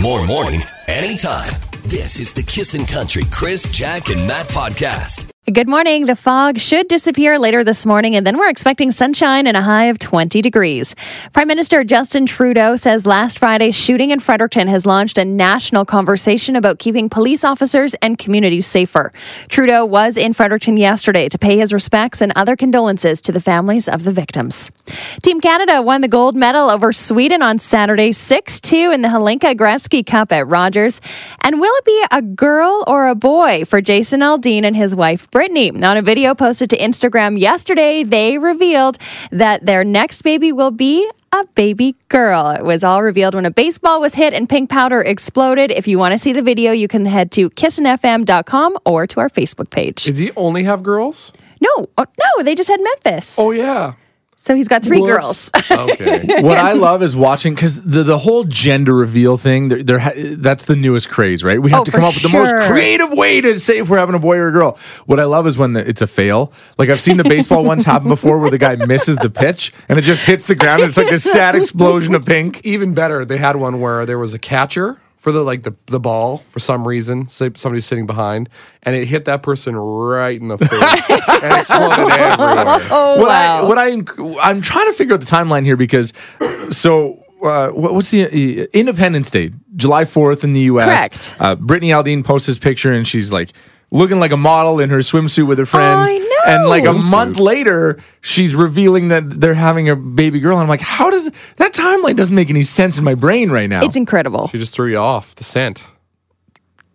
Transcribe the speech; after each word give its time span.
More 0.00 0.26
morning, 0.26 0.60
anytime. 0.88 1.52
This 1.84 2.18
is 2.18 2.32
the 2.32 2.42
Kissin' 2.42 2.84
Country 2.84 3.22
Chris, 3.30 3.68
Jack, 3.70 4.08
and 4.08 4.26
Matt 4.26 4.48
podcast. 4.48 5.33
Good 5.52 5.68
morning. 5.68 6.06
The 6.06 6.16
fog 6.16 6.58
should 6.58 6.88
disappear 6.88 7.38
later 7.38 7.64
this 7.64 7.84
morning, 7.84 8.16
and 8.16 8.26
then 8.26 8.38
we're 8.38 8.48
expecting 8.48 8.90
sunshine 8.90 9.46
and 9.46 9.58
a 9.58 9.60
high 9.60 9.84
of 9.84 9.98
20 9.98 10.40
degrees. 10.40 10.96
Prime 11.34 11.48
Minister 11.48 11.84
Justin 11.84 12.24
Trudeau 12.24 12.76
says 12.76 13.04
last 13.04 13.40
Friday's 13.40 13.74
shooting 13.74 14.10
in 14.10 14.20
Fredericton 14.20 14.68
has 14.68 14.86
launched 14.86 15.18
a 15.18 15.24
national 15.26 15.84
conversation 15.84 16.56
about 16.56 16.78
keeping 16.78 17.10
police 17.10 17.44
officers 17.44 17.92
and 18.00 18.16
communities 18.16 18.66
safer. 18.66 19.12
Trudeau 19.48 19.84
was 19.84 20.16
in 20.16 20.32
Fredericton 20.32 20.78
yesterday 20.78 21.28
to 21.28 21.36
pay 21.36 21.58
his 21.58 21.74
respects 21.74 22.22
and 22.22 22.32
other 22.34 22.56
condolences 22.56 23.20
to 23.20 23.30
the 23.30 23.38
families 23.38 23.86
of 23.86 24.04
the 24.04 24.12
victims. 24.12 24.70
Team 25.22 25.42
Canada 25.42 25.82
won 25.82 26.00
the 26.00 26.08
gold 26.08 26.36
medal 26.36 26.70
over 26.70 26.90
Sweden 26.90 27.42
on 27.42 27.58
Saturday 27.58 28.12
6 28.12 28.62
2 28.62 28.92
in 28.92 29.02
the 29.02 29.08
Hlinka 29.08 29.54
Gretzky 29.54 30.06
Cup 30.06 30.32
at 30.32 30.46
Rogers. 30.46 31.02
And 31.42 31.60
will 31.60 31.74
it 31.74 31.84
be 31.84 32.04
a 32.10 32.22
girl 32.22 32.82
or 32.86 33.08
a 33.08 33.14
boy 33.14 33.66
for 33.66 33.82
Jason 33.82 34.20
Aldean 34.20 34.64
and 34.64 34.74
his 34.74 34.94
wife? 34.94 35.28
Brittany. 35.34 35.70
On 35.82 35.96
a 35.96 36.00
video 36.00 36.32
posted 36.32 36.70
to 36.70 36.78
Instagram 36.78 37.36
yesterday, 37.36 38.04
they 38.04 38.38
revealed 38.38 38.98
that 39.32 39.66
their 39.66 39.82
next 39.82 40.22
baby 40.22 40.52
will 40.52 40.70
be 40.70 41.10
a 41.32 41.44
baby 41.56 41.96
girl. 42.08 42.50
It 42.50 42.64
was 42.64 42.84
all 42.84 43.02
revealed 43.02 43.34
when 43.34 43.44
a 43.44 43.50
baseball 43.50 44.00
was 44.00 44.14
hit 44.14 44.32
and 44.32 44.48
pink 44.48 44.70
powder 44.70 45.02
exploded. 45.02 45.72
If 45.72 45.88
you 45.88 45.98
want 45.98 46.12
to 46.12 46.18
see 46.18 46.32
the 46.32 46.40
video, 46.40 46.70
you 46.70 46.86
can 46.86 47.04
head 47.04 47.32
to 47.32 47.50
kissinfm.com 47.50 48.78
or 48.84 49.08
to 49.08 49.18
our 49.18 49.28
Facebook 49.28 49.70
page. 49.70 50.04
Did 50.04 50.20
he 50.20 50.30
only 50.36 50.62
have 50.62 50.84
girls? 50.84 51.32
No, 51.60 51.88
oh, 51.98 52.06
no, 52.16 52.44
they 52.44 52.54
just 52.54 52.68
had 52.68 52.80
Memphis. 52.80 53.36
Oh 53.36 53.50
yeah. 53.50 53.94
So 54.44 54.54
he's 54.54 54.68
got 54.68 54.82
three 54.82 55.00
Whoops. 55.00 55.48
girls. 55.50 55.70
Okay. 55.70 56.42
what 56.42 56.58
I 56.58 56.72
love 56.74 57.02
is 57.02 57.16
watching 57.16 57.54
because 57.54 57.80
the, 57.82 58.02
the 58.02 58.18
whole 58.18 58.44
gender 58.44 58.92
reveal 58.94 59.38
thing. 59.38 59.68
There, 59.68 59.82
there 59.82 59.98
ha- 59.98 60.12
that's 60.36 60.66
the 60.66 60.76
newest 60.76 61.08
craze, 61.08 61.42
right? 61.42 61.58
We 61.62 61.70
have 61.70 61.80
Oh, 61.80 61.84
to 61.84 61.90
come 61.90 62.02
for 62.02 62.06
up 62.08 62.14
with 62.14 62.24
the 62.24 62.28
most 62.28 62.54
creative 62.68 63.10
way 63.12 63.40
to 63.40 63.58
say 63.58 63.78
if 63.78 63.88
we're 63.88 63.96
having 63.96 64.14
a 64.14 64.18
boy 64.18 64.36
or 64.36 64.48
a 64.48 64.52
girl. 64.52 64.76
What 65.06 65.18
I 65.18 65.24
love 65.24 65.46
is 65.46 65.56
when 65.56 65.72
the, 65.72 65.88
it's 65.88 66.02
a 66.02 66.06
fail. 66.06 66.52
Like 66.76 66.90
I've 66.90 67.00
seen 67.00 67.16
the 67.16 67.24
baseball 67.24 67.64
ones 67.64 67.84
happen 67.84 68.10
before, 68.10 68.38
where 68.38 68.50
the 68.50 68.58
guy 68.58 68.76
misses 68.76 69.16
the 69.16 69.30
pitch 69.30 69.72
and 69.88 69.98
it 69.98 70.02
just 70.02 70.24
hits 70.24 70.44
the 70.46 70.54
ground. 70.54 70.82
and 70.82 70.90
It's 70.90 70.98
like 70.98 71.08
this 71.08 71.24
sad 71.24 71.56
explosion 71.56 72.14
of 72.14 72.26
pink. 72.26 72.60
Even 72.66 72.92
better, 72.92 73.24
they 73.24 73.38
had 73.38 73.56
one 73.56 73.80
where 73.80 74.04
there 74.04 74.18
was 74.18 74.34
a 74.34 74.38
catcher 74.38 75.00
for 75.24 75.32
the 75.32 75.42
like 75.42 75.62
the, 75.62 75.74
the 75.86 75.98
ball 75.98 76.42
for 76.50 76.60
some 76.60 76.86
reason. 76.86 77.26
Say 77.28 77.50
somebody's 77.54 77.86
sitting 77.86 78.06
behind, 78.06 78.50
and 78.82 78.94
it 78.94 79.06
hit 79.08 79.24
that 79.24 79.42
person 79.42 79.74
right 79.74 80.38
in 80.38 80.48
the 80.48 80.58
face 80.58 81.10
and 81.10 81.58
exploded 81.58 81.98
everywhere. 81.98 82.88
oh, 82.90 83.16
what 83.18 83.28
wow. 83.28 83.62
I 83.62 83.62
what 83.66 83.78
I 83.78 84.48
I'm 84.48 84.60
trying 84.60 84.86
to 84.86 84.92
figure 84.92 85.14
out 85.14 85.20
the 85.20 85.26
timeline 85.26 85.64
here 85.64 85.76
because 85.76 86.12
so. 86.70 87.20
Uh, 87.42 87.68
what- 87.72 87.92
what's 87.92 88.10
the 88.10 88.24
uh, 88.62 88.66
Independence 88.72 89.30
Day? 89.30 89.50
July 89.76 90.04
4th 90.04 90.44
in 90.44 90.52
the 90.52 90.60
U.S. 90.60 90.86
Correct. 90.86 91.36
Uh, 91.38 91.54
Brittany 91.56 91.90
Aldean 91.90 92.24
posts 92.24 92.46
this 92.46 92.58
picture 92.58 92.90
and 92.90 93.06
she's 93.06 93.30
like 93.32 93.50
looking 93.94 94.18
like 94.20 94.32
a 94.32 94.36
model 94.36 94.80
in 94.80 94.90
her 94.90 94.98
swimsuit 94.98 95.46
with 95.46 95.56
her 95.58 95.64
friends. 95.64 96.10
Oh, 96.10 96.14
I 96.14 96.18
know. 96.18 96.52
And 96.52 96.66
like 96.68 96.84
a 96.84 96.88
Swimsuit. 96.88 97.10
month 97.10 97.38
later, 97.38 97.98
she's 98.20 98.54
revealing 98.54 99.08
that 99.08 99.40
they're 99.40 99.54
having 99.54 99.88
a 99.88 99.96
baby 99.96 100.40
girl. 100.40 100.56
And 100.58 100.62
I'm 100.64 100.68
like, 100.68 100.80
how 100.82 101.10
does 101.10 101.30
that 101.56 101.72
timeline 101.72 102.16
doesn't 102.16 102.34
make 102.34 102.50
any 102.50 102.62
sense 102.62 102.98
in 102.98 103.04
my 103.04 103.14
brain 103.14 103.50
right 103.50 103.70
now? 103.70 103.82
It's 103.82 103.96
incredible. 103.96 104.48
She 104.48 104.58
just 104.58 104.74
threw 104.74 104.90
you 104.90 104.98
off 104.98 105.34
the 105.36 105.44
scent. 105.44 105.84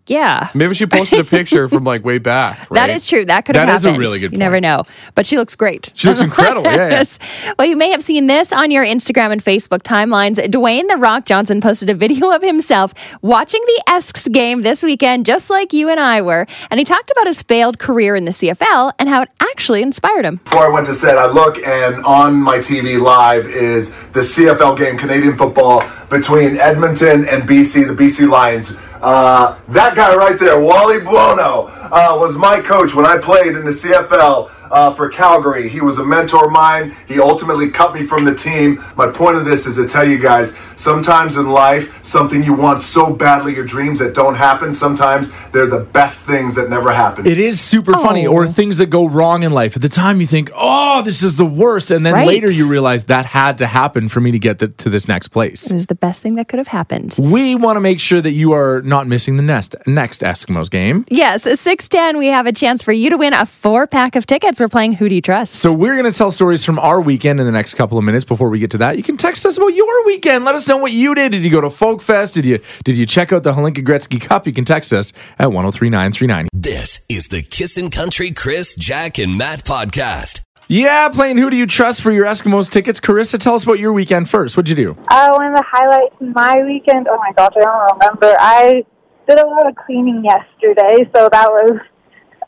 Yeah. 0.09 0.49
Maybe 0.53 0.73
she 0.73 0.85
posted 0.87 1.19
a 1.19 1.23
picture 1.23 1.69
from 1.69 1.83
like 1.83 2.03
way 2.03 2.17
back. 2.17 2.49
Right? 2.69 2.87
That 2.87 2.89
is 2.91 3.07
true. 3.07 3.25
That 3.25 3.45
could 3.45 3.55
have 3.55 3.67
That 3.67 3.75
is 3.75 3.85
a 3.85 3.93
really 3.93 4.19
good 4.19 4.31
You 4.31 4.37
never 4.37 4.59
know. 4.59 4.83
But 5.15 5.25
she 5.25 5.37
looks 5.37 5.55
great. 5.55 5.91
She 5.95 6.07
looks 6.07 6.21
incredible. 6.21 6.63
Yeah, 6.63 6.75
yeah. 6.75 6.89
Yes. 6.89 7.19
Well, 7.57 7.67
you 7.67 7.75
may 7.75 7.89
have 7.91 8.03
seen 8.03 8.27
this 8.27 8.53
on 8.53 8.71
your 8.71 8.85
Instagram 8.85 9.31
and 9.31 9.43
Facebook 9.43 9.81
timelines. 9.81 10.37
Dwayne 10.37 10.87
The 10.87 10.97
Rock 10.97 11.25
Johnson 11.25 11.61
posted 11.61 11.89
a 11.89 11.93
video 11.93 12.31
of 12.31 12.41
himself 12.41 12.93
watching 13.21 13.61
the 13.65 13.83
Esks 13.87 14.27
game 14.27 14.61
this 14.61 14.83
weekend, 14.83 15.25
just 15.25 15.49
like 15.49 15.73
you 15.73 15.89
and 15.89 15.99
I 15.99 16.21
were. 16.21 16.47
And 16.69 16.79
he 16.79 16.83
talked 16.85 17.11
about 17.11 17.27
his 17.27 17.41
failed 17.41 17.79
career 17.79 18.15
in 18.15 18.25
the 18.25 18.31
CFL 18.31 18.93
and 18.99 19.09
how 19.09 19.23
it 19.23 19.29
actually 19.41 19.81
inspired 19.81 20.25
him. 20.25 20.37
Before 20.45 20.65
I 20.65 20.69
went 20.69 20.87
to 20.87 20.95
set, 20.95 21.17
I 21.17 21.27
look 21.27 21.57
and 21.65 22.03
on 22.05 22.35
my 22.35 22.59
TV 22.59 23.01
live 23.01 23.45
is 23.47 23.91
the 24.11 24.21
CFL 24.21 24.77
game, 24.77 24.97
Canadian 24.97 25.37
football, 25.37 25.83
between 26.09 26.57
Edmonton 26.57 27.27
and 27.27 27.43
BC, 27.43 27.87
the 27.87 27.93
BC 27.93 28.29
Lions. 28.29 28.75
Uh, 29.01 29.57
that 29.69 29.95
guy 29.95 30.13
right 30.15 30.39
there, 30.39 30.59
Wally 30.59 30.99
Buono, 30.99 31.67
uh, 31.91 32.17
was 32.19 32.35
my 32.35 32.59
coach 32.59 32.93
when 32.93 33.05
I 33.05 33.17
played 33.17 33.55
in 33.55 33.63
the 33.63 33.71
CFL 33.71 34.49
uh, 34.71 34.93
for 34.93 35.09
Calgary. 35.09 35.69
He 35.69 35.81
was 35.81 35.97
a 35.97 36.05
mentor 36.05 36.45
of 36.47 36.51
mine. 36.51 36.95
He 37.07 37.19
ultimately 37.19 37.69
cut 37.69 37.93
me 37.93 38.03
from 38.03 38.25
the 38.25 38.35
team. 38.35 38.83
My 38.95 39.07
point 39.07 39.37
of 39.37 39.45
this 39.45 39.65
is 39.65 39.75
to 39.77 39.87
tell 39.87 40.07
you 40.07 40.17
guys 40.19 40.55
sometimes 40.75 41.35
in 41.35 41.49
life, 41.49 42.03
something 42.05 42.41
you 42.43 42.53
want 42.53 42.81
so 42.83 43.13
badly, 43.13 43.53
your 43.53 43.65
dreams 43.65 43.99
that 43.99 44.15
don't 44.15 44.35
happen, 44.35 44.73
sometimes 44.73 45.29
they're 45.51 45.67
the 45.67 45.79
best 45.79 46.23
things 46.23 46.55
that 46.55 46.69
never 46.69 46.91
happen. 46.93 47.25
It 47.27 47.37
is 47.39 47.59
super 47.59 47.91
funny, 47.93 48.25
Oh. 48.25 48.31
or 48.31 48.47
things 48.47 48.77
that 48.77 48.85
go 48.87 49.05
wrong 49.07 49.43
in 49.43 49.51
life. 49.51 49.75
At 49.75 49.81
the 49.81 49.89
time, 49.89 50.21
you 50.21 50.27
think, 50.27 50.49
"Oh, 50.55 51.01
this 51.01 51.21
is 51.21 51.35
the 51.35 51.45
worst," 51.45 51.91
and 51.91 52.05
then 52.05 52.13
Right. 52.13 52.27
later 52.27 52.49
you 52.49 52.67
realize 52.67 53.05
that 53.05 53.25
had 53.25 53.57
to 53.57 53.67
happen 53.67 54.07
for 54.07 54.21
me 54.21 54.31
to 54.31 54.39
get 54.39 54.59
the, 54.59 54.67
to 54.69 54.89
this 54.89 55.07
next 55.07 55.29
place. 55.29 55.69
It 55.69 55.75
is 55.75 55.87
the 55.87 55.95
best 55.95 56.21
thing 56.21 56.35
that 56.35 56.47
could 56.47 56.59
have 56.59 56.69
happened. 56.69 57.15
We 57.19 57.55
want 57.55 57.75
to 57.75 57.81
make 57.81 57.99
sure 57.99 58.21
that 58.21 58.31
you 58.31 58.53
are 58.53 58.81
not 58.83 59.07
missing 59.07 59.35
the 59.35 59.43
next 59.43 59.75
next 59.85 60.21
Eskimos 60.21 60.69
game. 60.69 61.05
Yes, 61.09 61.43
610, 61.43 62.17
we 62.17 62.27
have 62.27 62.45
a 62.47 62.51
chance 62.53 62.83
for 62.83 62.93
you 62.93 63.09
to 63.09 63.17
win 63.17 63.33
a 63.33 63.45
four 63.45 63.85
pack 63.85 64.15
of 64.15 64.25
tickets. 64.25 64.58
We're 64.59 64.67
playing 64.67 64.93
Who 64.93 65.07
Do 65.07 65.15
You 65.15 65.21
Trust? 65.21 65.55
So 65.55 65.71
we're 65.71 65.95
going 65.95 66.11
to 66.11 66.17
tell 66.17 66.31
stories 66.31 66.65
from 66.65 66.79
our 66.79 66.99
weekend 66.99 67.39
in 67.39 67.45
the 67.45 67.51
next 67.51 67.75
couple 67.75 67.97
of 67.97 68.03
minutes. 68.03 68.25
Before 68.25 68.49
we 68.49 68.59
get 68.59 68.71
to 68.71 68.77
that, 68.79 68.97
you 68.97 69.03
can 69.03 69.17
text 69.17 69.45
us 69.45 69.57
about 69.57 69.73
your 69.73 70.05
weekend. 70.05 70.45
Let 70.45 70.55
us 70.55 70.67
know 70.67 70.77
what 70.77 70.91
you 70.91 71.15
did. 71.15 71.31
Did 71.31 71.43
you 71.43 71.49
go 71.49 71.61
to 71.61 71.69
Folk 71.69 72.01
Fest? 72.01 72.33
Did 72.33 72.45
you 72.45 72.59
did 72.83 72.97
you 72.97 73.05
check 73.05 73.31
out 73.31 73.43
the 73.43 73.53
Hlinka 73.53 73.83
Gretzky 73.85 74.19
Cup? 74.19 74.47
You 74.47 74.53
can 74.53 74.65
text 74.65 74.93
us 74.93 75.13
at 75.37 75.51
103939. 75.51 76.47
This 76.53 77.01
is 77.09 77.27
the 77.29 77.41
Kissin' 77.41 77.89
Country 77.89 78.31
Chris, 78.31 78.75
Jack, 78.75 79.17
and 79.17 79.37
Matt 79.37 79.63
podcast. 79.63 80.41
Yeah, 80.67 81.09
playing 81.09 81.37
Who 81.37 81.49
Do 81.49 81.57
You 81.57 81.65
Trust 81.65 82.01
for 82.01 82.11
your 82.11 82.25
Eskimos 82.25 82.69
tickets. 82.69 82.99
Carissa, 82.99 83.39
tell 83.39 83.55
us 83.55 83.63
about 83.63 83.79
your 83.79 83.91
weekend 83.91 84.29
first. 84.29 84.55
What'd 84.55 84.69
you 84.69 84.75
do? 84.75 84.91
Uh, 85.07 85.29
one 85.31 85.47
of 85.47 85.55
the 85.55 85.63
highlights 85.67 86.15
of 86.21 86.35
my 86.35 86.61
weekend, 86.63 87.07
oh 87.09 87.17
my 87.17 87.31
gosh, 87.35 87.53
I 87.57 87.61
don't 87.61 87.99
remember. 87.99 88.35
I 88.39 88.85
did 89.27 89.39
a 89.39 89.47
lot 89.47 89.67
of 89.67 89.75
cleaning 89.75 90.23
yesterday, 90.23 91.09
so 91.15 91.27
that 91.31 91.49
was 91.49 91.79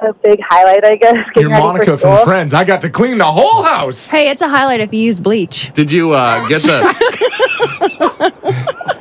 a 0.01 0.13
big 0.13 0.39
highlight, 0.41 0.83
I 0.83 0.95
guess. 0.95 1.13
Your 1.13 1.23
getting 1.35 1.49
ready 1.51 1.63
Monica 1.63 1.91
for 1.97 2.17
from. 2.17 2.25
Friends. 2.25 2.53
I 2.53 2.63
got 2.63 2.81
to 2.81 2.89
clean 2.89 3.17
the 3.19 3.31
whole 3.31 3.63
house. 3.63 4.09
Hey, 4.09 4.29
it's 4.29 4.41
a 4.41 4.49
highlight 4.49 4.79
if 4.79 4.91
you 4.93 4.99
use 4.99 5.19
bleach. 5.19 5.71
Did 5.73 5.91
you 5.91 6.11
uh, 6.13 6.47
get 6.47 6.61
the 6.63 6.81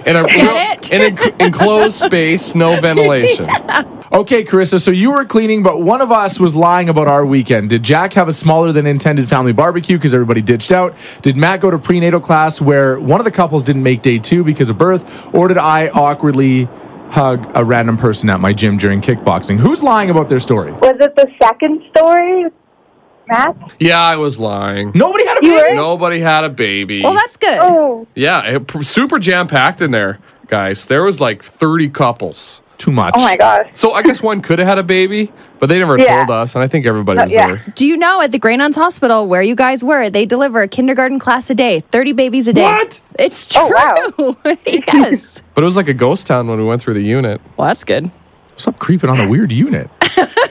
in 0.06 0.16
a 0.16 0.24
Get 0.24 0.92
it? 0.92 0.92
in 0.92 1.00
an 1.18 1.18
enclosed 1.40 1.96
space, 1.96 2.54
no 2.54 2.78
ventilation? 2.80 3.48
Okay, 4.12 4.44
Carissa, 4.44 4.80
so 4.80 4.90
you 4.90 5.12
were 5.12 5.24
cleaning, 5.24 5.62
but 5.62 5.80
one 5.80 6.00
of 6.00 6.10
us 6.10 6.40
was 6.40 6.54
lying 6.54 6.88
about 6.88 7.06
our 7.08 7.24
weekend. 7.24 7.70
Did 7.70 7.82
Jack 7.84 8.12
have 8.14 8.26
a 8.28 8.32
smaller 8.32 8.72
than 8.72 8.84
intended 8.86 9.28
family 9.28 9.52
barbecue 9.52 9.96
because 9.96 10.12
everybody 10.14 10.42
ditched 10.42 10.72
out? 10.72 10.96
Did 11.22 11.36
Matt 11.36 11.60
go 11.60 11.70
to 11.70 11.78
prenatal 11.78 12.20
class 12.20 12.60
where 12.60 12.98
one 12.98 13.20
of 13.20 13.24
the 13.24 13.30
couples 13.30 13.62
didn't 13.62 13.84
make 13.84 14.02
day 14.02 14.18
two 14.18 14.42
because 14.42 14.68
of 14.68 14.76
birth? 14.76 15.32
Or 15.34 15.46
did 15.48 15.58
I 15.58 15.88
awkwardly 15.88 16.68
hug 17.10 17.50
a 17.54 17.64
random 17.64 17.96
person 17.96 18.30
at 18.30 18.40
my 18.40 18.52
gym 18.52 18.76
during 18.78 19.00
kickboxing? 19.00 19.58
Who's 19.58 19.82
lying 19.82 20.10
about 20.10 20.28
their 20.28 20.40
story? 20.40 20.72
Was 20.72 20.96
it 21.00 21.14
the 21.16 21.28
second 21.42 21.82
story, 21.94 22.44
Matt? 23.28 23.56
Yeah, 23.78 24.00
I 24.00 24.16
was 24.16 24.38
lying. 24.38 24.92
Nobody 24.94 25.26
had 25.26 25.42
a 25.42 25.46
You 25.46 25.52
baby. 25.56 25.70
were? 25.70 25.76
Nobody 25.76 26.20
had 26.20 26.44
a 26.44 26.48
baby. 26.48 27.02
Well, 27.02 27.14
that's 27.14 27.36
good. 27.36 27.58
Oh, 27.60 28.06
yeah, 28.14 28.42
it, 28.56 28.84
super 28.84 29.18
jam 29.18 29.46
packed 29.48 29.80
in 29.80 29.90
there, 29.90 30.18
guys. 30.46 30.86
There 30.86 31.02
was 31.02 31.20
like 31.20 31.42
thirty 31.42 31.88
couples. 31.88 32.62
Too 32.80 32.90
much. 32.90 33.12
oh 33.14 33.20
my 33.22 33.36
gosh. 33.36 33.68
So 33.74 33.92
I 33.92 34.00
guess 34.02 34.22
one 34.22 34.40
could 34.40 34.58
have 34.58 34.66
had 34.66 34.78
a 34.78 34.82
baby, 34.82 35.30
but 35.58 35.68
they 35.68 35.78
never 35.78 35.98
Yeah. 35.98 36.16
told 36.24 36.30
us, 36.30 36.54
and 36.54 36.64
I 36.64 36.66
think 36.66 36.86
everybody 36.86 37.18
Uh, 37.20 37.24
was 37.24 37.32
yeah. 37.32 37.46
there. 37.46 37.62
Do 37.74 37.86
you 37.86 37.94
know 37.96 38.22
at 38.22 38.32
the 38.32 38.38
Grey 38.38 38.56
Nuns 38.56 38.74
Hospital 38.76 39.26
where 39.28 39.42
you 39.42 39.54
guys 39.54 39.84
were, 39.84 40.08
they 40.08 40.24
deliver 40.24 40.62
a 40.62 40.68
kindergarten 40.68 41.18
class 41.18 41.50
a 41.50 41.54
day, 41.54 41.80
30 41.92 42.12
babies 42.14 42.48
a 42.48 42.54
day. 42.54 42.62
What? 42.62 43.00
It's 43.18 43.46
true. 43.46 43.60
Oh, 44.18 44.36
wow. 44.44 44.54
yes. 44.66 45.42
But 45.54 45.62
it 45.62 45.66
was 45.66 45.76
like 45.76 45.88
a 45.88 45.94
ghost 45.94 46.26
town 46.26 46.48
when 46.48 46.58
we 46.58 46.64
went 46.64 46.80
through 46.80 46.94
the 46.94 47.02
unit. 47.02 47.42
Well, 47.58 47.68
that's 47.68 47.84
good. 47.84 48.10
Stop 48.56 48.78
creeping 48.78 49.10
on 49.10 49.20
a 49.20 49.28
weird 49.28 49.52
unit. 49.52 49.90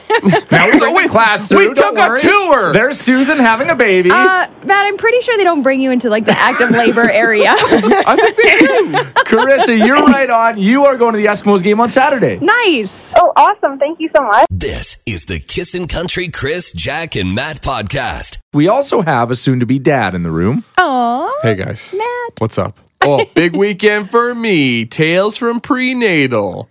now 0.50 0.66
we 0.70 0.78
bring 0.78 0.94
the 0.94 1.08
class 1.08 1.48
through. 1.48 1.68
we 1.68 1.74
don't 1.74 1.94
took 1.96 1.98
a 1.98 2.18
tour. 2.20 2.72
There's 2.72 2.98
Susan 2.98 3.38
having 3.38 3.70
a 3.70 3.74
baby. 3.74 4.10
Uh, 4.10 4.48
Matt, 4.64 4.86
I'm 4.86 4.96
pretty 4.96 5.20
sure 5.22 5.36
they 5.36 5.44
don't 5.44 5.62
bring 5.62 5.80
you 5.80 5.90
into 5.90 6.08
like 6.10 6.24
the 6.24 6.36
active 6.38 6.70
labor 6.70 7.08
area. 7.10 7.54
I 7.56 8.16
think 8.16 8.36
they 8.36 8.58
did. 8.66 8.92
Carissa, 9.26 9.86
you're 9.86 10.04
right 10.04 10.28
on. 10.30 10.58
You 10.58 10.84
are 10.86 10.96
going 10.96 11.12
to 11.14 11.18
the 11.18 11.26
Eskimos 11.26 11.62
game 11.62 11.80
on 11.80 11.88
Saturday. 11.88 12.38
nice. 12.40 13.12
Oh, 13.16 13.32
awesome. 13.36 13.78
Thank 13.78 14.00
you 14.00 14.10
so 14.14 14.22
much. 14.22 14.46
This 14.50 14.98
is 15.06 15.24
the 15.26 15.38
Kissin' 15.40 15.86
Country 15.88 16.28
Chris, 16.28 16.72
Jack, 16.72 17.16
and 17.16 17.34
Matt 17.34 17.62
podcast. 17.62 18.38
We 18.52 18.68
also 18.68 19.02
have 19.02 19.30
a 19.30 19.36
soon 19.36 19.60
to 19.60 19.66
be 19.66 19.78
dad 19.78 20.14
in 20.14 20.22
the 20.22 20.30
room. 20.30 20.64
Aw, 20.78 21.30
Hey 21.42 21.54
guys, 21.54 21.92
Matt. 21.96 22.32
what's 22.38 22.58
up? 22.58 22.78
Oh, 23.02 23.24
big 23.34 23.56
weekend 23.56 24.10
for 24.10 24.34
me. 24.34 24.84
Tales 24.84 25.36
from 25.36 25.60
prenatal. 25.60 26.68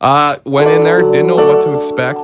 Uh, 0.00 0.36
went 0.44 0.70
in 0.70 0.84
there, 0.84 1.02
didn't 1.02 1.26
know 1.28 1.36
what 1.36 1.62
to 1.64 1.74
expect. 1.76 2.20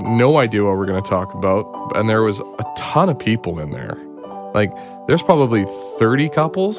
No 0.00 0.38
idea 0.38 0.64
what 0.64 0.76
we're 0.76 0.86
going 0.86 1.02
to 1.02 1.08
talk 1.08 1.34
about, 1.34 1.92
and 1.96 2.08
there 2.08 2.22
was 2.22 2.40
a 2.40 2.64
ton 2.76 3.08
of 3.08 3.18
people 3.18 3.58
in 3.58 3.70
there. 3.70 3.96
Like, 4.54 4.72
there's 5.06 5.22
probably 5.22 5.64
30 5.98 6.28
couples. 6.30 6.78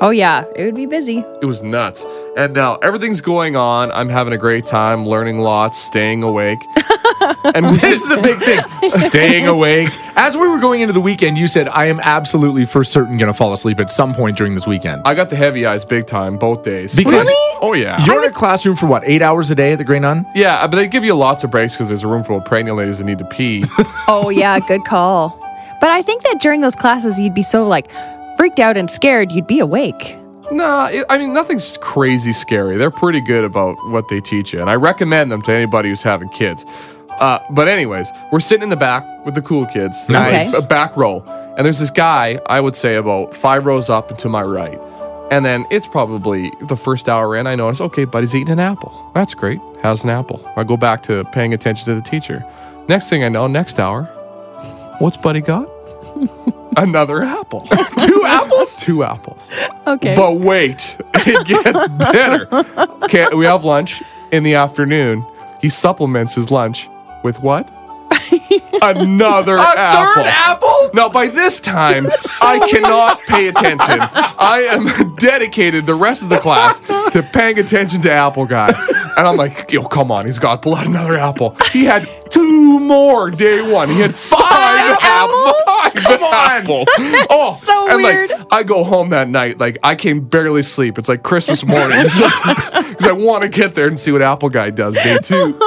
Oh, 0.00 0.10
yeah. 0.10 0.44
It 0.56 0.64
would 0.64 0.74
be 0.74 0.86
busy. 0.86 1.18
It 1.40 1.46
was 1.46 1.62
nuts. 1.62 2.04
And 2.36 2.52
now 2.52 2.76
everything's 2.76 3.20
going 3.20 3.56
on. 3.56 3.92
I'm 3.92 4.08
having 4.08 4.32
a 4.32 4.38
great 4.38 4.66
time, 4.66 5.06
learning 5.06 5.38
lots, 5.38 5.78
staying 5.78 6.22
awake. 6.22 6.58
and 7.54 7.66
we 7.70 7.76
This 7.78 8.04
is 8.04 8.10
a 8.10 8.20
big 8.20 8.38
thing. 8.40 8.60
Staying 8.88 9.46
awake. 9.46 9.88
As 10.16 10.36
we 10.36 10.46
were 10.48 10.58
going 10.60 10.80
into 10.80 10.92
the 10.92 11.00
weekend, 11.00 11.38
you 11.38 11.48
said, 11.48 11.68
I 11.68 11.86
am 11.86 12.00
absolutely 12.00 12.64
for 12.66 12.84
certain 12.84 13.16
going 13.18 13.28
to 13.32 13.34
fall 13.36 13.52
asleep 13.52 13.78
at 13.80 13.90
some 13.90 14.14
point 14.14 14.36
during 14.36 14.54
this 14.54 14.66
weekend. 14.66 15.02
I 15.04 15.14
got 15.14 15.30
the 15.30 15.36
heavy 15.36 15.66
eyes 15.66 15.84
big 15.84 16.06
time 16.06 16.36
both 16.38 16.62
days. 16.62 16.94
Because- 16.94 17.26
Really? 17.26 17.58
Oh 17.62 17.72
yeah. 17.72 18.04
You're 18.04 18.22
in 18.22 18.28
a 18.28 18.32
classroom 18.32 18.76
for 18.76 18.86
what, 18.86 19.02
eight 19.06 19.22
hours 19.22 19.50
a 19.50 19.54
day 19.54 19.72
at 19.72 19.78
the 19.78 19.84
Grey 19.84 19.98
Nun? 20.00 20.26
yeah, 20.34 20.56
uh, 20.56 20.68
but 20.68 20.76
they 20.76 20.86
give 20.86 21.04
you 21.04 21.14
lots 21.14 21.44
of 21.44 21.50
breaks 21.50 21.74
because 21.74 21.88
there's 21.88 22.02
a 22.02 22.08
room 22.08 22.22
full 22.24 22.36
of 22.38 22.44
pregnant 22.44 22.76
ladies 22.76 22.98
that 22.98 23.04
need 23.04 23.18
to 23.18 23.24
pee. 23.26 23.64
Oh, 24.08 24.28
yeah. 24.28 24.58
Good 24.60 24.84
call. 24.84 25.30
But 25.80 25.90
I 25.90 26.02
think 26.02 26.22
that 26.24 26.40
during 26.40 26.60
those 26.60 26.76
classes, 26.76 27.18
you'd 27.18 27.32
be 27.34 27.42
so 27.42 27.66
like 27.66 27.90
freaked 28.36 28.60
out 28.60 28.76
and 28.76 28.90
scared, 28.90 29.32
you'd 29.32 29.46
be 29.46 29.60
awake. 29.60 30.16
nah, 30.52 30.88
it, 30.88 31.06
I 31.08 31.16
mean 31.18 31.32
nothing's 31.32 31.78
crazy 31.78 32.32
scary. 32.32 32.76
They're 32.76 32.90
pretty 32.90 33.20
good 33.22 33.44
about 33.44 33.76
what 33.90 34.08
they 34.08 34.20
teach 34.20 34.52
you, 34.52 34.60
and 34.60 34.68
I 34.68 34.74
recommend 34.74 35.32
them 35.32 35.40
to 35.42 35.52
anybody 35.52 35.88
who's 35.88 36.02
having 36.02 36.28
kids. 36.30 36.64
Uh, 37.20 37.38
but 37.50 37.68
anyways, 37.68 38.12
we're 38.32 38.40
sitting 38.40 38.62
in 38.64 38.68
the 38.68 38.76
back 38.76 39.04
with 39.24 39.34
the 39.34 39.42
cool 39.42 39.66
kids. 39.66 40.08
Nice. 40.08 40.54
a 40.60 40.66
back 40.66 40.96
row, 40.96 41.22
and 41.56 41.64
there's 41.64 41.78
this 41.78 41.90
guy. 41.90 42.40
I 42.46 42.60
would 42.60 42.76
say 42.76 42.96
about 42.96 43.34
five 43.34 43.66
rows 43.66 43.88
up 43.88 44.10
and 44.10 44.18
to 44.20 44.28
my 44.28 44.42
right. 44.42 44.78
And 45.30 45.44
then 45.44 45.64
it's 45.70 45.86
probably 45.86 46.50
the 46.68 46.76
first 46.76 47.08
hour 47.08 47.34
in. 47.36 47.46
I 47.46 47.54
notice, 47.54 47.80
okay, 47.80 48.04
buddy's 48.04 48.34
eating 48.34 48.52
an 48.52 48.60
apple. 48.60 49.10
That's 49.14 49.34
great. 49.34 49.58
Has 49.82 50.04
an 50.04 50.10
apple. 50.10 50.44
I 50.56 50.64
go 50.64 50.76
back 50.76 51.02
to 51.04 51.24
paying 51.32 51.54
attention 51.54 51.86
to 51.86 51.94
the 51.94 52.02
teacher. 52.02 52.44
Next 52.88 53.08
thing 53.08 53.24
I 53.24 53.28
know, 53.28 53.46
next 53.46 53.80
hour, 53.80 54.04
what's 54.98 55.16
buddy 55.16 55.40
got? 55.40 55.68
Another 56.76 57.22
apple. 57.22 57.62
Two 57.98 58.22
apples? 58.26 58.76
Two 58.78 59.04
apples. 59.04 59.50
Okay. 59.86 60.14
But 60.14 60.36
wait, 60.40 60.96
it 61.14 61.46
gets 61.46 61.88
better. 61.94 62.48
Okay, 63.04 63.26
we 63.34 63.46
have 63.46 63.64
lunch 63.64 64.02
in 64.32 64.42
the 64.42 64.54
afternoon. 64.54 65.24
He 65.62 65.68
supplements 65.70 66.34
his 66.34 66.50
lunch 66.50 66.88
with 67.24 67.40
what? 67.40 67.68
Another 68.82 69.58
apple. 69.58 70.22
Third 70.22 70.26
apple? 70.26 70.90
Now, 70.92 71.08
by 71.08 71.26
this 71.26 71.58
time, 71.58 72.06
I 72.42 72.64
cannot 72.70 73.20
pay 73.26 73.48
attention. 73.48 73.98
I 74.00 74.68
am 74.68 75.16
dedicated 75.16 75.86
the 75.86 75.94
rest 75.94 76.22
of 76.22 76.28
the 76.28 76.38
class 76.38 76.78
to 77.12 77.28
paying 77.32 77.58
attention 77.58 78.02
to 78.02 78.12
Apple 78.12 78.44
Guy. 78.44 78.68
And 79.16 79.26
I'm 79.26 79.36
like, 79.36 79.72
yo, 79.72 79.84
come 79.84 80.12
on, 80.12 80.26
he's 80.26 80.38
got 80.38 80.62
blood, 80.62 80.86
another 80.86 81.16
apple. 81.18 81.56
He 81.72 81.84
had 81.84 82.06
two 82.30 82.78
more 82.78 83.30
day 83.30 83.68
one. 83.68 83.88
He 83.88 84.00
had 84.00 84.14
five, 84.14 84.98
apples? 85.00 85.46
apples. 85.46 85.83
Five 86.02 86.62
apples. 86.64 86.88
Oh, 87.30 87.54
so 87.54 87.88
and 87.88 88.02
weird. 88.02 88.30
like, 88.30 88.40
I 88.50 88.62
go 88.62 88.84
home 88.84 89.10
that 89.10 89.28
night, 89.28 89.58
like, 89.58 89.78
I 89.82 89.94
can 89.94 90.20
barely 90.20 90.62
sleep. 90.62 90.98
It's 90.98 91.08
like 91.08 91.22
Christmas 91.22 91.64
morning. 91.64 92.02
Because 92.04 92.20
I 93.06 93.12
want 93.12 93.42
to 93.42 93.48
get 93.48 93.74
there 93.74 93.86
and 93.88 93.98
see 93.98 94.12
what 94.12 94.22
Apple 94.22 94.48
Guy 94.50 94.70
does 94.70 94.94
day 94.94 95.18
two. 95.22 95.58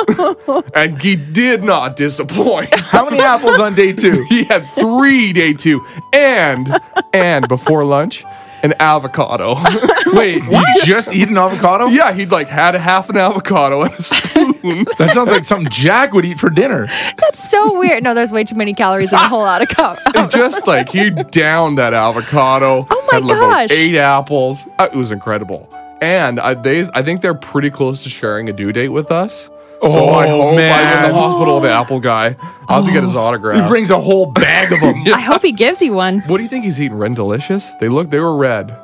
and 0.76 1.02
he 1.02 1.16
did 1.16 1.64
not 1.64 1.96
disappoint. 1.96 2.74
How 2.80 3.06
many 3.10 3.20
apples 3.22 3.60
on 3.60 3.74
day 3.76 3.94
two? 3.94 4.24
He 4.30 4.44
had 4.46 4.70
three 4.72 5.34
day 5.34 5.54
two, 5.54 5.86
and 6.14 6.80
and 7.14 7.48
before 7.48 7.84
lunch, 7.84 8.24
an 8.63 8.74
avocado. 8.80 9.56
Wait, 10.13 10.44
you 10.44 10.63
just 10.83 11.13
eat 11.13 11.30
an 11.30 11.38
avocado? 11.38 11.88
yeah, 11.88 12.13
he'd 12.13 12.31
like 12.31 12.48
had 12.48 12.75
a 12.75 12.80
half 12.80 13.09
an 13.09 13.18
avocado 13.18 13.83
and 13.83 13.94
a 13.94 14.01
spoon. 14.01 14.54
That 14.98 15.12
sounds 15.13 15.31
like 15.31 15.45
something 15.45 15.69
Jack 15.71 16.12
would 16.13 16.25
eat 16.25 16.39
for 16.39 16.50
dinner. 16.50 16.88
That's 17.18 17.50
so 17.50 17.77
weird. 17.77 18.04
No, 18.04 18.13
there's 18.13 18.31
way 18.31 18.44
too 18.44 18.56
many 18.56 18.74
calories 18.74 19.13
in 19.13 19.19
a 19.19 19.27
whole 19.30 19.42
lot 19.42 19.62
of 19.62 19.69
cup. 19.69 20.00
It 20.07 20.31
just 20.31 20.68
like 20.68 20.89
he 20.89 21.09
downed 21.09 21.77
that 21.77 21.94
avocado. 21.94 22.86
Oh 22.89 23.07
my 23.12 23.15
had 23.15 23.24
like 23.24 23.39
gosh. 23.39 23.71
eight 23.71 23.95
apples. 23.95 24.68
Uh, 24.80 24.89
it 24.92 24.98
was 24.98 25.12
incredible. 25.12 25.69
And 26.01 26.39
I, 26.39 26.54
they, 26.56 26.88
I 26.94 27.01
think 27.04 27.21
they're 27.21 27.33
pretty 27.33 27.69
close 27.69 28.04
to 28.04 28.09
sharing 28.09 28.50
a 28.50 28.54
due 28.54 28.71
date 28.74 28.89
with 28.89 29.12
us. 29.12 29.50
So 29.82 30.06
I 30.10 30.28
Oh, 30.28 30.30
hope 30.30 30.44
I'm 30.44 30.50
in 30.54 30.56
man. 30.58 31.10
the 31.10 31.14
hospital 31.14 31.56
with 31.56 31.64
the 31.64 31.72
apple 31.72 32.00
guy. 32.00 32.36
I'll 32.68 32.78
have 32.78 32.86
to 32.86 32.92
get 32.92 33.04
his 33.04 33.16
autograph. 33.16 33.62
He 33.62 33.68
brings 33.68 33.90
a 33.90 34.00
whole 34.00 34.26
bag 34.26 34.72
of 34.74 34.80
them. 34.80 34.96
I 35.14 35.20
hope 35.20 35.42
he 35.42 35.52
gives 35.52 35.82
you 35.82 35.94
one. 35.94 36.20
what 36.22 36.38
do 36.38 36.44
you 36.44 36.50
think 36.50 36.66
he's 36.66 36.80
eating? 36.82 36.98
Red 36.98 37.16
Delicious? 37.16 37.72
They 37.80 37.90
look, 37.90 38.10
they 38.10 38.20
were 38.20 38.36
red. 38.36 38.76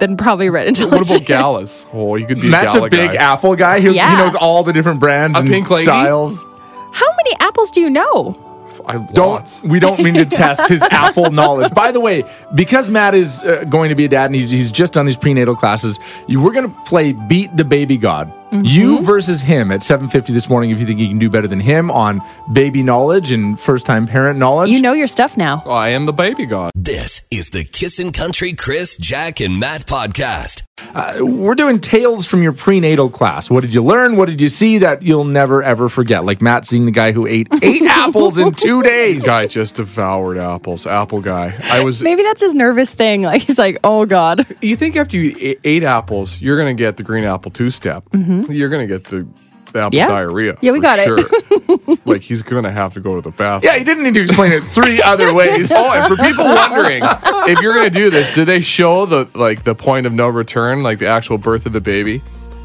Then 0.00 0.16
probably 0.16 0.50
read 0.50 0.66
into 0.66 0.88
What 0.88 1.02
about 1.02 1.24
Gallus? 1.24 1.86
Oh, 1.92 2.16
you 2.16 2.26
could 2.26 2.40
be 2.40 2.48
Matt's 2.50 2.74
a 2.74 2.82
a 2.82 2.90
Gala 2.90 2.90
big 2.90 3.10
guy. 3.12 3.32
apple 3.32 3.54
guy. 3.56 3.78
He, 3.80 3.90
Yeah. 3.90 4.10
he 4.10 4.16
knows 4.16 4.34
all 4.34 4.64
the 4.64 4.72
different 4.72 4.98
brands 5.00 5.36
A 5.38 5.40
and 5.40 5.48
pink 5.48 5.70
lady? 5.70 5.84
styles. 5.84 6.44
How 6.92 7.06
many 7.16 7.36
apples 7.40 7.70
do 7.70 7.80
you 7.80 7.88
know? 7.90 8.40
I 8.86 8.94
Don't 8.98 9.28
lots. 9.30 9.62
we 9.62 9.78
don't 9.78 10.02
mean 10.02 10.14
to 10.14 10.24
test 10.26 10.68
his 10.68 10.82
apple 10.82 11.30
knowledge. 11.30 11.72
By 11.72 11.92
the 11.92 12.00
way, 12.00 12.24
because 12.56 12.90
Matt 12.90 13.14
is 13.14 13.44
uh, 13.44 13.64
going 13.68 13.88
to 13.90 13.94
be 13.94 14.04
a 14.04 14.08
dad 14.08 14.26
and 14.26 14.34
he's, 14.34 14.50
he's 14.50 14.72
just 14.72 14.92
done 14.94 15.06
these 15.06 15.16
prenatal 15.16 15.54
classes, 15.54 15.98
you, 16.26 16.40
we're 16.42 16.52
going 16.52 16.68
to 16.70 16.80
play 16.84 17.12
Beat 17.12 17.56
the 17.56 17.64
Baby 17.64 17.96
God. 17.96 18.32
You 18.62 18.96
mm-hmm. 18.96 19.04
versus 19.04 19.40
him 19.40 19.72
at 19.72 19.80
7:50 19.80 20.32
this 20.32 20.48
morning. 20.48 20.70
If 20.70 20.78
you 20.78 20.86
think 20.86 21.00
you 21.00 21.08
can 21.08 21.18
do 21.18 21.28
better 21.28 21.48
than 21.48 21.60
him 21.60 21.90
on 21.90 22.22
baby 22.52 22.82
knowledge 22.82 23.32
and 23.32 23.58
first 23.58 23.86
time 23.86 24.06
parent 24.06 24.38
knowledge, 24.38 24.70
You 24.70 24.80
know 24.80 24.92
your 24.92 25.08
stuff 25.08 25.36
now. 25.36 25.62
I 25.66 25.88
am 25.90 26.06
the 26.06 26.12
baby 26.12 26.46
god. 26.46 26.70
This 26.74 27.22
is 27.30 27.50
the 27.50 27.64
Kissin' 27.64 28.12
Country 28.12 28.52
Chris, 28.52 28.96
Jack, 28.96 29.40
and 29.40 29.58
Matt 29.58 29.86
podcast. 29.86 30.62
Uh, 30.94 31.18
we're 31.20 31.54
doing 31.54 31.78
tales 31.78 32.26
from 32.26 32.42
your 32.42 32.52
prenatal 32.52 33.08
class. 33.08 33.48
What 33.48 33.60
did 33.62 33.72
you 33.72 33.82
learn? 33.82 34.16
What 34.16 34.26
did 34.26 34.40
you 34.40 34.48
see 34.48 34.78
that 34.78 35.02
you'll 35.02 35.24
never 35.24 35.62
ever 35.62 35.88
forget? 35.88 36.24
Like 36.24 36.42
Matt 36.42 36.66
seeing 36.66 36.84
the 36.84 36.92
guy 36.92 37.12
who 37.12 37.26
ate 37.26 37.48
eight 37.62 37.82
apples 37.88 38.38
in 38.38 38.52
two 38.52 38.82
days. 38.82 39.24
Guy 39.24 39.46
just 39.46 39.76
devoured 39.76 40.36
apples. 40.38 40.86
Apple 40.86 41.20
guy. 41.20 41.56
I 41.64 41.82
was. 41.84 42.02
Maybe 42.02 42.22
that's 42.22 42.42
his 42.42 42.54
nervous 42.54 42.92
thing. 42.92 43.22
Like 43.22 43.42
he's 43.42 43.58
like, 43.58 43.78
oh 43.84 44.04
god. 44.04 44.46
You 44.60 44.76
think 44.76 44.96
after 44.96 45.16
you 45.16 45.36
eat 45.38 45.60
eight 45.64 45.82
apples, 45.84 46.40
you're 46.40 46.56
gonna 46.56 46.74
get 46.74 46.96
the 46.96 47.02
green 47.02 47.24
apple 47.24 47.50
two 47.50 47.70
step. 47.70 48.04
Mm-hmm. 48.10 48.52
You're 48.52 48.68
gonna 48.68 48.86
get 48.86 49.04
the, 49.04 49.26
the 49.43 49.43
apple 49.76 49.90
Mm-hmm. 49.90 49.96
Yeah. 49.96 50.08
diarrhea. 50.08 50.56
Yeah, 50.62 50.72
we 50.72 50.78
for 50.78 50.82
got 50.82 50.98
it. 51.00 51.06
sure. 51.06 51.96
like 52.06 52.20
he's 52.22 52.42
gonna 52.42 52.70
have 52.70 52.92
to 52.94 53.00
go 53.00 53.14
to 53.16 53.20
the 53.20 53.30
bathroom. 53.30 53.70
Yeah, 53.72 53.78
he 53.78 53.84
didn't 53.84 54.04
need 54.04 54.14
to 54.14 54.22
explain 54.22 54.52
it 54.52 54.62
three 54.62 55.02
other 55.02 55.32
ways. 55.34 55.72
Oh, 55.76 55.90
and 55.92 56.08
for 56.16 56.22
people 56.22 56.44
wondering 56.44 57.02
if 57.48 57.60
you're 57.60 57.74
gonna 57.74 57.90
do 57.90 58.10
this, 58.10 58.32
do 58.32 58.44
they 58.44 58.60
show 58.60 59.06
the 59.06 59.28
like 59.34 59.64
the 59.64 59.74
point 59.74 60.06
of 60.06 60.12
no 60.12 60.28
return, 60.28 60.82
like 60.82 60.98
the 60.98 61.06
actual 61.08 61.38
birth 61.38 61.66
of 61.66 61.72
the 61.72 61.80
baby? 61.80 62.22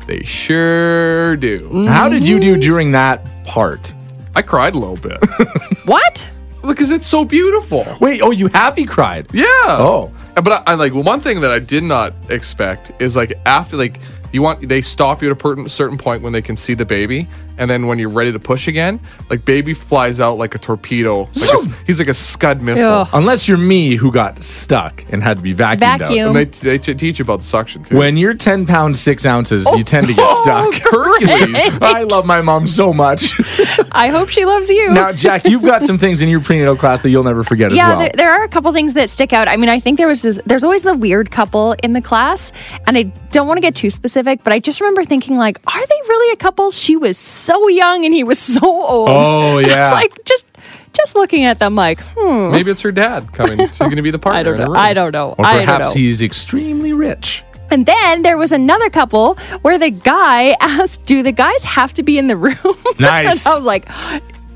They 0.07 0.23
sure 0.23 1.35
do. 1.37 1.85
How 1.87 2.09
did 2.09 2.23
you 2.23 2.39
do 2.39 2.57
during 2.57 2.91
that 2.93 3.25
part? 3.45 3.93
I 4.35 4.41
cried 4.41 4.75
a 4.75 4.77
little 4.77 4.95
bit 4.97 5.17
What? 5.85 6.29
because 6.65 6.91
it's 6.91 7.07
so 7.07 7.23
beautiful. 7.25 7.85
Wait, 7.99 8.21
oh, 8.21 8.31
you 8.31 8.47
happy 8.49 8.85
cried? 8.85 9.27
Yeah. 9.33 9.45
Oh. 9.67 10.11
But 10.35 10.51
I, 10.51 10.63
I 10.67 10.73
like 10.75 10.93
one 10.93 11.19
thing 11.19 11.41
that 11.41 11.51
I 11.51 11.59
did 11.59 11.83
not 11.83 12.13
expect 12.29 12.91
is 13.01 13.15
like 13.15 13.33
after 13.45 13.75
like 13.77 13.99
you 14.31 14.41
want 14.41 14.67
they 14.67 14.81
stop 14.81 15.21
you 15.21 15.31
at 15.31 15.45
a 15.45 15.69
certain 15.69 15.97
point 15.97 16.21
when 16.21 16.33
they 16.33 16.41
can 16.41 16.55
see 16.55 16.73
the 16.73 16.85
baby, 16.85 17.27
and 17.57 17.69
then 17.69 17.87
when 17.87 17.99
you're 17.99 18.09
ready 18.09 18.31
to 18.31 18.39
push 18.39 18.67
again, 18.67 18.99
like 19.29 19.43
baby 19.43 19.73
flies 19.73 20.19
out 20.19 20.37
like 20.37 20.55
a 20.55 20.57
torpedo. 20.57 21.23
Like 21.23 21.29
a 21.35 21.39
s- 21.39 21.63
Zoom. 21.63 21.75
he's 21.85 21.99
like 21.99 22.07
a 22.07 22.13
scud 22.13 22.61
missile. 22.61 22.89
Ugh. 22.89 23.09
Unless 23.13 23.47
you're 23.47 23.57
me 23.57 23.95
who 23.95 24.11
got 24.11 24.41
stuck 24.43 25.03
and 25.11 25.21
had 25.21 25.37
to 25.37 25.43
be 25.43 25.53
vacuumed 25.53 25.99
Vacuum. 25.99 26.27
And 26.27 26.35
they, 26.35 26.45
they 26.45 26.77
t- 26.77 26.93
teach 26.93 27.19
you 27.19 27.23
about 27.23 27.39
the 27.39 27.45
suction 27.45 27.83
too. 27.83 27.97
When 27.97 28.15
you're 28.15 28.33
10 28.33 28.65
pounds, 28.65 29.01
6 29.01 29.25
ounces, 29.25 29.65
you 29.73 29.83
tend 29.83 30.07
to 30.07 30.13
get 30.13 30.25
oh, 30.25 30.41
stuck. 30.41 30.73
Hercules. 30.91 31.77
I 31.81 32.03
love 32.03 32.25
my 32.25 32.41
mom 32.41 32.67
so 32.67 32.93
much. 32.93 33.33
I 33.91 34.09
hope 34.09 34.29
she 34.29 34.45
loves 34.45 34.69
you. 34.69 34.93
now, 34.93 35.11
Jack, 35.11 35.45
you've 35.45 35.63
got 35.63 35.83
some 35.83 35.97
things 35.97 36.21
in 36.21 36.29
your 36.29 36.39
prenatal 36.39 36.75
class 36.75 37.01
that 37.01 37.09
you'll 37.09 37.23
never 37.23 37.43
forget 37.43 37.71
yeah, 37.71 37.83
as 37.83 37.89
well. 37.89 37.99
there, 37.99 38.11
there 38.15 38.31
are 38.31 38.43
a 38.43 38.47
couple 38.49 38.71
things 38.73 38.93
that 38.93 39.09
stick 39.09 39.33
out. 39.33 39.47
I 39.47 39.57
mean, 39.57 39.69
I 39.69 39.79
think 39.79 39.97
there 39.97 40.07
was 40.07 40.21
this. 40.21 40.39
There's 40.45 40.63
always 40.63 40.83
the 40.83 40.95
weird 40.95 41.31
couple 41.31 41.73
in 41.83 41.93
the 41.93 42.01
class, 42.01 42.51
and 42.87 42.97
I 42.97 43.03
don't 43.31 43.47
want 43.47 43.57
to 43.57 43.61
get 43.61 43.75
too 43.75 43.89
specific, 43.89 44.43
but 44.43 44.53
I 44.53 44.59
just 44.59 44.81
remember 44.81 45.03
thinking, 45.03 45.37
like, 45.37 45.59
are 45.67 45.85
they 45.85 46.01
really 46.07 46.33
a 46.33 46.37
couple? 46.37 46.71
She 46.71 46.95
was 46.95 47.17
so 47.17 47.67
young 47.67 48.05
and 48.05 48.13
he 48.13 48.23
was 48.23 48.39
so 48.39 48.61
old. 48.63 49.09
Oh, 49.09 49.57
yeah. 49.59 49.83
it's 49.83 49.91
like 49.91 50.17
just, 50.25 50.45
just 50.93 51.15
looking 51.15 51.45
at 51.45 51.59
them, 51.59 51.75
like, 51.75 51.99
hmm. 52.15 52.51
Maybe 52.51 52.71
it's 52.71 52.81
her 52.81 52.91
dad 52.91 53.31
coming. 53.33 53.57
She's 53.69 53.77
going 53.77 53.95
to 53.95 54.01
be 54.01 54.11
the 54.11 54.19
partner. 54.19 54.39
I 54.39 54.43
don't 54.43 54.53
in 54.55 54.59
the 54.59 54.65
know. 54.65 54.71
room. 54.71 54.79
I 54.81 54.93
don't 54.93 55.11
know. 55.11 55.35
or 55.37 55.45
I 55.45 55.59
perhaps 55.59 55.95
know. 55.95 55.99
he's 55.99 56.21
extremely 56.21 56.93
rich. 56.93 57.43
And 57.71 57.85
then 57.85 58.21
there 58.23 58.37
was 58.37 58.51
another 58.51 58.89
couple 58.89 59.35
where 59.61 59.77
the 59.77 59.89
guy 59.91 60.55
asked, 60.61 61.05
"Do 61.05 61.23
the 61.23 61.31
guys 61.31 61.63
have 61.63 61.93
to 61.93 62.03
be 62.03 62.17
in 62.17 62.27
the 62.27 62.37
room?" 62.37 62.55
Nice. 62.99 63.45
I 63.45 63.55
was 63.55 63.65
like, 63.65 63.87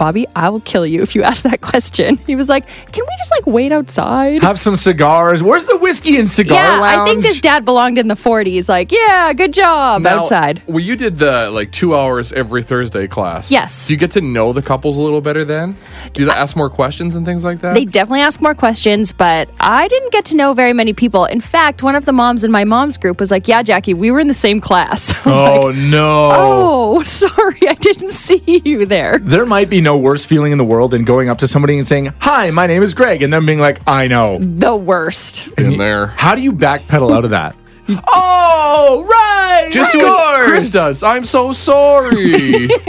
"Bobby, 0.03 0.25
I 0.35 0.49
will 0.49 0.59
kill 0.61 0.85
you 0.85 1.01
if 1.01 1.15
you 1.15 1.23
ask 1.23 1.43
that 1.43 1.61
question." 1.61 2.17
He 2.27 2.35
was 2.35 2.49
like, 2.49 2.65
"Can 2.91 3.03
we 3.09 3.13
just 3.21 3.31
like 3.31 3.45
wait 3.47 3.71
outside?" 3.71 4.41
Have 4.43 4.59
some 4.59 4.75
cigars. 4.77 5.41
Where's 5.41 5.65
the 5.65 5.77
whiskey 5.77 6.17
and 6.17 6.29
cigar 6.29 6.57
yeah, 6.57 6.79
lounge? 6.79 6.99
I 6.99 7.05
think 7.05 7.23
this 7.23 7.39
dad 7.39 7.63
belonged 7.65 7.97
in 7.97 8.07
the 8.09 8.15
40s. 8.15 8.67
Like, 8.67 8.91
yeah, 8.91 9.31
good 9.33 9.53
job 9.53 10.01
Now, 10.01 10.19
outside. 10.19 10.61
Well, 10.67 10.79
you 10.89 10.95
did 10.95 11.17
the 11.19 11.49
like 11.51 11.71
two 11.71 11.95
hours 11.95 12.33
every 12.33 12.63
Thursday 12.63 13.07
class. 13.07 13.49
Yes. 13.51 13.87
Do 13.87 13.93
you 13.93 13.97
get 13.97 14.11
to 14.11 14.21
know 14.21 14.51
the 14.53 14.61
couples 14.61 14.97
a 14.97 15.01
little 15.01 15.21
better 15.21 15.45
then? 15.45 15.75
Do 16.13 16.23
you 16.23 16.29
ask 16.29 16.55
more 16.55 16.69
questions 16.69 17.15
and 17.15 17.25
things 17.25 17.43
like 17.43 17.59
that? 17.61 17.73
They 17.73 17.85
definitely 17.85 18.21
ask 18.21 18.41
more 18.41 18.55
questions, 18.55 19.11
but 19.13 19.47
I 19.59 19.87
didn't 19.87 20.11
get 20.11 20.25
to 20.25 20.35
know 20.37 20.53
very 20.53 20.73
many 20.73 20.93
people. 20.93 21.25
In 21.25 21.39
fact, 21.41 21.81
one 21.83 21.95
of 21.95 22.05
the 22.05 22.11
moms 22.13 22.43
in 22.43 22.51
my 22.51 22.63
mom's 22.65 22.97
group 22.97 23.19
was 23.19 23.31
like, 23.31 23.47
"Yeah, 23.47 23.63
Jackie, 23.63 23.93
we 23.93 24.11
were 24.11 24.19
in 24.19 24.27
the 24.27 24.33
same 24.47 24.59
class." 24.59 25.13
I 25.25 25.29
was 25.29 25.37
Oh, 25.43 25.61
like, 25.67 25.75
no. 25.77 26.31
"Oh, 26.33 27.03
sorry, 27.23 27.59
I 27.67 27.75
didn't 27.75 28.11
see 28.11 28.61
you 28.65 28.85
there." 28.85 29.17
There 29.21 29.45
might 29.45 29.69
be 29.69 29.81
no 29.81 29.92
worse 29.97 30.25
feeling 30.25 30.51
in 30.51 30.57
the 30.57 30.65
world 30.65 30.91
than 30.91 31.03
going 31.03 31.29
up 31.29 31.39
to 31.39 31.47
somebody 31.47 31.77
and 31.77 31.85
saying, 31.87 32.13
Hi, 32.19 32.49
my 32.51 32.67
name 32.67 32.83
is 32.83 32.93
Greg, 32.93 33.21
and 33.21 33.31
them 33.33 33.45
being 33.45 33.59
like, 33.59 33.79
I 33.87 34.07
know. 34.07 34.39
The 34.39 34.75
worst. 34.75 35.47
in 35.57 35.77
there. 35.77 36.07
How 36.07 36.35
do 36.35 36.41
you 36.41 36.51
backpedal 36.53 37.15
out 37.15 37.25
of 37.25 37.31
that? 37.31 37.55
Oh, 38.07 39.05
right. 39.09 39.69
Just 39.73 39.93
of 39.93 39.99
do 39.99 40.07
what. 40.07 40.45
Chris 40.45 40.71
does. 40.71 41.03
I'm 41.03 41.25
so 41.25 41.51
sorry. 41.51 42.69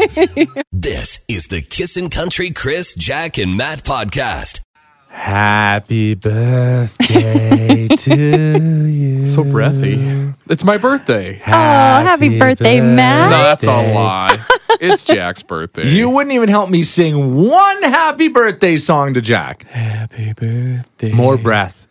This 0.73 1.21
is 1.29 1.47
the 1.49 1.63
Kissin' 1.63 2.11
Country 2.11 2.51
Chris, 2.51 2.95
Jack, 2.95 3.39
and 3.39 3.57
Matt 3.57 3.83
podcast. 3.85 4.61
Happy 5.09 6.15
birthday 6.15 7.89
to 7.97 8.87
you. 8.87 9.27
so 9.27 9.43
breathy. 9.45 10.33
It's 10.49 10.63
my 10.63 10.77
birthday. 10.77 11.41
Oh, 11.47 11.51
happy 11.51 12.39
birthday, 12.39 12.81
Matt. 12.81 13.31
No, 13.31 13.39
that's 13.39 13.65
a 13.65 13.95
lie. 13.95 14.39
It's 14.81 15.05
Jack's 15.05 15.43
birthday. 15.43 15.89
You 15.89 16.09
wouldn't 16.11 16.35
even 16.35 16.49
help 16.49 16.71
me 16.71 16.83
sing 16.83 17.37
one 17.37 17.83
happy 17.83 18.29
birthday 18.29 18.77
song 18.79 19.15
to 19.15 19.21
Jack. 19.21 19.65
happy 19.65 20.33
birthday, 20.33 21.13
More 21.13 21.37
breath. 21.37 21.87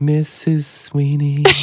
Mrs. 0.00 0.64
Sweeney. 0.64 1.44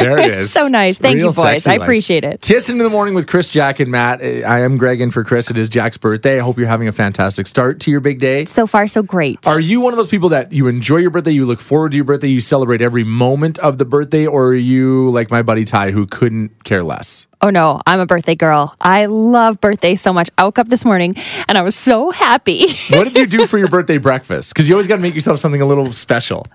There 0.00 0.16
it 0.18 0.32
is. 0.32 0.50
So 0.50 0.66
nice. 0.66 0.98
Thank 0.98 1.18
you, 1.18 1.26
boys. 1.26 1.36
sexy 1.36 1.70
I 1.70 1.74
like. 1.74 1.82
appreciate 1.82 2.24
it. 2.24 2.40
Kiss 2.40 2.70
into 2.70 2.82
the 2.84 2.88
morning 2.88 3.12
with 3.12 3.26
Chris, 3.26 3.50
Jack, 3.50 3.80
and 3.80 3.90
Matt. 3.90 4.22
I 4.22 4.60
am 4.60 4.78
Greg 4.78 5.02
in 5.02 5.10
for 5.10 5.24
Chris. 5.24 5.50
It 5.50 5.58
is 5.58 5.68
Jack's 5.68 5.98
birthday. 5.98 6.38
I 6.38 6.42
hope 6.42 6.56
you're 6.56 6.68
having 6.68 6.88
a 6.88 6.92
fantastic 6.92 7.46
start 7.46 7.80
to 7.80 7.90
your 7.90 8.00
big 8.00 8.18
day. 8.18 8.46
So 8.46 8.66
far, 8.66 8.86
so 8.88 9.02
great. 9.02 9.46
Are 9.46 9.60
you 9.60 9.78
one 9.82 9.92
of 9.92 9.98
those 9.98 10.08
people 10.08 10.30
that 10.30 10.52
you 10.52 10.68
enjoy 10.68 10.98
your 10.98 11.10
birthday, 11.10 11.32
you 11.32 11.44
look 11.44 11.60
forward 11.60 11.90
to 11.90 11.96
your 11.96 12.06
birthday, 12.06 12.28
you 12.28 12.40
celebrate 12.40 12.80
every 12.80 13.04
moment 13.04 13.58
of 13.58 13.76
the 13.76 13.84
birthday, 13.84 14.26
or 14.26 14.46
are 14.46 14.54
you 14.54 15.10
like 15.10 15.30
my 15.30 15.42
buddy 15.42 15.66
Ty 15.66 15.90
who 15.90 16.06
couldn't 16.06 16.64
care 16.64 16.82
less? 16.82 17.26
Oh 17.42 17.48
no, 17.48 17.80
I'm 17.86 18.00
a 18.00 18.06
birthday 18.06 18.34
girl. 18.34 18.74
I 18.80 19.06
love 19.06 19.60
birthdays 19.62 20.02
so 20.02 20.12
much. 20.12 20.28
I 20.36 20.44
woke 20.44 20.58
up 20.58 20.68
this 20.68 20.84
morning 20.84 21.16
and 21.48 21.56
I 21.56 21.62
was 21.62 21.74
so 21.74 22.10
happy. 22.10 22.74
What 22.90 23.04
did 23.04 23.16
you 23.16 23.26
do 23.26 23.46
for 23.48 23.56
your 23.56 23.68
birthday 23.68 23.96
breakfast? 23.96 24.52
Because 24.52 24.68
you 24.68 24.74
always 24.74 24.86
got 24.86 24.96
to 24.96 25.02
make 25.02 25.14
yourself 25.14 25.40
something 25.40 25.62
a 25.62 25.66
little 25.66 25.90
special. 25.92 26.46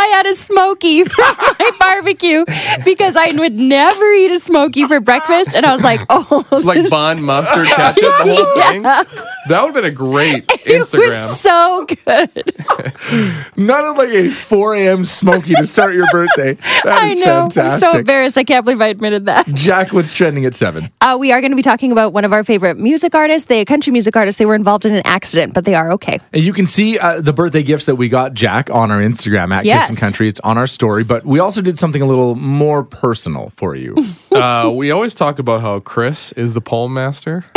I 0.00 0.06
had 0.06 0.26
a 0.26 0.34
smoky 0.34 1.04
for 1.04 1.20
my 1.20 1.70
barbecue 1.78 2.44
because 2.84 3.16
I 3.16 3.32
would 3.34 3.54
never 3.54 4.12
eat 4.14 4.30
a 4.30 4.40
smoky 4.40 4.86
for 4.86 4.98
breakfast. 4.98 5.54
And 5.54 5.66
I 5.66 5.72
was 5.72 5.82
like, 5.82 6.00
oh, 6.08 6.46
like 6.64 6.88
bun, 6.88 7.22
mustard, 7.22 7.66
ketchup, 7.76 8.02
the 8.02 8.34
whole 8.34 8.62
thing. 8.62 8.82
That 8.82 9.62
would 9.62 9.74
have 9.74 9.74
been 9.74 9.84
a 9.84 9.90
great 9.90 10.44
it 10.64 10.82
Instagram. 10.82 11.08
was 11.08 11.40
so 11.40 11.86
good. 11.86 13.56
Not 13.56 13.84
of 13.84 13.96
like 13.96 14.10
a 14.10 14.30
4 14.30 14.74
a.m. 14.76 15.04
smoky 15.04 15.54
to 15.54 15.66
start 15.66 15.94
your 15.94 16.06
birthday. 16.10 16.54
That 16.84 16.86
I 16.86 17.06
is 17.08 17.20
know. 17.20 17.48
I'm 17.56 17.78
so 17.78 17.98
embarrassed. 17.98 18.38
I 18.38 18.44
can't 18.44 18.64
believe 18.64 18.80
I 18.80 18.86
admitted 18.88 19.26
that. 19.26 19.46
Jack, 19.48 19.92
what's 19.92 20.12
trending 20.12 20.44
at 20.44 20.54
7? 20.54 20.90
Uh, 21.00 21.16
we 21.18 21.32
are 21.32 21.40
going 21.40 21.52
to 21.52 21.56
be 21.56 21.62
talking 21.62 21.92
about 21.92 22.12
one 22.12 22.24
of 22.24 22.32
our 22.32 22.44
favorite 22.44 22.78
music 22.78 23.14
artists. 23.14 23.48
They 23.48 23.60
a 23.60 23.64
country 23.64 23.92
music 23.92 24.16
artist. 24.16 24.38
They 24.38 24.46
were 24.46 24.54
involved 24.54 24.86
in 24.86 24.94
an 24.94 25.02
accident, 25.04 25.54
but 25.54 25.64
they 25.64 25.74
are 25.74 25.92
okay. 25.92 26.20
And 26.32 26.42
you 26.42 26.52
can 26.52 26.66
see 26.66 26.98
uh, 26.98 27.20
the 27.20 27.32
birthday 27.32 27.62
gifts 27.62 27.86
that 27.86 27.96
we 27.96 28.08
got 28.08 28.34
Jack 28.34 28.70
on 28.70 28.90
our 28.90 29.00
Instagram 29.00 29.54
at 29.54 29.64
Yes. 29.64 29.89
Kissin' 29.90 30.00
Country. 30.00 30.28
It's 30.28 30.40
on 30.40 30.56
our 30.58 30.66
story, 30.66 31.04
but 31.04 31.24
we 31.24 31.38
also 31.38 31.60
did 31.62 31.78
something 31.78 32.02
a 32.02 32.06
little 32.06 32.34
more 32.36 32.82
personal 32.84 33.52
for 33.56 33.74
you. 33.74 33.96
Uh, 34.40 34.70
we 34.72 34.90
always 34.90 35.14
talk 35.14 35.38
about 35.38 35.60
how 35.60 35.80
Chris 35.80 36.32
is 36.32 36.54
the 36.54 36.60
poem 36.62 36.94
master. 36.94 37.44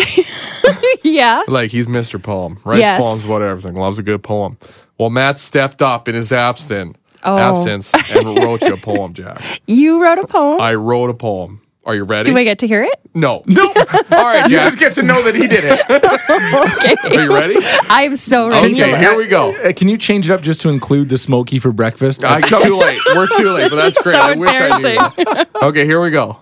Yeah. 1.03 1.43
Like 1.47 1.69
he's 1.71 1.85
Mr. 1.85 2.21
Poem. 2.21 2.57
Writes 2.65 2.79
Yes. 2.79 3.01
poems 3.01 3.25
about 3.25 3.41
everything. 3.41 3.75
Loves 3.75 3.99
a 3.99 4.03
good 4.03 4.23
poem. 4.23 4.57
Well, 4.97 5.09
Matt 5.09 5.37
stepped 5.37 5.81
up 5.81 6.07
in 6.07 6.15
his 6.15 6.31
absence, 6.31 6.97
Oh. 7.23 7.37
absence 7.37 7.93
and 8.11 8.37
wrote 8.39 8.61
you 8.63 8.73
a 8.73 8.77
poem, 8.77 9.13
Jack. 9.13 9.41
You 9.67 10.01
wrote 10.01 10.17
a 10.17 10.27
poem. 10.27 10.59
I 10.61 10.75
wrote 10.75 11.09
a 11.09 11.13
poem. 11.13 11.61
Are 11.85 11.95
you 11.95 12.03
ready? 12.05 12.31
Do 12.31 12.37
I 12.37 12.45
get 12.45 12.59
to 12.59 12.67
hear 12.67 12.81
it? 12.83 12.99
no. 13.13 13.43
No. 13.45 13.63
All 13.67 14.23
right, 14.23 14.49
you 14.49 14.57
just 14.57 14.79
get 14.79 14.93
to 14.93 15.03
know 15.03 15.21
that 15.23 15.35
he 15.35 15.47
did 15.47 15.63
it. 15.65 15.81
okay. 15.89 17.17
Are 17.17 17.23
you 17.23 17.33
ready? 17.33 17.55
I'm 17.89 18.15
so 18.15 18.47
ready. 18.47 18.73
Okay, 18.81 18.97
here 18.97 19.17
we 19.17 19.27
go. 19.27 19.53
Uh, 19.55 19.73
can 19.73 19.89
you 19.89 19.97
change 19.97 20.29
it 20.29 20.33
up 20.33 20.41
just 20.41 20.61
to 20.61 20.69
include 20.69 21.09
the 21.09 21.17
smoky 21.17 21.59
for 21.59 21.71
breakfast? 21.73 22.23
I, 22.23 22.39
too 22.39 22.77
late. 22.77 22.99
We're 23.07 23.27
too 23.27 23.49
late, 23.49 23.69
but 23.69 23.75
that's 23.75 24.01
great. 24.01 24.15
so 24.15 24.21
I 24.21 24.35
wish 24.35 24.49
I 24.49 24.77
knew. 24.77 25.25
that. 25.25 25.49
Okay, 25.61 25.85
here 25.85 26.01
we 26.01 26.09
go. 26.09 26.37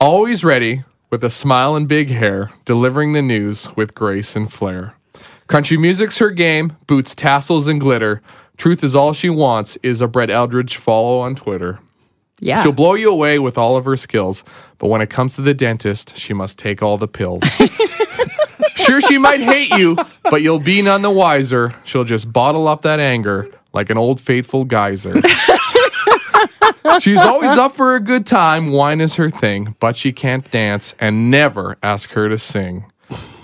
Always 0.00 0.44
ready 0.44 0.84
with 1.10 1.24
a 1.24 1.30
smile 1.30 1.74
and 1.74 1.88
big 1.88 2.08
hair, 2.10 2.52
delivering 2.64 3.14
the 3.14 3.22
news 3.22 3.68
with 3.74 3.94
grace 3.94 4.36
and 4.36 4.52
flair. 4.52 4.94
Country 5.48 5.76
music's 5.76 6.18
her 6.18 6.30
game, 6.30 6.76
boots 6.86 7.14
tassels 7.14 7.66
and 7.66 7.80
glitter. 7.80 8.22
Truth 8.58 8.84
is 8.84 8.94
all 8.94 9.12
she 9.12 9.30
wants 9.30 9.76
is 9.82 10.00
a 10.00 10.06
Brett 10.06 10.28
Eldredge 10.30 10.76
follow 10.76 11.20
on 11.20 11.34
Twitter. 11.34 11.80
Yeah. 12.40 12.62
She'll 12.62 12.72
blow 12.72 12.94
you 12.94 13.10
away 13.10 13.38
with 13.38 13.58
all 13.58 13.76
of 13.76 13.84
her 13.84 13.96
skills, 13.96 14.44
but 14.78 14.88
when 14.88 15.00
it 15.00 15.10
comes 15.10 15.34
to 15.36 15.42
the 15.42 15.54
dentist, 15.54 16.16
she 16.16 16.32
must 16.32 16.58
take 16.58 16.82
all 16.82 16.96
the 16.96 17.08
pills. 17.08 17.42
sure, 18.76 19.00
she 19.00 19.18
might 19.18 19.40
hate 19.40 19.70
you, 19.70 19.96
but 20.24 20.42
you'll 20.42 20.60
be 20.60 20.82
none 20.82 21.02
the 21.02 21.10
wiser. 21.10 21.74
She'll 21.84 22.04
just 22.04 22.32
bottle 22.32 22.68
up 22.68 22.82
that 22.82 23.00
anger 23.00 23.50
like 23.72 23.90
an 23.90 23.98
old 23.98 24.20
faithful 24.20 24.64
geyser. 24.64 25.14
She's 27.00 27.18
always 27.18 27.58
up 27.58 27.74
for 27.76 27.94
a 27.94 28.00
good 28.00 28.26
time, 28.26 28.70
wine 28.70 29.00
is 29.00 29.16
her 29.16 29.30
thing, 29.30 29.76
but 29.78 29.96
she 29.96 30.12
can't 30.12 30.48
dance 30.50 30.94
and 30.98 31.30
never 31.30 31.76
ask 31.82 32.10
her 32.12 32.28
to 32.28 32.38
sing. 32.38 32.86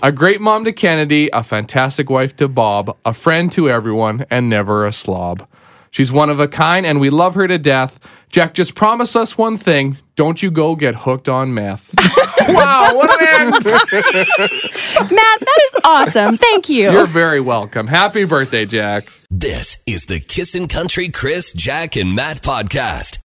A 0.01 0.11
great 0.11 0.41
mom 0.41 0.65
to 0.65 0.71
Kennedy, 0.71 1.29
a 1.31 1.43
fantastic 1.43 2.09
wife 2.09 2.35
to 2.37 2.47
Bob, 2.47 2.95
a 3.05 3.13
friend 3.13 3.51
to 3.53 3.69
everyone, 3.69 4.25
and 4.29 4.49
never 4.49 4.85
a 4.85 4.91
slob. 4.91 5.47
She's 5.95 6.11
one 6.11 6.29
of 6.29 6.41
a 6.41 6.49
kind, 6.49 6.85
and 6.85 6.99
we 6.99 7.09
love 7.09 7.35
her 7.35 7.47
to 7.47 7.57
death. 7.57 8.01
Jack, 8.29 8.53
just 8.53 8.75
promise 8.75 9.15
us 9.15 9.37
one 9.37 9.57
thing. 9.57 9.97
Don't 10.17 10.43
you 10.43 10.51
go 10.51 10.75
get 10.75 10.93
hooked 10.93 11.29
on 11.29 11.53
meth. 11.53 11.93
wow, 12.49 12.93
what 12.93 13.21
an 13.21 13.27
end! 13.29 13.53
Matt, 13.63 15.39
that 15.39 15.61
is 15.63 15.75
awesome. 15.85 16.37
Thank 16.37 16.67
you. 16.67 16.91
You're 16.91 17.07
very 17.07 17.39
welcome. 17.39 17.87
Happy 17.87 18.25
birthday, 18.25 18.65
Jack. 18.65 19.07
This 19.31 19.77
is 19.87 20.07
the 20.07 20.19
Kissin' 20.19 20.67
Country 20.67 21.07
Chris, 21.07 21.53
Jack, 21.53 21.95
and 21.95 22.13
Matt 22.13 22.41
podcast. 22.41 23.19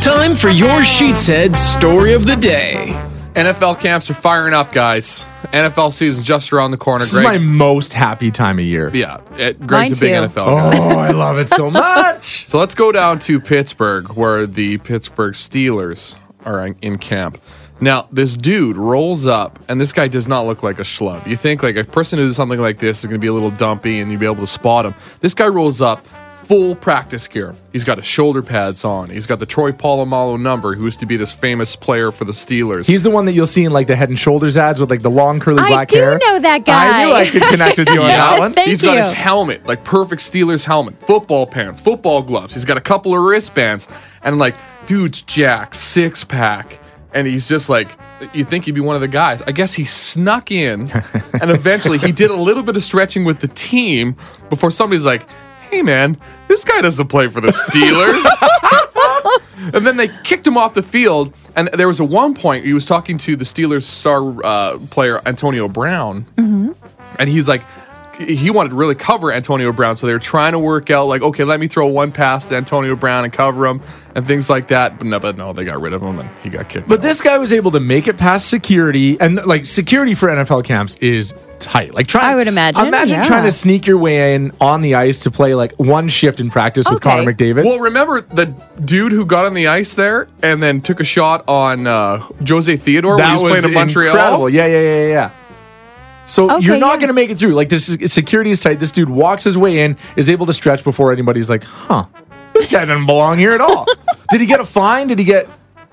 Time 0.00 0.34
for 0.34 0.48
your 0.48 0.80
Sheetshead 0.80 1.54
story 1.54 2.14
of 2.14 2.24
the 2.24 2.36
day. 2.36 3.13
NFL 3.34 3.80
camps 3.80 4.08
are 4.10 4.14
firing 4.14 4.54
up, 4.54 4.70
guys. 4.72 5.26
NFL 5.46 5.92
season's 5.92 6.24
just 6.24 6.52
around 6.52 6.70
the 6.70 6.76
corner. 6.76 7.00
This 7.00 7.14
is 7.14 7.18
my 7.18 7.38
most 7.38 7.92
happy 7.92 8.30
time 8.30 8.60
of 8.60 8.64
year. 8.64 8.90
yeah, 8.94 9.20
it, 9.36 9.58
Greg's 9.66 10.00
Mine 10.00 10.20
a 10.20 10.24
big 10.24 10.32
too. 10.32 10.40
NFL 10.40 10.46
oh, 10.46 10.70
guy. 10.70 10.78
Oh, 10.78 10.98
I 10.98 11.10
love 11.10 11.38
it 11.38 11.48
so 11.48 11.70
much. 11.70 12.46
So 12.54 12.58
let's 12.58 12.74
go 12.74 12.92
down 12.92 13.18
to 13.20 13.40
Pittsburgh, 13.40 14.12
where 14.12 14.46
the 14.46 14.78
Pittsburgh 14.78 15.34
Steelers 15.34 16.14
are 16.44 16.64
in- 16.64 16.76
in 16.82 16.98
camp. 16.98 17.38
Now, 17.80 18.08
this 18.12 18.36
dude 18.36 18.76
rolls 18.76 19.26
up, 19.26 19.58
and 19.68 19.80
this 19.80 19.92
guy 19.92 20.06
does 20.06 20.28
not 20.28 20.46
look 20.46 20.62
like 20.62 20.78
a 20.78 20.82
schlub. 20.82 21.26
You 21.26 21.36
think 21.36 21.62
like 21.62 21.76
a 21.76 21.82
person 21.84 22.18
who 22.18 22.26
does 22.26 22.36
something 22.36 22.60
like 22.60 22.78
this 22.78 23.00
is 23.00 23.06
going 23.06 23.20
to 23.20 23.20
be 23.20 23.26
a 23.26 23.32
little 23.32 23.50
dumpy, 23.50 23.98
and 23.98 24.10
you'll 24.10 24.20
be 24.20 24.26
able 24.26 24.36
to 24.36 24.46
spot 24.46 24.86
him. 24.86 24.94
This 25.20 25.34
guy 25.34 25.48
rolls 25.48 25.82
up, 25.82 26.06
full 26.44 26.76
practice 26.76 27.26
gear. 27.28 27.54
He's 27.72 27.84
got 27.84 27.98
his 27.98 28.06
shoulder 28.06 28.42
pads 28.42 28.84
on. 28.84 29.08
He's 29.10 29.26
got 29.26 29.38
the 29.38 29.46
Troy 29.46 29.72
Polamalu 29.72 30.40
number, 30.40 30.74
who 30.74 30.84
used 30.84 31.00
to 31.00 31.06
be 31.06 31.16
this 31.16 31.32
famous 31.32 31.74
player 31.74 32.12
for 32.12 32.24
the 32.24 32.32
Steelers. 32.32 32.86
He's 32.86 33.02
the 33.02 33.10
one 33.10 33.24
that 33.24 33.32
you'll 33.32 33.46
see 33.46 33.64
in 33.64 33.72
like 33.72 33.86
the 33.86 33.96
head 33.96 34.08
and 34.10 34.18
shoulders 34.18 34.56
ads 34.56 34.78
with 34.80 34.90
like 34.90 35.02
the 35.02 35.10
long 35.10 35.40
curly 35.40 35.62
I 35.62 35.68
black 35.68 35.90
hair. 35.92 36.14
I 36.14 36.18
do 36.18 36.26
know 36.26 36.38
that 36.40 36.64
guy. 36.64 37.00
I 37.00 37.04
knew 37.06 37.12
I 37.12 37.30
could 37.30 37.42
connect 37.42 37.78
with 37.78 37.88
you 37.88 38.00
on 38.02 38.08
Yeah. 38.08 38.16
that 38.18 38.38
one. 38.38 38.52
Thank 38.52 38.68
He's 38.68 38.82
got 38.82 38.92
you. 38.92 39.02
his 39.02 39.12
helmet, 39.12 39.66
like 39.66 39.82
perfect 39.84 40.22
Steelers 40.22 40.64
helmet, 40.64 40.94
football 41.06 41.46
pants, 41.46 41.80
football 41.80 42.22
gloves. 42.22 42.54
He's 42.54 42.64
got 42.64 42.76
a 42.76 42.80
couple 42.82 43.14
of 43.16 43.22
wristbands, 43.22 43.88
and 44.22 44.38
like, 44.38 44.54
dude's 44.86 45.22
jack, 45.22 45.74
six 45.74 46.24
pack, 46.24 46.78
and 47.12 47.26
he's 47.26 47.48
just 47.48 47.68
like, 47.68 47.88
you 48.32 48.44
think 48.44 48.64
he'd 48.66 48.72
be 48.72 48.80
one 48.80 48.94
of 48.94 49.00
the 49.02 49.08
guys. 49.08 49.42
I 49.42 49.52
guess 49.52 49.74
he 49.74 49.84
snuck 49.84 50.50
in, 50.50 50.90
and 51.40 51.50
eventually 51.50 51.98
he 51.98 52.12
did 52.12 52.30
a 52.30 52.36
little 52.36 52.62
bit 52.62 52.76
of 52.76 52.82
stretching 52.84 53.24
with 53.24 53.40
the 53.40 53.48
team 53.48 54.16
before 54.50 54.70
somebody's 54.70 55.04
like, 55.04 55.26
hey 55.70 55.82
man, 55.82 56.18
this 56.48 56.64
guy 56.64 56.80
doesn't 56.80 57.08
play 57.08 57.28
for 57.28 57.40
the 57.40 57.48
Steelers. 57.48 58.22
and 59.74 59.86
then 59.86 59.96
they 59.96 60.08
kicked 60.24 60.46
him 60.46 60.56
off 60.56 60.74
the 60.74 60.82
field. 60.82 61.34
And 61.56 61.68
there 61.68 61.88
was 61.88 62.00
a 62.00 62.04
one 62.04 62.34
point 62.34 62.64
he 62.64 62.72
was 62.72 62.86
talking 62.86 63.18
to 63.18 63.36
the 63.36 63.44
Steelers 63.44 63.82
star 63.82 64.44
uh, 64.44 64.78
player 64.90 65.20
Antonio 65.26 65.68
Brown, 65.68 66.26
and 67.18 67.28
he's 67.28 67.48
like, 67.48 67.62
he 68.16 68.50
wanted 68.50 68.70
to 68.70 68.74
really 68.76 68.94
cover 68.94 69.32
Antonio 69.32 69.72
Brown, 69.72 69.96
so 69.96 70.06
they 70.06 70.12
were 70.12 70.18
trying 70.18 70.52
to 70.52 70.58
work 70.58 70.90
out 70.90 71.06
like, 71.06 71.22
okay, 71.22 71.44
let 71.44 71.60
me 71.60 71.66
throw 71.66 71.86
one 71.86 72.12
pass 72.12 72.46
to 72.46 72.56
Antonio 72.56 72.96
Brown 72.96 73.24
and 73.24 73.32
cover 73.32 73.66
him 73.66 73.80
and 74.14 74.26
things 74.26 74.48
like 74.48 74.68
that. 74.68 74.98
But 74.98 75.06
no, 75.06 75.20
but 75.20 75.36
no, 75.36 75.52
they 75.52 75.64
got 75.64 75.80
rid 75.80 75.92
of 75.92 76.02
him 76.02 76.18
and 76.18 76.28
he 76.42 76.48
got 76.50 76.68
kicked. 76.68 76.88
But 76.88 77.02
this 77.02 77.20
guy 77.20 77.38
was 77.38 77.52
able 77.52 77.70
to 77.72 77.80
make 77.80 78.06
it 78.08 78.16
past 78.16 78.48
security, 78.48 79.20
and 79.20 79.44
like 79.46 79.66
security 79.66 80.14
for 80.14 80.28
NFL 80.28 80.64
camps 80.64 80.96
is 80.96 81.34
tight. 81.58 81.94
Like 81.94 82.06
trying, 82.06 82.26
I 82.26 82.34
would 82.34 82.48
imagine, 82.48 82.86
Imagine 82.86 83.18
yeah. 83.18 83.24
trying 83.24 83.44
to 83.44 83.52
sneak 83.52 83.86
your 83.86 83.98
way 83.98 84.34
in 84.34 84.52
on 84.60 84.82
the 84.82 84.94
ice 84.94 85.18
to 85.20 85.30
play 85.30 85.54
like 85.54 85.72
one 85.72 86.08
shift 86.08 86.40
in 86.40 86.50
practice 86.50 86.88
with 86.90 87.00
Connor 87.00 87.32
McDavid. 87.32 87.64
Well, 87.64 87.78
remember 87.78 88.20
the 88.20 88.46
dude 88.84 89.12
who 89.12 89.26
got 89.26 89.44
on 89.46 89.54
the 89.54 89.68
ice 89.68 89.94
there 89.94 90.28
and 90.42 90.62
then 90.62 90.80
took 90.80 91.00
a 91.00 91.04
shot 91.04 91.44
on 91.48 91.86
uh, 91.86 92.18
Jose 92.46 92.76
Theodore 92.76 93.16
when 93.16 93.36
he 93.36 93.42
was, 93.42 93.52
playing 93.52 93.64
in 93.64 93.74
Montreal? 93.74 94.14
incredible. 94.14 94.50
Yeah, 94.50 94.66
yeah, 94.66 94.80
yeah, 94.80 95.08
yeah. 95.08 95.30
So 96.26 96.50
Okay, 96.50 96.64
you're 96.64 96.78
not 96.78 96.92
yeah. 96.94 96.96
going 96.98 97.08
to 97.08 97.14
make 97.14 97.30
it 97.30 97.38
through. 97.38 97.52
Like 97.54 97.68
this 97.68 97.88
is, 97.88 98.12
security 98.12 98.50
is 98.50 98.60
tight. 98.62 98.80
This 98.80 98.92
dude 98.92 99.10
walks 99.10 99.44
his 99.44 99.58
way 99.58 99.80
in, 99.80 99.96
is 100.16 100.28
able 100.30 100.46
to 100.46 100.52
stretch 100.52 100.82
before 100.84 101.12
anybody's 101.12 101.50
like, 101.50 101.64
huh, 101.64 102.06
this 102.54 102.66
guy 102.66 102.84
doesn't 102.84 103.06
belong 103.06 103.38
here 103.38 103.52
at 103.52 103.60
all. 103.60 103.86
Did 104.30 104.40
he 104.40 104.46
get 104.46 104.60
a 104.60 104.64
fine? 104.64 105.08
Did 105.08 105.18
he 105.18 105.24
get? 105.24 105.48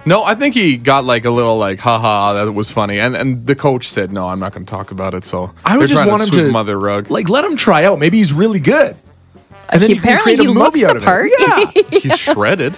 No, 0.05 0.23
I 0.23 0.33
think 0.35 0.55
he 0.55 0.77
got 0.77 1.03
like 1.03 1.25
a 1.25 1.29
little 1.29 1.57
like, 1.57 1.79
haha, 1.79 2.33
that 2.45 2.51
was 2.53 2.71
funny. 2.71 2.99
And 2.99 3.15
and 3.15 3.45
the 3.45 3.55
coach 3.55 3.89
said, 3.89 4.11
no, 4.11 4.27
I'm 4.29 4.39
not 4.39 4.53
going 4.53 4.65
to 4.65 4.69
talk 4.71 4.91
about 4.91 5.13
it. 5.13 5.25
So 5.25 5.53
I 5.65 5.77
would 5.77 5.89
just 5.89 5.99
trying 6.01 6.09
want 6.09 6.23
him 6.23 6.27
sweep 6.29 6.39
to 6.41 6.47
him 6.49 6.55
under 6.55 6.71
the 6.71 6.77
rug. 6.77 7.11
like 7.11 7.29
let 7.29 7.43
him 7.45 7.55
try 7.57 7.83
out. 7.83 7.99
Maybe 7.99 8.17
he's 8.17 8.33
really 8.33 8.59
good. 8.59 8.95
And 9.69 9.81
then 9.81 9.89
He- 9.89 9.95
you 9.97 10.01
can 10.01 10.19
create 10.21 10.39
a 10.39 10.43
he 10.43 10.47
looks 10.47 10.75
movie 10.81 10.85
out 10.85 10.93
the 10.93 10.97
of 10.97 11.03
it. 11.03 11.05
part. 11.05 11.29
Yeah. 11.37 11.99
He's 11.99 12.17
shredded. 12.19 12.75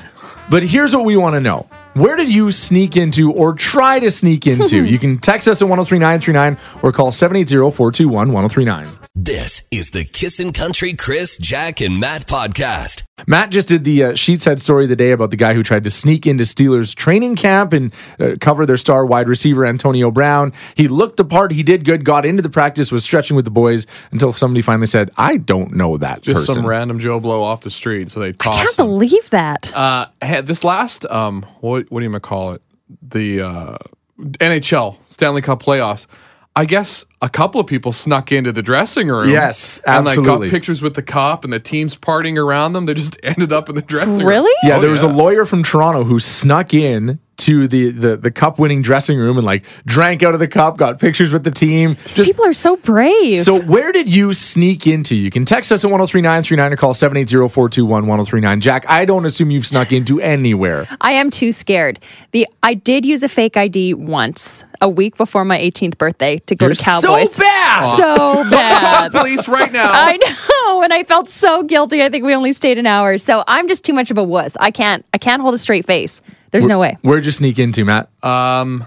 But 0.50 0.64
here's 0.64 0.96
what 0.96 1.06
we 1.06 1.16
want 1.18 1.34
to 1.36 1.40
know. 1.40 1.68
Where 1.94 2.16
did 2.16 2.32
you 2.32 2.52
sneak 2.52 2.98
into 2.98 3.32
or 3.32 3.54
try 3.54 4.00
to 4.00 4.10
sneak 4.10 4.48
into? 4.48 4.84
you 4.86 4.98
can 4.98 5.20
text 5.20 5.48
us 5.48 5.62
at 5.62 5.68
103939 5.68 6.58
or 6.82 6.92
call 6.92 7.12
780-421-1039. 7.12 9.00
This 9.14 9.62
is 9.70 9.92
the 9.92 10.04
Kissin' 10.04 10.54
Country 10.54 10.94
Chris, 10.94 11.38
Jack, 11.38 11.82
and 11.82 12.00
Matt 12.00 12.26
podcast. 12.26 13.04
Matt 13.28 13.52
just 13.52 13.68
did 13.68 13.84
the 13.84 14.04
uh, 14.04 14.16
Sheets 14.16 14.44
Head 14.46 14.60
story 14.60 14.86
of 14.86 14.90
the 14.90 14.96
day 14.96 15.12
about 15.12 15.30
the 15.30 15.38
guy 15.38 15.54
who 15.54 15.62
tried 15.62 15.84
to 15.84 15.92
sneak 15.92 16.26
into 16.26 16.44
Steelers 16.46 16.96
training 16.96 17.36
camp 17.36 17.72
and 17.72 17.94
uh, 18.20 18.32
cover 18.42 18.66
their 18.66 18.76
star 18.78 19.06
wide 19.06 19.28
receiver 19.28 19.66
Antonio 19.66 20.10
Brown. 20.10 20.52
He 20.76 20.88
looked 20.88 21.18
the 21.18 21.24
part, 21.26 21.52
he 21.52 21.62
did 21.62 21.86
good, 21.86 22.06
got 22.06 22.26
into 22.26 22.42
the 22.42 22.50
practice, 22.50 22.92
was 22.92 23.04
stretching 23.06 23.36
with 23.36 23.46
the 23.46 23.52
boys 23.52 23.86
until 24.12 24.34
somebody 24.34 24.64
finally 24.64 24.88
said, 24.88 25.12
"I 25.16 25.38
don't 25.38 25.74
know 25.76 25.98
that 25.98 26.24
Just 26.24 26.40
person." 26.40 26.56
some 26.56 26.66
random 26.66 27.00
Joe 27.00 27.20
Blow 27.20 27.44
off 27.44 27.62
the 27.62 27.70
street, 27.70 28.10
so 28.10 28.20
they 28.20 28.32
Tossed 28.34 28.48
I 28.60 28.64
toss 28.64 28.76
can't 28.76 28.80
him. 28.80 28.86
believe 28.88 29.30
that. 29.30 29.72
Uh, 29.76 30.08
had 30.22 30.48
this 30.48 30.64
last 30.64 31.06
um, 31.06 31.46
what 31.62 31.90
what 31.92 32.00
do 32.00 32.10
you 32.10 32.20
call 32.20 32.54
it? 32.54 32.64
The 33.02 33.42
uh, 33.42 33.78
NHL 34.20 34.98
Stanley 35.08 35.42
Cup 35.44 35.62
playoffs. 35.62 36.08
I 36.56 36.66
guess 36.66 37.04
a 37.22 37.30
couple 37.30 37.60
of 37.60 37.66
people 37.66 37.92
snuck 37.92 38.32
into 38.32 38.52
the 38.52 38.62
dressing 38.62 39.08
room. 39.08 39.30
Yes, 39.30 39.80
and 39.88 40.06
like 40.06 40.18
absolutely. 40.18 40.48
got 40.50 40.52
pictures 40.52 40.82
with 40.84 40.94
the 40.94 41.02
cop 41.02 41.44
and 41.44 41.52
the 41.52 41.60
teams 41.60 41.98
partying 41.98 42.38
around 42.38 42.74
them. 42.74 42.86
They 42.86 42.94
just 42.94 43.18
ended 43.24 43.52
up 43.52 43.70
in 43.70 43.76
the 43.76 43.82
dressing 43.82 44.20
room. 44.20 44.28
Really? 44.28 44.54
Yeah, 44.64 44.78
Oh, 44.78 44.82
there 44.82 44.92
was 44.92 45.02
a 45.02 45.08
lawyer 45.08 45.46
from 45.46 45.64
Toronto 45.64 46.04
who 46.04 46.20
snuck 46.20 46.74
in 46.74 47.20
to 47.38 47.68
the, 47.68 47.90
the 47.90 48.18
the 48.18 48.32
cup 48.32 48.60
winning 48.60 48.82
dressing 48.82 49.18
room 49.18 49.38
and 49.38 49.46
like 49.46 49.66
drank 49.86 50.24
out 50.24 50.34
of 50.34 50.40
the 50.40 50.48
cup, 50.48 50.78
got 50.78 51.00
pictures 51.00 51.34
with 51.34 51.44
the 51.44 51.52
team. 51.52 51.96
These 52.06 52.28
people 52.28 52.46
are 52.46 52.54
so 52.54 52.76
brave. 52.78 53.44
So 53.44 53.60
where 53.60 53.92
did 53.92 54.08
you 54.14 54.34
sneak 54.34 54.86
into? 54.88 55.16
You 55.16 55.32
can 55.32 55.46
text 55.46 55.72
us 55.72 55.84
at 55.84 55.92
103939 55.92 56.74
or 56.74 56.76
call 56.78 56.94
780-421-1039. 56.94 58.60
Jack, 58.60 58.90
I 58.90 59.06
don't 59.06 59.26
assume 59.26 59.52
you've 59.52 59.66
snuck 59.66 59.92
into 59.92 60.20
anywhere. 60.22 60.88
I 61.02 61.14
am 61.14 61.30
too 61.30 61.52
scared. 61.52 62.00
The 62.32 62.48
I 62.62 62.74
did 62.74 63.06
use 63.06 63.24
a 63.24 63.30
fake 63.30 63.58
ID 63.58 63.94
once, 63.96 64.64
a 64.82 64.90
week 64.90 65.18
before 65.18 65.46
my 65.46 65.58
18th 65.58 65.98
birthday, 65.98 66.40
to 66.40 66.56
go 66.56 66.66
You're 66.68 66.76
to 66.76 66.84
Cowboys. 66.84 67.34
so 67.34 67.42
bad. 67.42 67.98
So 67.98 68.44
bad. 68.52 69.12
police 69.12 69.48
right 69.48 69.72
now. 69.72 69.92
I 69.94 70.18
know, 70.18 70.84
and 70.84 70.94
I 70.94 71.04
felt 71.04 71.30
so 71.30 71.64
guilty. 71.64 72.02
I 72.04 72.10
think 72.10 72.24
we 72.26 72.34
only 72.34 72.54
stayed 72.54 72.78
an 72.78 72.88
hour, 72.88 73.18
so 73.18 73.44
I'm 73.48 73.68
just 73.68 73.84
too 73.84 73.94
much 73.94 74.12
of 74.12 74.18
a 74.18 74.24
wuss. 74.24 74.56
I 74.60 74.72
can't. 74.72 75.06
I 75.14 75.18
can't 75.18 75.42
hold 75.42 75.54
a 75.54 75.58
straight 75.58 75.86
face. 75.88 76.22
There's 76.54 76.68
no 76.68 76.78
way. 76.78 76.96
Where'd 77.02 77.26
you 77.26 77.32
sneak 77.32 77.58
into, 77.58 77.84
Matt? 77.84 78.10
Um, 78.24 78.86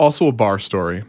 also 0.00 0.26
a 0.26 0.32
bar 0.32 0.58
story. 0.58 1.04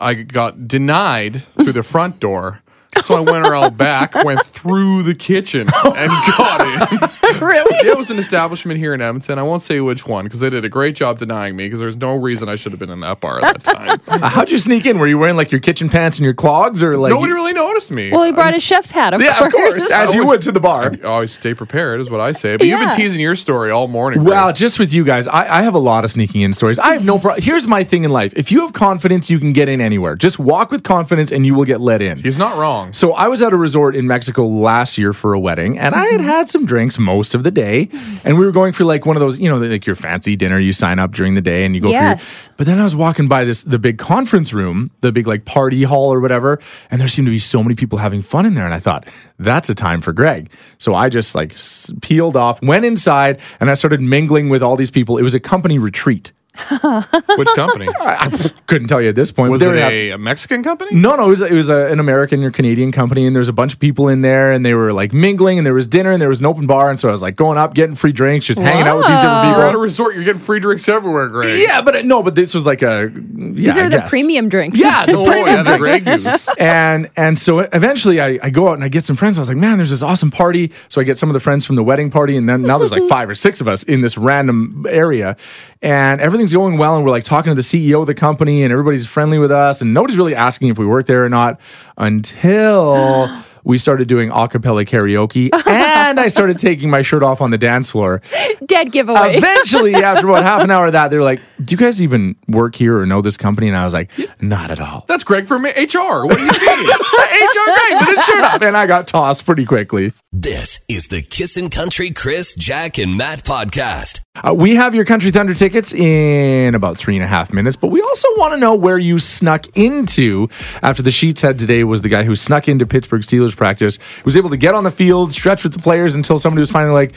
I 0.00 0.14
got 0.14 0.66
denied 0.66 1.42
through 1.54 1.74
the 1.74 1.82
front 1.82 2.18
door. 2.18 2.62
So 3.02 3.14
I 3.14 3.20
went 3.20 3.46
around 3.46 3.76
back, 3.76 4.14
went 4.24 4.44
through 4.46 5.02
the 5.02 5.14
kitchen, 5.14 5.68
and 5.84 6.10
got 6.36 6.92
in. 6.92 7.08
really? 7.42 7.88
It 7.88 7.96
was 7.96 8.10
an 8.10 8.18
establishment 8.18 8.78
here 8.78 8.94
in 8.94 9.00
Edmonton. 9.00 9.38
I 9.38 9.42
won't 9.42 9.62
say 9.62 9.80
which 9.80 10.06
one 10.06 10.24
because 10.24 10.40
they 10.40 10.50
did 10.50 10.64
a 10.64 10.68
great 10.68 10.94
job 10.96 11.18
denying 11.18 11.56
me 11.56 11.66
because 11.66 11.80
there's 11.80 11.96
no 11.96 12.16
reason 12.16 12.48
I 12.48 12.56
should 12.56 12.72
have 12.72 12.78
been 12.78 12.90
in 12.90 13.00
that 13.00 13.20
bar 13.20 13.44
at 13.44 13.62
that 13.62 13.64
time. 13.64 14.00
Uh, 14.08 14.28
how'd 14.28 14.50
you 14.50 14.58
sneak 14.58 14.86
in? 14.86 14.98
Were 14.98 15.06
you 15.06 15.18
wearing 15.18 15.36
like 15.36 15.52
your 15.52 15.60
kitchen 15.60 15.88
pants 15.88 16.18
and 16.18 16.24
your 16.24 16.32
clogs 16.34 16.82
or 16.82 16.96
like 16.96 17.10
Nobody 17.12 17.32
really 17.32 17.52
noticed 17.52 17.90
me. 17.90 18.10
Well, 18.10 18.24
he 18.24 18.32
brought 18.32 18.46
was- 18.46 18.56
his 18.56 18.64
chef's 18.64 18.90
hat. 18.90 19.12
Of 19.14 19.20
Yeah, 19.20 19.36
course. 19.38 19.46
of 19.46 19.52
course. 19.52 19.90
As 19.90 20.14
you 20.14 20.26
went 20.26 20.42
to 20.44 20.52
the 20.52 20.60
bar. 20.60 20.92
always 21.04 21.32
stay 21.32 21.52
prepared 21.54 22.00
is 22.00 22.08
what 22.10 22.20
I 22.20 22.32
say. 22.32 22.56
But 22.56 22.66
you've 22.66 22.80
been 22.80 22.92
teasing 22.94 23.20
your 23.20 23.36
story 23.36 23.70
all 23.70 23.86
morning. 23.86 24.24
Well, 24.24 24.46
Greg. 24.46 24.56
just 24.56 24.78
with 24.78 24.92
you 24.94 25.04
guys, 25.04 25.28
I, 25.28 25.58
I 25.58 25.62
have 25.62 25.74
a 25.74 25.78
lot 25.78 26.04
of 26.04 26.10
sneaking 26.10 26.40
in 26.40 26.52
stories. 26.52 26.78
I 26.78 26.94
have 26.94 27.04
no 27.04 27.18
problem. 27.18 27.42
Here's 27.42 27.66
my 27.66 27.84
thing 27.84 28.04
in 28.04 28.10
life. 28.10 28.32
If 28.34 28.50
you 28.50 28.62
have 28.62 28.72
confidence, 28.72 29.30
you 29.30 29.38
can 29.38 29.52
get 29.52 29.68
in 29.68 29.80
anywhere. 29.80 30.16
Just 30.16 30.38
walk 30.38 30.70
with 30.70 30.82
confidence 30.82 31.30
and 31.30 31.44
you 31.44 31.54
will 31.54 31.64
get 31.64 31.80
let 31.80 32.00
in. 32.02 32.18
he's 32.18 32.38
not 32.38 32.56
wrong. 32.56 32.92
So 32.92 33.12
I 33.12 33.28
was 33.28 33.42
at 33.42 33.52
a 33.52 33.56
resort 33.56 33.94
in 33.94 34.06
Mexico 34.06 34.46
last 34.46 34.96
year 34.98 35.12
for 35.12 35.34
a 35.34 35.38
wedding, 35.40 35.78
and 35.78 35.94
I 35.94 36.06
had 36.06 36.20
had 36.22 36.48
some 36.48 36.64
drinks 36.66 36.98
most 36.98 37.17
of 37.34 37.44
the 37.44 37.50
day, 37.50 37.88
and 38.24 38.38
we 38.38 38.44
were 38.46 38.52
going 38.52 38.72
for 38.72 38.84
like 38.84 39.06
one 39.06 39.16
of 39.16 39.20
those, 39.20 39.38
you 39.40 39.48
know, 39.48 39.58
like 39.58 39.86
your 39.86 39.96
fancy 39.96 40.36
dinner. 40.36 40.58
You 40.58 40.72
sign 40.72 40.98
up 40.98 41.12
during 41.12 41.34
the 41.34 41.40
day 41.40 41.64
and 41.64 41.74
you 41.74 41.80
go 41.80 41.88
Yes. 41.90 42.46
for 42.46 42.50
your. 42.50 42.54
But 42.58 42.66
then 42.66 42.80
I 42.80 42.84
was 42.84 42.96
walking 42.96 43.28
by 43.28 43.44
this 43.44 43.62
the 43.62 43.78
big 43.78 43.98
conference 43.98 44.52
room, 44.52 44.90
the 45.00 45.12
big 45.12 45.26
like 45.26 45.44
party 45.44 45.82
hall 45.82 46.12
or 46.12 46.20
whatever, 46.20 46.58
and 46.90 47.00
there 47.00 47.08
seemed 47.08 47.26
to 47.26 47.32
be 47.32 47.38
so 47.38 47.62
many 47.62 47.74
people 47.74 47.98
having 47.98 48.22
fun 48.22 48.46
in 48.46 48.54
there, 48.54 48.64
and 48.64 48.74
I 48.74 48.78
thought 48.80 49.06
that's 49.38 49.68
a 49.68 49.74
time 49.74 50.00
for 50.00 50.12
Greg. 50.12 50.50
So 50.78 50.94
I 50.94 51.08
just 51.08 51.34
like 51.34 51.54
peeled 52.00 52.36
off, 52.36 52.62
went 52.62 52.84
inside, 52.84 53.40
and 53.60 53.70
I 53.70 53.74
started 53.74 54.00
mingling 54.00 54.48
with 54.48 54.62
all 54.62 54.76
these 54.76 54.90
people. 54.90 55.18
It 55.18 55.22
was 55.22 55.34
a 55.34 55.40
company 55.40 55.78
retreat. 55.78 56.32
Which 57.36 57.48
company? 57.54 57.88
I, 58.00 58.28
I 58.30 58.50
couldn't 58.66 58.88
tell 58.88 59.00
you 59.00 59.08
at 59.08 59.14
this 59.14 59.30
point. 59.32 59.52
Was 59.52 59.62
it 59.62 59.74
a, 59.74 60.10
a 60.10 60.18
Mexican 60.18 60.62
company? 60.62 60.90
no, 60.94 61.16
no, 61.16 61.26
it 61.26 61.28
was 61.30 61.40
it 61.40 61.52
was 61.52 61.68
a, 61.68 61.90
an 61.92 62.00
American 62.00 62.42
or 62.44 62.50
Canadian 62.50 62.92
company, 62.92 63.26
and 63.26 63.34
there's 63.34 63.48
a 63.48 63.52
bunch 63.52 63.72
of 63.72 63.78
people 63.78 64.08
in 64.08 64.22
there, 64.22 64.52
and 64.52 64.64
they 64.64 64.74
were 64.74 64.92
like 64.92 65.12
mingling, 65.12 65.58
and 65.58 65.66
there 65.66 65.74
was 65.74 65.86
dinner, 65.86 66.10
and 66.12 66.20
there 66.20 66.28
was 66.28 66.40
an 66.40 66.46
open 66.46 66.66
bar, 66.66 66.90
and 66.90 66.98
so 66.98 67.08
I 67.08 67.12
was 67.12 67.22
like 67.22 67.36
going 67.36 67.58
up, 67.58 67.74
getting 67.74 67.94
free 67.94 68.12
drinks, 68.12 68.46
just 68.46 68.58
hanging 68.58 68.86
out 68.86 68.98
with 68.98 69.06
these 69.06 69.16
different 69.18 69.28
Wow. 69.38 69.56
You're 69.58 69.66
at 69.68 69.74
a 69.74 69.78
resort. 69.78 70.14
You're 70.14 70.24
getting 70.24 70.40
free 70.40 70.58
drinks 70.60 70.88
everywhere, 70.88 71.28
Greg. 71.28 71.60
Yeah, 71.60 71.80
but 71.82 71.96
uh, 71.96 72.02
no, 72.02 72.22
but 72.22 72.34
this 72.34 72.54
was 72.54 72.66
like 72.66 72.82
a 72.82 73.08
yeah, 73.12 73.50
These 73.52 73.76
I 73.76 73.80
are 73.82 73.90
the 73.90 73.96
guess. 73.98 74.10
premium 74.10 74.48
drinks. 74.48 74.80
Yeah, 74.80 75.06
the 75.06 75.12
Oh, 75.16 75.24
premium 75.24 75.46
yeah, 75.46 75.62
the 75.62 75.78
drinks. 75.78 76.48
And 76.58 77.08
and 77.16 77.38
so 77.38 77.60
eventually 77.60 78.20
I, 78.20 78.38
I 78.42 78.50
go 78.50 78.68
out 78.68 78.74
and 78.74 78.82
I 78.84 78.88
get 78.88 79.04
some 79.04 79.16
friends. 79.16 79.38
I 79.38 79.40
was 79.40 79.48
like, 79.48 79.58
man, 79.58 79.78
there's 79.78 79.90
this 79.90 80.02
awesome 80.02 80.30
party. 80.30 80.72
So 80.88 81.00
I 81.00 81.04
get 81.04 81.18
some 81.18 81.28
of 81.28 81.34
the 81.34 81.40
friends 81.40 81.66
from 81.66 81.76
the 81.76 81.82
wedding 81.84 82.10
party, 82.10 82.36
and 82.36 82.48
then 82.48 82.62
now 82.62 82.78
there's 82.78 82.90
like 82.90 83.04
five 83.08 83.28
or 83.30 83.34
six 83.34 83.60
of 83.60 83.68
us 83.68 83.82
in 83.84 84.00
this 84.00 84.18
random 84.18 84.86
area, 84.88 85.36
and 85.82 86.20
everything's 86.20 86.52
going 86.52 86.78
well. 86.78 86.96
And 86.96 87.04
we're 87.04 87.10
like 87.10 87.24
talking 87.24 87.50
to 87.50 87.54
the 87.54 87.62
CEO 87.62 88.00
of 88.00 88.06
the 88.06 88.14
company, 88.14 88.62
and 88.62 88.72
everybody's 88.72 89.06
friendly 89.06 89.38
with 89.38 89.52
us, 89.52 89.80
and 89.80 89.92
nobody's 89.94 90.16
really 90.18 90.34
asking 90.34 90.68
if 90.68 90.78
we 90.78 90.86
work 90.86 91.06
there 91.06 91.24
or 91.24 91.28
not 91.28 91.60
until. 91.96 93.28
We 93.64 93.76
started 93.76 94.08
doing 94.08 94.30
a 94.30 94.48
cappella 94.48 94.86
karaoke, 94.86 95.50
and 95.66 96.18
I 96.18 96.28
started 96.28 96.58
taking 96.60 96.88
my 96.88 97.02
shirt 97.02 97.22
off 97.22 97.42
on 97.42 97.50
the 97.50 97.58
dance 97.58 97.90
floor. 97.90 98.22
Dead 98.64 98.90
giveaway. 98.92 99.36
Eventually, 99.36 99.94
after 99.94 100.26
about 100.26 100.42
half 100.42 100.62
an 100.62 100.70
hour 100.70 100.86
of 100.86 100.92
that, 100.92 101.08
they 101.08 101.18
were 101.18 101.22
like, 101.24 101.42
"Do 101.62 101.72
you 101.72 101.76
guys 101.76 102.00
even 102.00 102.36
work 102.46 102.74
here 102.76 102.98
or 102.98 103.04
know 103.04 103.20
this 103.20 103.36
company?" 103.36 103.68
And 103.68 103.76
I 103.76 103.84
was 103.84 103.92
like, 103.92 104.10
"Not 104.40 104.70
at 104.70 104.80
all." 104.80 105.04
That's 105.06 105.22
Greg 105.22 105.46
from 105.46 105.66
HR. 105.66 106.24
What 106.24 106.38
do 106.38 106.44
you 106.44 106.50
mean? 106.50 106.88
HR 106.88 107.66
Greg 107.66 108.06
with 108.06 108.16
his 108.16 108.24
shirt 108.24 108.44
off, 108.44 108.62
and 108.62 108.74
I 108.74 108.86
got 108.86 109.06
tossed 109.06 109.44
pretty 109.44 109.66
quickly. 109.66 110.14
This 110.32 110.80
is 110.88 111.08
the 111.08 111.20
Kissin' 111.20 111.68
Country 111.68 112.10
Chris, 112.10 112.54
Jack, 112.54 112.96
and 112.96 113.18
Matt 113.18 113.44
podcast. 113.44 114.20
Uh, 114.44 114.54
we 114.54 114.74
have 114.74 114.94
your 114.94 115.04
Country 115.04 115.30
Thunder 115.30 115.54
tickets 115.54 115.92
in 115.92 116.74
about 116.74 116.96
three 116.96 117.16
and 117.16 117.24
a 117.24 117.26
half 117.26 117.52
minutes, 117.52 117.76
but 117.76 117.88
we 117.88 118.00
also 118.00 118.28
want 118.36 118.52
to 118.52 118.58
know 118.58 118.74
where 118.74 118.98
you 118.98 119.18
snuck 119.18 119.66
into 119.76 120.48
after 120.82 121.02
the 121.02 121.10
Sheets 121.10 121.40
head 121.40 121.58
today 121.58 121.84
was 121.84 122.02
the 122.02 122.08
guy 122.08 122.24
who 122.24 122.36
snuck 122.36 122.68
into 122.68 122.86
Pittsburgh 122.86 123.22
Steelers 123.22 123.56
practice, 123.56 123.98
was 124.24 124.36
able 124.36 124.50
to 124.50 124.56
get 124.56 124.74
on 124.74 124.84
the 124.84 124.90
field, 124.90 125.32
stretch 125.32 125.64
with 125.64 125.72
the 125.72 125.78
players 125.78 126.14
until 126.14 126.38
somebody 126.38 126.60
was 126.60 126.70
finally 126.70 126.92
like, 126.94 127.14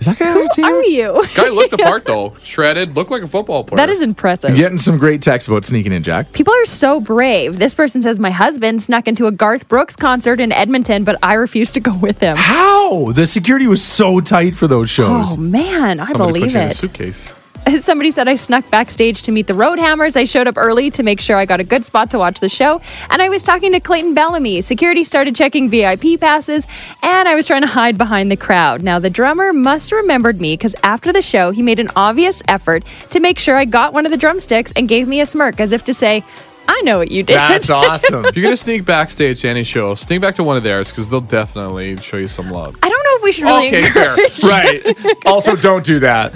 "Is 0.00 0.06
that 0.06 0.18
guy 0.18 0.30
on 0.30 0.38
our 0.38 0.48
team?" 0.48 0.64
Are 0.64 0.82
you? 0.82 1.24
Guy 1.34 1.48
looked 1.48 1.70
the 1.70 1.78
part 1.78 2.04
though. 2.04 2.36
Shredded, 2.42 2.94
looked 2.96 3.10
like 3.10 3.22
a 3.22 3.26
football 3.26 3.64
player. 3.64 3.76
That 3.78 3.90
is 3.90 4.02
impressive. 4.02 4.54
Getting 4.56 4.78
some 4.78 4.98
great 4.98 5.22
texts 5.22 5.48
about 5.48 5.64
sneaking 5.64 5.92
in, 5.92 6.02
Jack. 6.02 6.32
People 6.32 6.52
are 6.54 6.64
so 6.66 7.00
brave. 7.00 7.58
This 7.58 7.74
person 7.74 8.02
says 8.02 8.18
my 8.18 8.30
husband 8.30 8.82
snuck 8.82 9.06
into 9.08 9.26
a 9.26 9.32
Garth 9.32 9.68
Brooks 9.68 9.96
concert 9.96 10.40
in 10.40 10.52
Edmonton, 10.52 11.04
but 11.04 11.18
I 11.22 11.34
refused 11.34 11.74
to 11.74 11.80
go 11.80 11.94
with 11.96 12.18
him. 12.20 12.36
How 12.36 13.12
the 13.12 13.26
security 13.26 13.66
was 13.66 13.82
so 13.82 14.20
tight 14.20 14.54
for 14.54 14.66
those 14.66 14.90
shows. 14.90 15.36
Oh 15.36 15.40
man, 15.40 16.00
I 16.00 16.04
Somebody 16.06 16.40
believe 16.40 16.42
put 16.42 16.52
you 16.54 16.60
in 16.60 16.66
a 16.66 16.70
it. 16.70 16.74
suitcase. 16.76 17.34
Somebody 17.78 18.10
said 18.10 18.28
I 18.28 18.36
snuck 18.36 18.68
backstage 18.70 19.22
to 19.22 19.32
meet 19.32 19.48
the 19.48 19.52
Roadhammers. 19.52 20.16
I 20.16 20.24
showed 20.24 20.46
up 20.46 20.56
early 20.56 20.90
to 20.92 21.02
make 21.02 21.20
sure 21.20 21.36
I 21.36 21.46
got 21.46 21.58
a 21.58 21.64
good 21.64 21.84
spot 21.84 22.10
to 22.10 22.18
watch 22.18 22.38
the 22.38 22.48
show. 22.48 22.80
And 23.10 23.20
I 23.20 23.28
was 23.28 23.42
talking 23.42 23.72
to 23.72 23.80
Clayton 23.80 24.14
Bellamy. 24.14 24.60
Security 24.60 25.02
started 25.02 25.34
checking 25.34 25.68
VIP 25.68 26.20
passes, 26.20 26.66
and 27.02 27.28
I 27.28 27.34
was 27.34 27.44
trying 27.46 27.62
to 27.62 27.68
hide 27.68 27.98
behind 27.98 28.30
the 28.30 28.36
crowd. 28.36 28.82
Now, 28.82 28.98
the 28.98 29.10
drummer 29.10 29.52
must 29.52 29.90
have 29.90 29.98
remembered 29.98 30.40
me 30.40 30.54
because 30.54 30.76
after 30.84 31.12
the 31.12 31.22
show, 31.22 31.50
he 31.50 31.62
made 31.62 31.80
an 31.80 31.90
obvious 31.96 32.40
effort 32.46 32.84
to 33.10 33.20
make 33.20 33.38
sure 33.38 33.56
I 33.56 33.64
got 33.64 33.92
one 33.92 34.06
of 34.06 34.12
the 34.12 34.18
drumsticks 34.18 34.72
and 34.76 34.88
gave 34.88 35.08
me 35.08 35.20
a 35.20 35.26
smirk 35.26 35.58
as 35.58 35.72
if 35.72 35.84
to 35.84 35.94
say, 35.94 36.24
I 36.68 36.80
know 36.82 36.98
what 36.98 37.10
you 37.10 37.22
did. 37.22 37.36
That's 37.36 37.70
awesome. 37.70 38.24
If 38.24 38.36
you're 38.36 38.42
gonna 38.44 38.56
sneak 38.56 38.84
backstage 38.84 39.40
to 39.42 39.48
any 39.48 39.62
show, 39.64 39.94
sneak 39.94 40.20
back 40.20 40.34
to 40.36 40.44
one 40.44 40.56
of 40.56 40.62
theirs 40.62 40.90
because 40.90 41.08
they'll 41.10 41.20
definitely 41.20 41.96
show 41.98 42.16
you 42.16 42.28
some 42.28 42.50
love. 42.50 42.76
I 42.82 42.88
don't 42.88 43.04
know 43.04 43.16
if 43.16 43.22
we 43.22 43.32
should 43.32 43.44
really 43.44 43.68
Okay, 43.68 43.90
fair. 43.90 44.10
encourage. 44.12 44.42
right. 44.44 45.16
Also, 45.26 45.56
don't 45.56 45.84
do 45.84 45.98
that. 46.00 46.32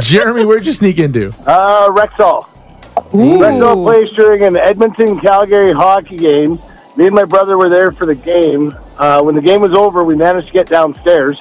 Jeremy, 0.00 0.44
where'd 0.44 0.66
you 0.66 0.72
sneak 0.72 0.98
into? 0.98 1.32
Uh, 1.46 1.88
Rexall. 1.90 2.46
Rexall 3.12 3.82
Place 3.84 4.10
during 4.14 4.42
an 4.42 4.56
Edmonton 4.56 5.20
Calgary 5.20 5.72
hockey 5.72 6.16
game. 6.16 6.58
Me 6.96 7.06
and 7.06 7.14
my 7.14 7.24
brother 7.24 7.56
were 7.56 7.68
there 7.68 7.92
for 7.92 8.04
the 8.06 8.14
game. 8.14 8.74
Uh, 8.96 9.22
when 9.22 9.34
the 9.34 9.40
game 9.40 9.60
was 9.60 9.74
over, 9.74 10.02
we 10.02 10.16
managed 10.16 10.48
to 10.48 10.52
get 10.52 10.66
downstairs. 10.66 11.40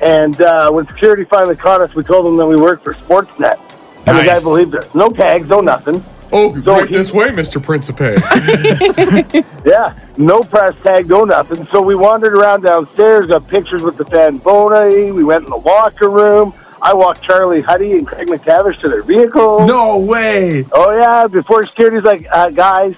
And 0.00 0.40
uh, 0.40 0.70
when 0.70 0.86
security 0.86 1.24
finally 1.24 1.56
caught 1.56 1.80
us, 1.80 1.94
we 1.94 2.02
told 2.02 2.24
them 2.24 2.36
that 2.36 2.46
we 2.46 2.56
worked 2.56 2.84
for 2.84 2.94
Sportsnet. 2.94 3.58
And 4.06 4.16
the 4.18 4.22
guy 4.24 4.38
believed 4.40 4.74
us. 4.76 4.94
No 4.94 5.10
tags, 5.10 5.48
no 5.48 5.60
nothing. 5.60 6.02
Oh, 6.30 6.60
So 6.62 6.72
right 6.72 6.88
he- 6.88 6.94
this 6.96 7.12
way, 7.12 7.28
Mr. 7.28 7.62
Principe. 7.62 8.16
Yeah, 9.66 9.94
no 10.16 10.40
press 10.40 10.74
tag, 10.82 11.08
no 11.08 11.24
nothing. 11.24 11.66
So 11.66 11.82
we 11.82 11.94
wandered 11.94 12.34
around 12.34 12.62
downstairs, 12.62 13.26
got 13.26 13.46
pictures 13.48 13.82
with 13.82 13.96
the 13.98 14.04
fan 14.06 14.38
Boney. 14.38 15.12
We 15.12 15.24
went 15.24 15.44
in 15.44 15.50
the 15.50 15.56
locker 15.58 16.08
room. 16.10 16.54
I 16.80 16.94
walked 16.94 17.22
Charlie 17.22 17.60
Huddy 17.60 17.92
and 17.98 18.06
Craig 18.06 18.28
MacTavish 18.28 18.78
to 18.80 18.88
their 18.88 19.02
vehicle. 19.02 19.66
No 19.66 19.98
way. 19.98 20.64
Oh 20.72 20.92
yeah, 20.96 21.26
before 21.26 21.66
security's 21.66 22.04
like, 22.04 22.26
uh, 22.30 22.50
guys. 22.50 22.94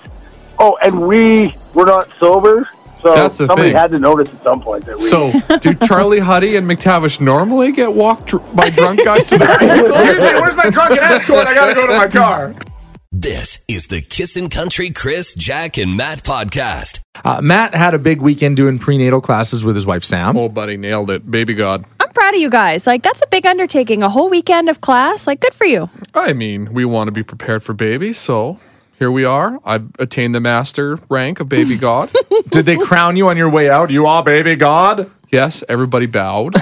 Oh, 0.59 0.77
and 0.83 1.01
we 1.09 1.55
were 1.75 1.87
not 1.87 2.09
sober, 2.21 2.69
So 3.03 3.15
That's 3.15 3.39
the 3.39 3.47
somebody 3.47 3.71
thing. 3.71 3.77
had 3.77 3.91
to 3.93 3.99
notice 3.99 4.29
at 4.33 4.43
some 4.43 4.61
point 4.61 4.85
that 4.85 4.99
we. 4.99 5.05
So, 5.05 5.33
do 5.59 5.75
Charlie 5.87 6.19
Huddy 6.21 6.57
and 6.57 6.69
MacTavish 6.71 7.19
normally 7.21 7.73
get 7.73 7.93
walked 7.95 8.27
dr- 8.27 8.55
by 8.55 8.69
drunk 8.71 9.03
guys 9.03 9.27
to 9.31 9.39
their 9.39 9.59
vehicles? 9.59 9.97
Excuse 9.97 10.17
me, 10.19 10.41
where's 10.41 10.57
my 10.57 10.69
drunken 10.71 10.99
escort? 10.99 11.47
I 11.47 11.55
gotta 11.55 11.75
go 11.75 11.87
to 11.87 11.97
my 11.97 12.07
car. 12.09 12.55
This 13.13 13.59
is 13.67 13.89
the 13.89 14.01
Kissin' 14.03 14.51
Country 14.51 14.91
Chris, 14.91 15.35
Jack, 15.35 15.77
and 15.79 15.97
Matt 15.97 16.23
podcast. 16.23 17.01
Uh, 17.25 17.41
Matt 17.43 17.75
had 17.75 17.93
a 17.93 17.99
big 17.99 18.21
weekend 18.21 18.57
doing 18.57 18.79
prenatal 18.79 19.21
classes 19.21 19.65
with 19.65 19.75
his 19.75 19.85
wife 19.85 20.05
Sam. 20.05 20.37
Oh, 20.37 20.49
buddy, 20.49 20.77
nailed 20.77 21.11
it. 21.11 21.29
Baby 21.29 21.55
God. 21.55 21.85
I'm 21.99 22.09
proud 22.11 22.35
of 22.35 22.41
you 22.41 22.49
guys. 22.49 22.87
Like, 22.87 23.03
that's 23.03 23.21
a 23.21 23.27
big 23.27 23.47
undertaking. 23.47 24.05
A 24.05 24.09
whole 24.09 24.31
weekend 24.31 24.69
of 24.71 24.81
class. 24.81 25.27
Like, 25.27 25.41
good 25.41 25.53
for 25.55 25.65
you. 25.65 25.91
I 26.15 26.33
mean, 26.35 26.73
we 26.73 26.85
want 26.85 27.09
to 27.09 27.13
be 27.13 27.25
prepared 27.25 27.65
for 27.65 27.73
babies, 27.73 28.17
so 28.17 28.61
here 28.97 29.11
we 29.11 29.25
are. 29.25 29.59
I've 29.65 29.89
attained 29.99 30.37
the 30.37 30.41
master 30.41 31.01
rank 31.09 31.41
of 31.41 31.49
baby 31.49 31.77
God. 31.79 32.13
Did 32.51 32.65
they 32.65 32.77
crown 32.77 33.17
you 33.17 33.27
on 33.29 33.37
your 33.37 33.51
way 33.51 33.69
out? 33.69 33.91
You 33.91 34.07
are 34.07 34.23
baby 34.23 34.55
God. 34.55 35.11
yes, 35.33 35.65
everybody 35.69 36.07
bowed. 36.07 36.55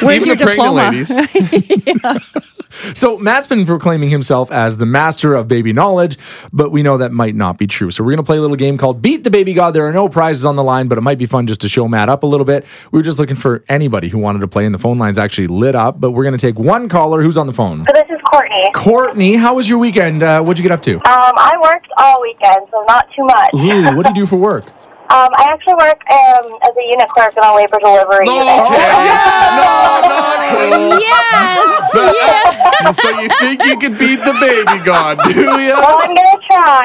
Where's 0.00 0.24
Even 0.24 0.28
your 0.28 0.36
the 0.36 0.44
pregnant 0.44 1.08
diploma? 1.08 2.12
ladies. 2.12 2.52
So 2.70 3.18
Matt's 3.18 3.46
been 3.46 3.66
proclaiming 3.66 4.10
himself 4.10 4.50
as 4.50 4.76
the 4.76 4.86
master 4.86 5.34
of 5.34 5.48
baby 5.48 5.72
knowledge, 5.72 6.18
but 6.52 6.70
we 6.70 6.82
know 6.82 6.98
that 6.98 7.12
might 7.12 7.34
not 7.34 7.58
be 7.58 7.66
true. 7.66 7.90
So 7.90 8.02
we're 8.04 8.10
going 8.12 8.18
to 8.18 8.26
play 8.26 8.38
a 8.38 8.40
little 8.40 8.56
game 8.56 8.76
called 8.78 9.02
Beat 9.02 9.24
the 9.24 9.30
Baby 9.30 9.54
God. 9.54 9.72
There 9.72 9.86
are 9.86 9.92
no 9.92 10.08
prizes 10.08 10.44
on 10.46 10.56
the 10.56 10.64
line, 10.64 10.88
but 10.88 10.98
it 10.98 11.02
might 11.02 11.18
be 11.18 11.26
fun 11.26 11.46
just 11.46 11.60
to 11.62 11.68
show 11.68 11.88
Matt 11.88 12.08
up 12.08 12.22
a 12.22 12.26
little 12.26 12.46
bit. 12.46 12.66
We 12.92 12.98
were 12.98 13.02
just 13.02 13.18
looking 13.18 13.36
for 13.36 13.64
anybody 13.68 14.08
who 14.08 14.18
wanted 14.18 14.40
to 14.40 14.48
play, 14.48 14.64
and 14.66 14.74
the 14.74 14.78
phone 14.78 14.98
line's 14.98 15.18
actually 15.18 15.46
lit 15.46 15.74
up. 15.74 16.00
But 16.00 16.12
we're 16.12 16.24
going 16.24 16.36
to 16.36 16.46
take 16.46 16.58
one 16.58 16.88
caller 16.88 17.22
who's 17.22 17.36
on 17.36 17.46
the 17.46 17.52
phone. 17.52 17.84
So 17.86 17.92
this 17.94 18.10
is 18.10 18.20
Courtney. 18.30 18.70
Courtney, 18.74 19.36
how 19.36 19.54
was 19.54 19.68
your 19.68 19.78
weekend? 19.78 20.22
Uh, 20.22 20.42
what'd 20.42 20.58
you 20.58 20.62
get 20.62 20.72
up 20.72 20.82
to? 20.82 20.96
Um, 20.96 21.02
I 21.06 21.52
worked 21.62 21.88
all 21.96 22.20
weekend, 22.22 22.66
so 22.70 22.84
not 22.88 23.06
too 23.14 23.24
much. 23.24 23.50
Ooh, 23.54 23.96
what 23.96 24.06
do 24.06 24.10
you 24.10 24.14
do 24.14 24.26
for 24.26 24.36
work? 24.36 24.66
Um, 25.08 25.30
I 25.38 25.46
actually 25.50 25.74
work 25.74 26.02
um, 26.10 26.58
as 26.66 26.76
a 26.76 26.82
unit 26.90 27.08
clerk 27.08 27.36
in 27.36 27.44
a 27.44 27.54
labor 27.54 27.78
delivery 27.78 28.26
unit. 28.26 28.66
yes. 31.00 31.90
yeah. 31.94 32.92
so 32.92 33.08
you 33.20 33.28
think 33.40 33.64
you 33.64 33.76
can 33.78 33.96
beat 33.98 34.16
the 34.16 34.36
baby 34.40 34.78
God, 34.84 35.18
do 35.24 35.30
you? 35.60 35.72
Well, 35.74 35.98
I'm 36.02 36.14
gonna 36.14 36.38
try. 36.46 36.84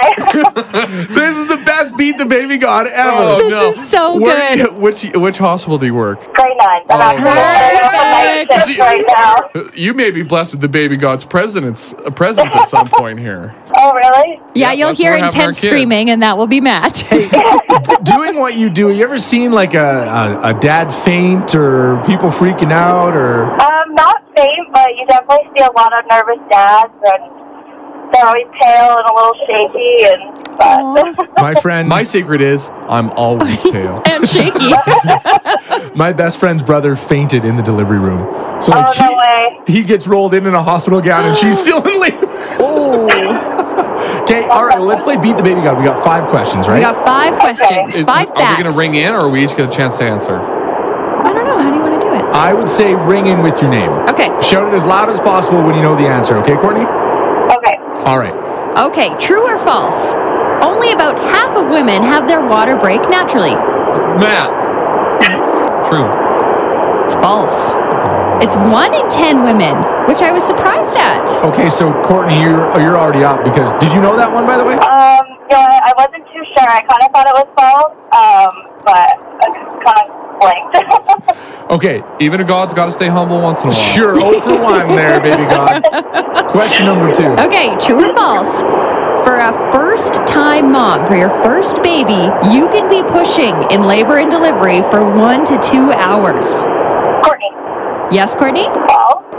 This 1.12 1.38
is 1.38 1.46
the 1.48 1.58
best 1.58 1.96
Beat 1.98 2.18
the 2.18 2.26
Baby 2.26 2.58
God 2.58 2.88
ever. 2.88 3.12
Oh, 3.12 3.38
This 3.40 3.50
no. 3.52 3.70
is 3.72 3.90
so 3.90 4.18
Where 4.20 4.56
good. 4.56 4.60
you- 4.72 4.80
which 4.80 5.04
which 5.16 5.38
hospital 5.38 5.78
do 5.78 5.86
you 5.86 5.94
work? 5.96 6.20
Grey 6.34 6.56
Nuns. 6.56 6.86
I'm 6.90 7.02
actually 7.02 7.32
Perfect. 7.32 8.52
on 8.52 8.52
night 8.60 8.68
shift 8.68 8.80
right 8.80 9.06
now. 9.08 9.50
You 9.74 9.94
may 9.94 10.12
be 10.12 10.24
blessed 10.24 10.54
with 10.54 10.62
the 10.62 10.68
baby 10.68 10.98
God's 10.98 11.24
presence, 11.24 11.94
uh, 11.94 12.10
presence 12.12 12.54
at 12.56 12.68
some 12.68 12.88
point 12.88 13.20
here. 13.20 13.54
Oh, 13.84 13.94
really? 13.96 14.36
Yeah, 14.54 14.68
Yeah, 14.68 14.72
you'll 14.74 14.94
hear 14.96 15.12
where 15.12 15.20
we're 15.22 15.26
having 15.26 15.42
our 15.42 15.48
intense 15.50 15.58
screaming, 15.60 16.10
and 16.12 16.22
that 16.24 16.38
will 16.38 16.48
be 16.48 16.62
Matt. 16.62 17.04
Doing 18.04 18.38
what 18.38 18.56
you 18.56 18.70
do, 18.70 18.92
you 18.92 19.04
ever 19.04 19.18
seen 19.18 19.52
like 19.52 19.74
a, 19.74 20.40
a, 20.44 20.56
a 20.56 20.60
dad 20.60 20.92
faint 20.92 21.56
or 21.56 22.02
people 22.06 22.30
freaking 22.30 22.72
out 22.72 23.16
or? 23.16 23.46
Um, 23.46 23.96
not 23.96 24.24
faint, 24.38 24.68
but 24.74 24.90
you 24.96 25.06
definitely 25.08 25.50
see 25.58 25.64
a 25.64 25.72
lot 25.72 25.92
of 25.98 26.06
nervous 26.10 26.40
dads, 26.52 26.94
and 26.94 28.12
they're 28.14 28.26
always 28.28 28.46
pale 28.62 28.98
and 28.98 29.08
a 29.08 29.14
little 29.16 29.36
shaky. 29.48 30.04
And 30.06 31.18
but 31.18 31.38
My 31.42 31.56
friend, 31.56 31.88
My 31.90 32.04
secret 32.04 32.42
is 32.42 32.70
I'm 32.90 33.10
always 33.12 33.64
pale. 33.72 34.02
and 34.06 34.28
shaky. 34.30 34.70
My 35.96 36.14
best 36.14 36.40
friend's 36.40 36.62
brother 36.62 36.96
fainted 36.96 37.46
in 37.46 37.56
the 37.56 37.64
delivery 37.64 38.00
room. 38.00 38.62
So 38.62 38.74
like, 38.74 39.00
Oh, 39.00 39.10
no 39.12 39.18
way. 39.18 39.60
he, 39.66 39.74
he 39.80 39.84
gets 39.84 40.06
rolled 40.08 40.34
in 40.34 40.46
in 40.46 40.54
a 40.54 40.62
hospital 40.62 41.02
gown 41.02 41.26
and 41.26 41.36
she's 41.38 41.60
still 41.62 41.82
in 41.88 42.00
labor. 42.00 42.28
Okay, 44.32 44.48
all 44.48 44.66
right. 44.66 44.80
Well, 44.80 44.88
let's 44.88 45.04
play 45.04 45.18
Beat 45.18 45.36
the 45.36 45.44
Baby 45.44 45.60
God. 45.60 45.78
We 45.78 45.84
got 45.84 46.02
five 46.06 46.30
questions, 46.30 46.66
right? 46.66 46.76
We 46.76 46.82
got 46.82 47.04
five 47.06 47.38
questions, 47.38 47.96
Is- 47.96 48.06
five 48.06 48.30
are 48.30 48.36
facts. 48.36 48.58
we 48.58 48.64
going 48.64 48.74
to 48.74 48.80
ring 48.80 48.96
in 48.96 49.12
or 49.14 49.28
are 49.28 49.30
we 49.30 49.44
each 49.44 49.58
get 49.58 49.68
a 49.68 49.70
chance 49.70 49.98
to 49.98 50.06
answer? 50.06 50.40
I 50.40 51.34
don't 51.34 51.44
know. 51.44 51.60
How 51.60 51.70
do 51.70 51.76
you 51.76 51.84
want 51.84 52.00
to 52.00 52.08
do 52.08 52.14
it? 52.14 52.22
I 52.32 52.54
would 52.54 52.70
say 52.70 52.96
ring 52.96 53.28
in 53.28 53.42
with 53.44 53.60
your 53.62 53.70
name. 53.70 53.92
Okay. 54.08 54.28
Shout 54.42 54.72
it 54.72 54.74
as 54.74 54.86
loud 54.86 55.10
as 55.10 55.20
possible 55.20 55.62
when 55.62 55.76
you 55.76 55.82
know 55.82 55.98
the 55.98 56.08
answer. 56.08 56.38
Okay, 56.38 56.56
Courtney? 56.56 56.86
okay. 56.88 57.76
All 58.08 58.18
right. 58.18 58.32
Okay. 58.80 59.14
True 59.20 59.44
or 59.44 59.58
false? 59.66 60.14
Only 60.64 60.94
about 60.94 61.20
half 61.20 61.58
of 61.58 61.70
women 61.70 62.02
have 62.02 62.26
their 62.26 62.48
water 62.48 62.78
break 62.78 63.02
naturally. 63.10 63.56
Matt. 64.16 64.48
Yes. 65.28 65.52
True. 65.90 66.08
It's 67.04 67.16
false. 67.16 67.74
It's 68.42 68.56
one 68.56 68.94
in 68.96 69.10
ten 69.10 69.44
women, 69.44 69.76
which 70.08 70.22
I 70.22 70.32
was 70.32 70.44
surprised 70.46 70.96
at. 70.98 71.28
Okay, 71.44 71.70
so 71.70 71.92
Courtney, 72.04 72.40
you're 72.42 72.70
you're 72.80 72.98
already 72.98 73.24
out 73.24 73.44
because 73.44 73.72
did 73.82 73.92
you 73.94 74.02
know 74.02 74.16
that 74.16 74.32
one 74.32 74.46
by 74.46 74.58
the 74.58 74.64
way? 74.66 74.76
Um, 74.76 75.26
you 75.50 75.58
know, 75.58 75.68
I 75.68 75.94
wasn't 75.98 76.26
too 76.32 76.44
sure. 76.58 76.70
I 76.70 76.82
kind 76.88 77.02
of 77.04 77.10
thought 77.12 77.28
it 77.28 77.36
was 77.36 77.50
false, 77.58 77.96
um, 78.16 78.52
but 78.86 79.10
I 79.42 79.48
just 79.52 79.78
kind 79.86 80.06
of 80.10 80.40
blanked. 80.40 81.38
Okay, 81.72 82.04
Even 82.20 82.42
a 82.42 82.44
God's 82.44 82.74
got 82.74 82.88
to 82.88 82.92
stay 82.92 83.08
humble 83.08 83.40
once 83.40 83.62
in 83.62 83.68
a 83.70 83.72
while. 83.72 83.80
sure. 83.80 84.20
0 84.20 84.42
for 84.42 84.62
1 84.62 84.88
there, 84.90 85.22
baby 85.22 85.44
God. 85.44 85.82
Question 86.50 86.86
number 86.86 87.14
2. 87.14 87.24
Okay, 87.48 87.78
true 87.80 88.10
or 88.12 88.14
false? 88.14 88.60
For 89.24 89.38
a 89.38 89.54
first 89.72 90.16
time 90.28 90.70
mom, 90.74 91.06
for 91.06 91.16
your 91.16 91.30
first 91.30 91.82
baby, 91.82 92.28
you 92.52 92.68
can 92.68 92.90
be 92.90 93.02
pushing 93.04 93.56
in 93.72 93.84
labor 93.84 94.18
and 94.18 94.30
delivery 94.30 94.82
for 94.92 95.10
one 95.16 95.46
to 95.46 95.58
two 95.60 95.94
hours. 95.94 96.60
Courtney. 97.24 97.52
Yes, 98.12 98.36
Courtney? 98.36 98.68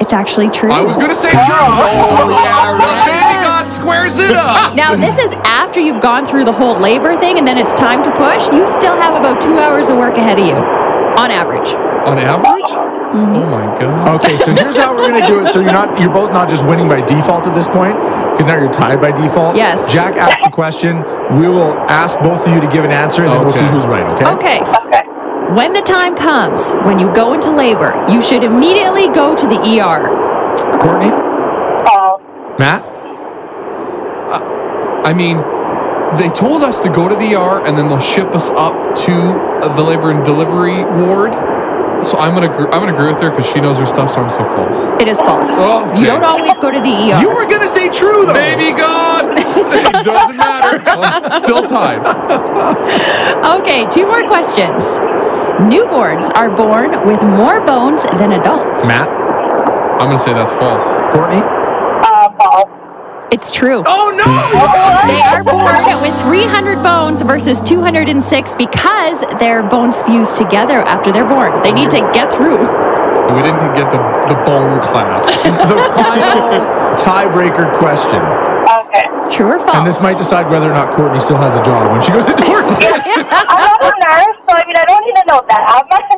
False. 0.03 0.13
It's 0.13 0.13
actually 0.13 0.51
true. 0.51 0.71
I 0.71 0.83
was 0.83 0.97
going 0.97 1.09
to 1.09 1.15
say 1.15 1.31
true. 1.31 1.41
Oh, 1.41 2.29
yeah. 2.31 2.67
Oh, 2.67 2.75
right. 2.75 3.07
Baby 3.07 3.45
God 3.45 3.67
squares 3.69 4.19
it 4.19 4.33
up. 4.37 4.75
Now, 4.83 4.97
this 4.97 5.19
is 5.19 5.33
after 5.45 5.81
you've 5.81 6.01
gone 6.03 6.25
through 6.27 6.45
the 6.45 6.53
whole 6.53 6.79
labor 6.79 7.17
thing 7.19 7.39
and 7.39 7.47
then 7.47 7.59
it's 7.59 7.73
time 7.75 8.03
to 8.05 8.11
push. 8.13 8.47
You 8.53 8.67
still 8.67 8.97
have 8.97 9.15
about 9.15 9.41
two 9.41 9.59
hours 9.59 9.89
of 9.89 9.97
work 9.97 10.17
ahead 10.17 10.39
of 10.39 10.47
you, 10.47 10.55
on 10.55 11.31
average. 11.31 11.69
On 12.09 12.19
average? 12.19 12.71
Mm-hmm. 13.13 13.37
Oh, 13.37 13.47
my 13.47 13.67
God. 13.79 14.21
Okay, 14.21 14.37
so 14.39 14.53
here's 14.55 14.77
how 14.77 14.95
we're 14.97 15.11
gonna 15.11 15.27
do 15.27 15.45
it. 15.45 15.53
So 15.53 15.61
you're 15.61 15.73
not 15.73 16.01
you're 16.01 16.13
both 16.13 16.33
not 16.33 16.49
just 16.49 16.65
winning 16.65 16.89
by 16.89 17.03
default 17.03 17.47
at 17.47 17.53
this 17.55 17.69
point, 17.69 17.95
because 17.97 18.47
now 18.47 18.57
you're 18.57 18.73
tied 18.73 19.01
by 19.01 19.13
default. 19.13 19.55
Yes. 19.55 19.93
Jack 19.93 20.17
asked 20.17 20.43
the 20.43 20.51
question. 20.51 20.97
We 21.39 21.47
will 21.49 21.77
ask 21.91 22.19
both 22.21 22.47
of 22.47 22.55
you 22.55 22.61
to 22.61 22.67
give 22.67 22.85
an 22.85 22.91
answer, 22.91 23.23
and 23.25 23.33
then 23.33 23.43
we'll 23.43 23.53
see 23.53 23.67
who's 23.69 23.87
right. 23.87 24.11
Okay. 24.13 24.27
Okay. 24.33 24.61
Okay. 24.63 25.03
When 25.55 25.73
the 25.73 25.83
time 25.83 26.15
comes, 26.15 26.71
when 26.87 26.99
you 26.99 27.13
go 27.13 27.35
into 27.35 27.51
labor, 27.51 28.03
you 28.09 28.23
should 28.23 28.43
immediately 28.45 29.09
go 29.09 29.35
to 29.35 29.47
the 29.47 29.59
ER. 29.59 30.09
Courtney, 30.79 31.11
False. 31.85 32.23
Matt. 32.59 32.83
I 35.05 35.13
mean, 35.13 35.37
they 36.17 36.31
told 36.31 36.63
us 36.63 36.81
to 36.81 36.89
go 36.89 37.09
to 37.09 37.15
the 37.15 37.35
ER 37.35 37.67
and 37.67 37.77
then 37.77 37.89
they'll 37.89 37.99
ship 37.99 38.29
us 38.35 38.49
up 38.51 38.95
to 39.05 39.13
uh, 39.13 39.75
the 39.75 39.83
labor 39.83 40.11
and 40.11 40.25
delivery 40.25 40.85
ward. 40.85 41.35
So 42.05 42.19
I'm 42.19 42.35
gonna 42.35 42.49
gr- 42.49 42.67
I'm 42.73 42.81
gonna 42.81 42.95
agree 42.95 43.13
with 43.13 43.21
her 43.21 43.31
because 43.31 43.47
she 43.47 43.61
knows 43.61 43.79
her 43.79 43.87
stuff. 43.87 44.11
So 44.11 44.23
I'm 44.23 44.29
gonna 44.29 44.45
say 44.45 44.51
false. 44.55 45.03
It 45.03 45.09
is 45.09 45.21
false. 45.21 45.51
Okay. 45.61 46.01
You 46.01 46.07
don't 46.07 46.25
always 46.25 46.57
go 46.59 46.71
to 46.71 46.81
the 46.81 47.13
ER. 47.13 47.21
You 47.21 47.29
were 47.29 47.47
gonna 47.47 47.69
say 47.69 47.91
true 47.91 48.27
though. 48.27 48.33
Baby 48.35 48.73
God, 48.77 49.37
it 49.39 50.05
doesn't 50.05 50.37
matter. 50.37 50.81
Still 51.45 51.63
tied. 51.67 52.01
Okay, 53.63 53.87
two 53.91 54.07
more 54.07 54.23
questions. 54.27 54.99
Newborns 55.61 56.29
are 56.35 56.51
born 56.51 57.07
with 57.07 57.23
more 57.23 57.61
bones 57.65 58.03
than 58.19 58.33
adults. 58.33 58.87
Matt, 58.87 59.09
I'm 59.09 60.09
gonna 60.09 60.19
say 60.19 60.33
that's 60.33 60.53
false. 60.53 60.85
Courtney. 61.15 61.41
Uh, 61.43 62.31
false. 62.39 62.69
It's 63.33 63.51
true. 63.51 63.83
Oh 63.87 64.13
no! 64.13 64.29
They 65.09 65.21
are 65.23 65.43
born 65.43 66.03
with 66.03 66.21
300 66.21 66.83
bones 66.83 67.23
versus 67.23 67.61
206 67.63 68.55
because 68.57 69.21
their 69.39 69.63
bones 69.63 70.01
fuse 70.03 70.33
together 70.35 70.83
after 70.83 71.13
they're 71.13 71.27
born. 71.29 71.63
They 71.63 71.73
need 71.73 71.91
to 71.91 72.01
get 72.13 72.33
through. 72.33 72.59
We 73.33 73.41
didn't 73.41 73.73
get 73.73 73.91
the 73.91 73.99
the 74.29 74.37
bone 74.45 74.81
class. 74.83 75.27
the 75.45 75.93
final 75.95 76.61
tiebreaker 76.97 77.73
question, 77.79 78.21
Okay. 78.21 79.09
True 79.35 79.53
or 79.53 79.59
false? 79.61 79.77
and 79.79 79.87
this 79.87 80.03
might 80.03 80.19
decide 80.19 80.51
whether 80.51 80.71
or 80.71 80.75
not 80.75 80.93
Courtney 80.93 81.21
still 81.21 81.39
has 81.39 81.55
a 81.55 81.63
job 81.65 81.91
when 81.91 82.03
she 82.03 82.13
goes 82.13 82.29
into 82.29 82.43
work. 82.51 82.67
I'm 82.69 83.65
not 83.65 83.81
a 83.81 83.93
nurse, 83.97 84.37
so 84.53 84.61
I 84.61 84.67
mean, 84.69 84.77
I 84.77 84.85
don't 84.85 85.05
need 85.09 85.17
to 85.17 85.25
know 85.25 85.41
that 85.49 85.65
much. 85.89 86.13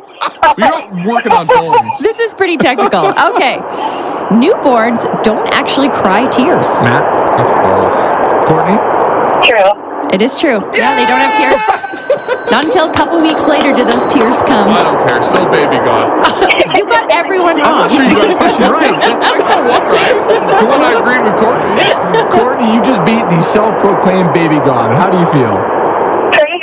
You're 0.59 0.75
not 0.75 1.07
working 1.07 1.31
on 1.31 1.47
bones. 1.47 1.99
This 1.99 2.19
is 2.19 2.33
pretty 2.33 2.57
technical. 2.57 3.07
Okay. 3.31 3.57
Newborns 4.35 5.07
don't 5.23 5.47
actually 5.55 5.87
cry 5.87 6.27
tears. 6.27 6.67
Matt, 6.83 7.05
That's 7.39 7.53
false. 7.63 7.95
Courtney. 8.43 8.75
True. 9.47 9.71
It 10.11 10.21
is 10.21 10.35
true. 10.37 10.59
Yeah, 10.75 10.91
they 10.99 11.07
don't 11.07 11.21
have 11.23 11.35
tears. 11.39 11.63
Not 12.51 12.65
until 12.65 12.91
a 12.91 12.93
couple 12.93 13.21
weeks 13.21 13.47
later 13.47 13.71
do 13.71 13.85
those 13.85 14.05
tears 14.05 14.43
come. 14.43 14.69
I 14.69 14.83
don't 14.83 15.07
care. 15.07 15.23
Still 15.23 15.49
baby 15.49 15.77
God. 15.79 16.11
You 16.75 16.83
got 16.87 17.09
everyone 17.09 17.55
I'm 17.55 17.87
not 17.87 17.89
sure 17.89 18.03
you 18.03 18.15
got 18.15 18.27
the 18.27 18.35
question 18.35 18.69
right. 18.69 18.91
I 18.91 19.15
got 19.39 19.63
one 19.63 19.87
right. 19.87 20.59
The 20.59 20.67
one 20.67 20.81
I 20.83 20.99
agreed 20.99 21.23
with 21.23 21.39
Courtney. 21.39 22.35
Courtney, 22.35 22.75
you 22.75 22.83
just 22.83 22.99
beat 23.05 23.23
the 23.31 23.39
self-proclaimed 23.39 24.33
baby 24.33 24.59
god. 24.59 24.93
How 24.93 25.09
do 25.09 25.17
you 25.17 25.25
feel? 25.31 25.74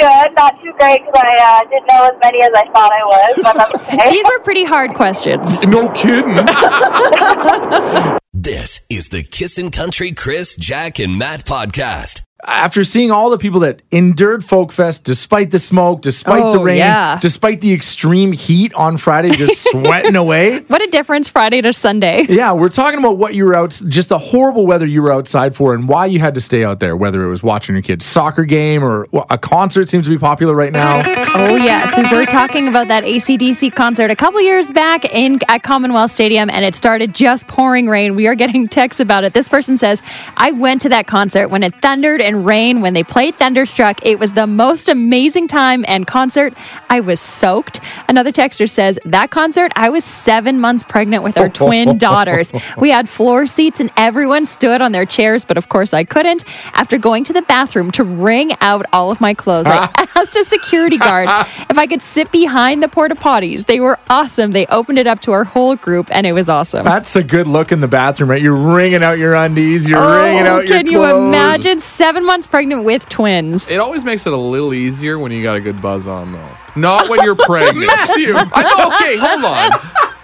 Pretty 0.02 0.24
good. 0.24 0.34
Not 0.34 0.60
too 0.62 0.72
great 0.78 1.00
because 1.04 1.22
I 1.22 1.60
uh, 1.62 1.68
didn't 1.68 1.86
know 1.86 2.04
as 2.04 2.18
many 2.22 2.42
as 2.42 2.50
I 2.54 2.64
thought 2.72 2.92
I 2.92 3.04
would, 3.06 3.42
but 3.42 3.56
that's 3.56 3.74
okay. 3.82 4.10
These 4.10 4.26
were 4.26 4.40
pretty 4.40 4.64
hard 4.64 4.94
questions. 4.94 5.62
No 5.64 5.88
kidding. 5.90 6.38
This 8.34 8.80
is 8.88 9.10
the 9.10 9.22
Kissin' 9.22 9.70
Country 9.70 10.10
Chris, 10.10 10.56
Jack, 10.56 10.98
and 10.98 11.16
Matt 11.16 11.44
podcast. 11.44 12.22
After 12.44 12.82
seeing 12.82 13.10
all 13.10 13.30
the 13.30 13.38
people 13.38 13.60
that 13.60 13.82
endured 13.92 14.44
Folk 14.44 14.72
Fest 14.72 15.04
despite 15.04 15.50
the 15.52 15.58
smoke, 15.60 16.02
despite 16.02 16.50
the 16.52 16.58
Oh, 16.58 16.62
rain, 16.64 16.78
yeah. 16.78 17.18
despite 17.20 17.60
the 17.60 17.72
extreme 17.72 18.32
heat 18.32 18.74
on 18.74 18.96
Friday, 18.96 19.30
just 19.30 19.62
sweating 19.70 20.16
away. 20.16 20.58
What 20.62 20.82
a 20.82 20.88
difference 20.88 21.28
Friday 21.28 21.62
to 21.62 21.72
Sunday. 21.72 22.26
Yeah, 22.28 22.52
we're 22.52 22.68
talking 22.68 22.98
about 22.98 23.16
what 23.16 23.34
you 23.34 23.44
were 23.44 23.54
out, 23.54 23.80
just 23.86 24.08
the 24.08 24.18
horrible 24.18 24.66
weather 24.66 24.86
you 24.86 25.02
were 25.02 25.12
outside 25.12 25.54
for, 25.54 25.72
and 25.74 25.88
why 25.88 26.06
you 26.06 26.18
had 26.18 26.34
to 26.34 26.40
stay 26.40 26.64
out 26.64 26.80
there. 26.80 26.96
Whether 26.96 27.22
it 27.24 27.28
was 27.28 27.42
watching 27.44 27.74
your 27.76 27.82
kid's 27.82 28.04
soccer 28.04 28.44
game 28.44 28.82
or 28.82 29.06
a 29.30 29.38
concert 29.38 29.88
seems 29.88 30.06
to 30.06 30.10
be 30.10 30.18
popular 30.18 30.54
right 30.54 30.72
now. 30.72 31.02
Oh 31.34 31.54
yes, 31.56 31.96
we 31.96 32.18
were 32.18 32.26
talking 32.26 32.66
about 32.68 32.88
that 32.88 33.04
ACDC 33.04 33.72
concert 33.74 34.10
a 34.10 34.16
couple 34.16 34.40
years 34.40 34.70
back 34.72 35.04
in 35.14 35.38
at 35.48 35.62
Commonwealth 35.62 36.10
Stadium, 36.10 36.50
and 36.50 36.64
it 36.64 36.74
started 36.74 37.14
just 37.14 37.46
pouring 37.46 37.88
rain. 37.88 38.16
We 38.16 38.26
are 38.26 38.34
getting 38.34 38.66
texts 38.68 38.98
about 39.00 39.22
it. 39.24 39.32
This 39.32 39.48
person 39.48 39.78
says, 39.78 40.02
"I 40.36 40.50
went 40.50 40.82
to 40.82 40.88
that 40.88 41.06
concert 41.06 41.48
when 41.48 41.62
it 41.62 41.74
thundered 41.80 42.20
and 42.20 42.31
rained. 42.36 42.82
When 42.82 42.94
they 42.94 43.02
played 43.02 43.34
Thunderstruck, 43.36 44.04
it 44.04 44.18
was 44.18 44.32
the 44.32 44.46
most 44.46 44.88
amazing 44.88 45.48
time 45.48 45.84
and 45.88 46.06
concert. 46.06 46.54
I 46.90 47.00
was 47.00 47.20
soaked." 47.20 47.80
Another 48.08 48.32
texter 48.32 48.68
says, 48.68 48.98
"That 49.04 49.30
concert, 49.30 49.72
I 49.76 49.88
was 49.90 50.04
seven 50.04 50.58
months 50.60 50.82
pregnant 50.82 51.22
with 51.22 51.36
our 51.38 51.48
twin 51.62 51.98
daughters. 51.98 52.52
We 52.76 52.90
had 52.90 53.08
floor 53.08 53.46
seats, 53.46 53.80
and 53.80 53.90
everyone 53.96 54.46
stood 54.46 54.80
on 54.80 54.92
their 54.92 55.06
chairs, 55.06 55.44
but 55.44 55.56
of 55.56 55.68
course 55.68 55.92
I 55.94 56.04
couldn't. 56.04 56.44
After 56.74 56.98
going 56.98 57.24
to 57.24 57.32
the 57.32 57.42
bathroom 57.42 57.90
to 57.92 58.04
wring 58.04 58.52
out 58.60 58.86
all 58.92 59.10
of 59.10 59.20
my 59.20 59.34
clothes, 59.34 59.66
I 59.66 59.88
asked 60.16 60.36
a 60.36 60.44
security 60.44 60.98
guard 60.98 61.28
if 61.70 61.78
I 61.78 61.86
could 61.86 62.02
sit 62.02 62.30
behind 62.32 62.82
the 62.82 62.88
porta 62.88 63.14
potties. 63.14 63.66
They 63.66 63.80
were 63.80 63.98
awesome. 64.10 64.52
They 64.52 64.66
opened 64.66 64.98
it 64.98 65.06
up 65.06 65.20
to 65.22 65.32
our 65.32 65.44
whole 65.44 65.76
group, 65.76 66.08
and 66.10 66.26
it 66.26 66.32
was 66.32 66.48
awesome. 66.48 66.84
That's 66.84 67.16
a 67.16 67.22
good 67.22 67.46
look 67.46 67.72
in 67.72 67.80
the 67.80 67.88
bathroom, 67.88 68.30
right? 68.30 68.40
You're 68.42 68.54
wringing 68.56 69.02
out 69.02 69.18
your 69.18 69.34
undies. 69.34 69.88
You're 69.88 69.98
oh, 69.98 70.22
wringing 70.24 70.46
Oh, 70.46 70.56
out 70.56 70.58
your 70.58 70.66
clothes. 70.66 70.70
can 70.78 70.86
you 70.86 71.04
imagine 71.04 71.80
seven 71.80 72.21
months 72.24 72.46
pregnant 72.46 72.84
with 72.84 73.08
twins? 73.08 73.70
It 73.70 73.78
always 73.80 74.04
makes 74.04 74.26
it 74.26 74.32
a 74.32 74.36
little 74.36 74.72
easier 74.74 75.18
when 75.18 75.32
you 75.32 75.42
got 75.42 75.56
a 75.56 75.60
good 75.60 75.80
buzz 75.82 76.06
on, 76.06 76.32
though. 76.32 76.48
Not 76.76 77.08
when 77.08 77.22
you're 77.24 77.34
pregnant. 77.36 77.90
I 77.92 78.62
know. 78.62 78.94
Okay, 78.96 79.16
hold 79.18 79.44
on. 79.44 79.70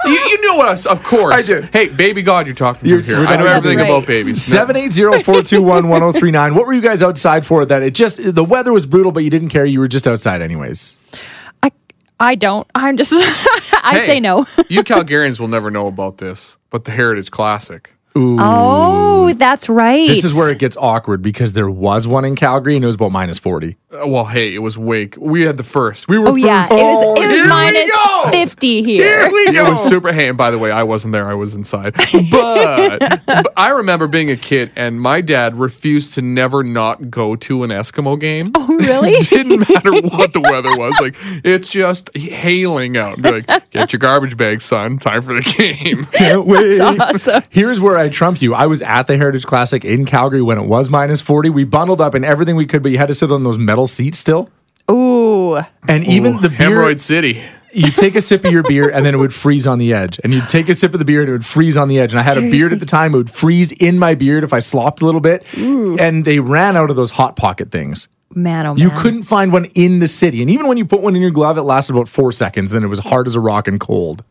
You, 0.06 0.12
you 0.14 0.40
know 0.48 0.56
what? 0.56 0.68
I, 0.68 0.72
s- 0.72 0.86
of 0.86 1.02
course. 1.02 1.34
I 1.34 1.42
do. 1.60 1.68
Hey, 1.72 1.88
baby 1.88 2.22
God, 2.22 2.46
you're 2.46 2.54
talking 2.54 2.88
You're- 2.88 3.02
to 3.02 3.08
here. 3.08 3.18
we're 3.18 3.26
I 3.26 3.36
know 3.36 3.44
talking- 3.44 3.56
everything 3.56 3.78
Right. 3.80 3.90
about 3.90 4.06
babies. 4.06 4.38
780-421-1039. 4.38 6.54
What 6.54 6.66
were 6.66 6.72
you 6.72 6.80
guys 6.80 7.02
outside 7.02 7.44
for 7.46 7.64
that 7.66 7.82
it 7.82 7.94
just 7.94 8.34
the 8.34 8.44
weather 8.44 8.72
was 8.72 8.86
brutal 8.86 9.12
but 9.12 9.24
you 9.24 9.30
didn't 9.30 9.48
care 9.50 9.66
you 9.66 9.80
were 9.80 9.88
just 9.88 10.06
outside 10.06 10.40
anyways. 10.40 10.96
I, 11.62 11.72
I 12.20 12.34
don't. 12.36 12.66
I'm 12.74 12.96
just. 12.96 13.12
I 13.14 13.98
Hey, 14.00 14.06
say 14.06 14.20
no. 14.20 14.46
you 14.68 14.82
Calgarians 14.82 15.38
will 15.40 15.48
never 15.48 15.70
know 15.70 15.86
about 15.86 16.18
this, 16.18 16.56
but 16.70 16.84
the 16.84 16.90
Heritage 16.92 17.30
Classic. 17.30 17.94
Oh, 18.40 19.32
that's 19.34 19.68
right. 19.68 20.08
This 20.08 20.24
is 20.24 20.34
where 20.34 20.50
it 20.50 20.58
gets 20.58 20.76
awkward 20.76 21.22
because 21.22 21.52
there 21.52 21.70
was 21.70 22.06
one 22.06 22.24
in 22.24 22.36
Calgary 22.36 22.74
and 22.76 22.84
it 22.84 22.86
was 22.86 22.96
about 22.96 23.12
minus 23.12 23.38
40. 23.38 23.76
Well, 24.06 24.24
hey, 24.24 24.54
it 24.54 24.58
was 24.58 24.78
wake. 24.78 25.16
We 25.18 25.42
had 25.42 25.56
the 25.56 25.62
first. 25.62 26.08
We 26.08 26.18
were 26.18 26.28
Oh 26.28 26.34
yeah, 26.34 26.66
it 26.66 26.70
was. 26.70 26.78
It 26.78 26.80
oh, 26.80 27.14
here 27.16 27.30
was 27.30 27.42
we 27.42 27.48
minus 27.48 27.90
go. 27.90 28.30
fifty 28.30 28.82
here. 28.82 29.30
we 29.30 29.38
It 29.48 29.62
was 29.62 29.88
super. 29.88 30.12
Hey, 30.12 30.28
and 30.28 30.38
by 30.38 30.50
the 30.50 30.58
way, 30.58 30.70
I 30.70 30.82
wasn't 30.82 31.12
there. 31.12 31.28
I 31.28 31.34
was 31.34 31.54
inside. 31.54 31.94
But, 32.30 33.22
but 33.26 33.52
I 33.56 33.70
remember 33.70 34.06
being 34.06 34.30
a 34.30 34.36
kid, 34.36 34.70
and 34.76 35.00
my 35.00 35.20
dad 35.20 35.56
refused 35.56 36.14
to 36.14 36.22
never 36.22 36.62
not 36.62 37.10
go 37.10 37.36
to 37.36 37.64
an 37.64 37.70
Eskimo 37.70 38.18
game. 38.18 38.52
Oh 38.54 38.76
really? 38.76 39.12
It 39.12 39.30
didn't 39.30 39.60
matter 39.60 39.92
what 39.92 40.32
the 40.32 40.40
weather 40.40 40.76
was. 40.76 40.98
Like 41.00 41.16
it's 41.44 41.68
just 41.68 42.14
hailing 42.16 42.96
out. 42.96 43.20
Be 43.20 43.30
like, 43.30 43.70
get 43.70 43.92
your 43.92 43.98
garbage 44.00 44.36
bag, 44.36 44.60
son. 44.60 44.98
Time 44.98 45.22
for 45.22 45.34
the 45.34 45.42
game. 45.42 46.04
Can't 46.12 46.46
wait. 46.46 46.78
That's 46.78 47.00
awesome. 47.00 47.42
Here's 47.50 47.80
where 47.80 47.96
I 47.96 48.08
trump 48.08 48.40
you. 48.40 48.54
I 48.54 48.66
was 48.66 48.82
at 48.82 49.06
the 49.06 49.16
Heritage 49.16 49.44
Classic 49.44 49.84
in 49.84 50.04
Calgary 50.04 50.42
when 50.42 50.58
it 50.58 50.66
was 50.66 50.90
minus 50.90 51.20
40. 51.20 51.50
We 51.50 51.64
bundled 51.64 52.00
up 52.00 52.14
and 52.14 52.24
everything 52.24 52.56
we 52.56 52.66
could, 52.66 52.82
but 52.82 52.92
you 52.92 52.98
had 52.98 53.08
to 53.08 53.14
sit 53.14 53.32
on 53.32 53.44
those 53.44 53.58
metal 53.58 53.86
seats 53.88 54.18
still. 54.18 54.50
Ooh. 54.90 55.56
And 55.86 56.04
even 56.04 56.40
the 56.40 56.48
beer, 56.48 56.70
Hemorrhoid 56.70 57.00
City. 57.00 57.42
you 57.72 57.90
take 57.90 58.14
a 58.14 58.20
sip 58.20 58.44
of 58.44 58.52
your 58.52 58.62
beer 58.62 58.90
and 58.90 59.04
then 59.04 59.14
it 59.14 59.18
would 59.18 59.34
freeze 59.44 59.66
on 59.66 59.78
the 59.78 59.92
edge. 59.92 60.18
And 60.24 60.32
you'd 60.32 60.48
take 60.48 60.68
a 60.68 60.74
sip 60.74 60.92
of 60.94 60.98
the 60.98 61.04
beer 61.04 61.20
and 61.20 61.28
it 61.28 61.32
would 61.32 61.46
freeze 61.46 61.76
on 61.76 61.88
the 61.88 61.98
edge. 61.98 62.12
And 62.12 62.18
I 62.18 62.22
had 62.22 62.38
a 62.38 62.50
beard 62.50 62.72
at 62.72 62.80
the 62.80 62.86
time. 62.86 63.14
It 63.14 63.18
would 63.18 63.30
freeze 63.30 63.72
in 63.72 63.98
my 63.98 64.14
beard 64.14 64.44
if 64.44 64.52
I 64.52 64.60
slopped 64.60 65.02
a 65.02 65.06
little 65.06 65.20
bit. 65.20 65.44
And 65.56 66.24
they 66.24 66.40
ran 66.40 66.76
out 66.76 66.90
of 66.90 66.96
those 66.96 67.10
hot 67.10 67.36
pocket 67.36 67.70
things. 67.70 68.08
Man, 68.34 68.66
oh 68.66 68.74
man. 68.74 68.82
You 68.82 68.90
couldn't 68.98 69.22
find 69.22 69.52
one 69.52 69.66
in 69.74 70.00
the 70.00 70.08
city. 70.08 70.42
And 70.42 70.50
even 70.50 70.66
when 70.66 70.76
you 70.76 70.84
put 70.84 71.00
one 71.00 71.16
in 71.16 71.22
your 71.22 71.30
glove, 71.30 71.56
it 71.56 71.62
lasted 71.62 71.94
about 71.94 72.08
four 72.08 72.30
seconds. 72.32 72.70
Then 72.70 72.84
it 72.84 72.88
was 72.88 72.98
hard 72.98 73.26
as 73.26 73.34
a 73.34 73.40
rock 73.40 73.68
and 73.68 73.80
cold. 73.80 74.22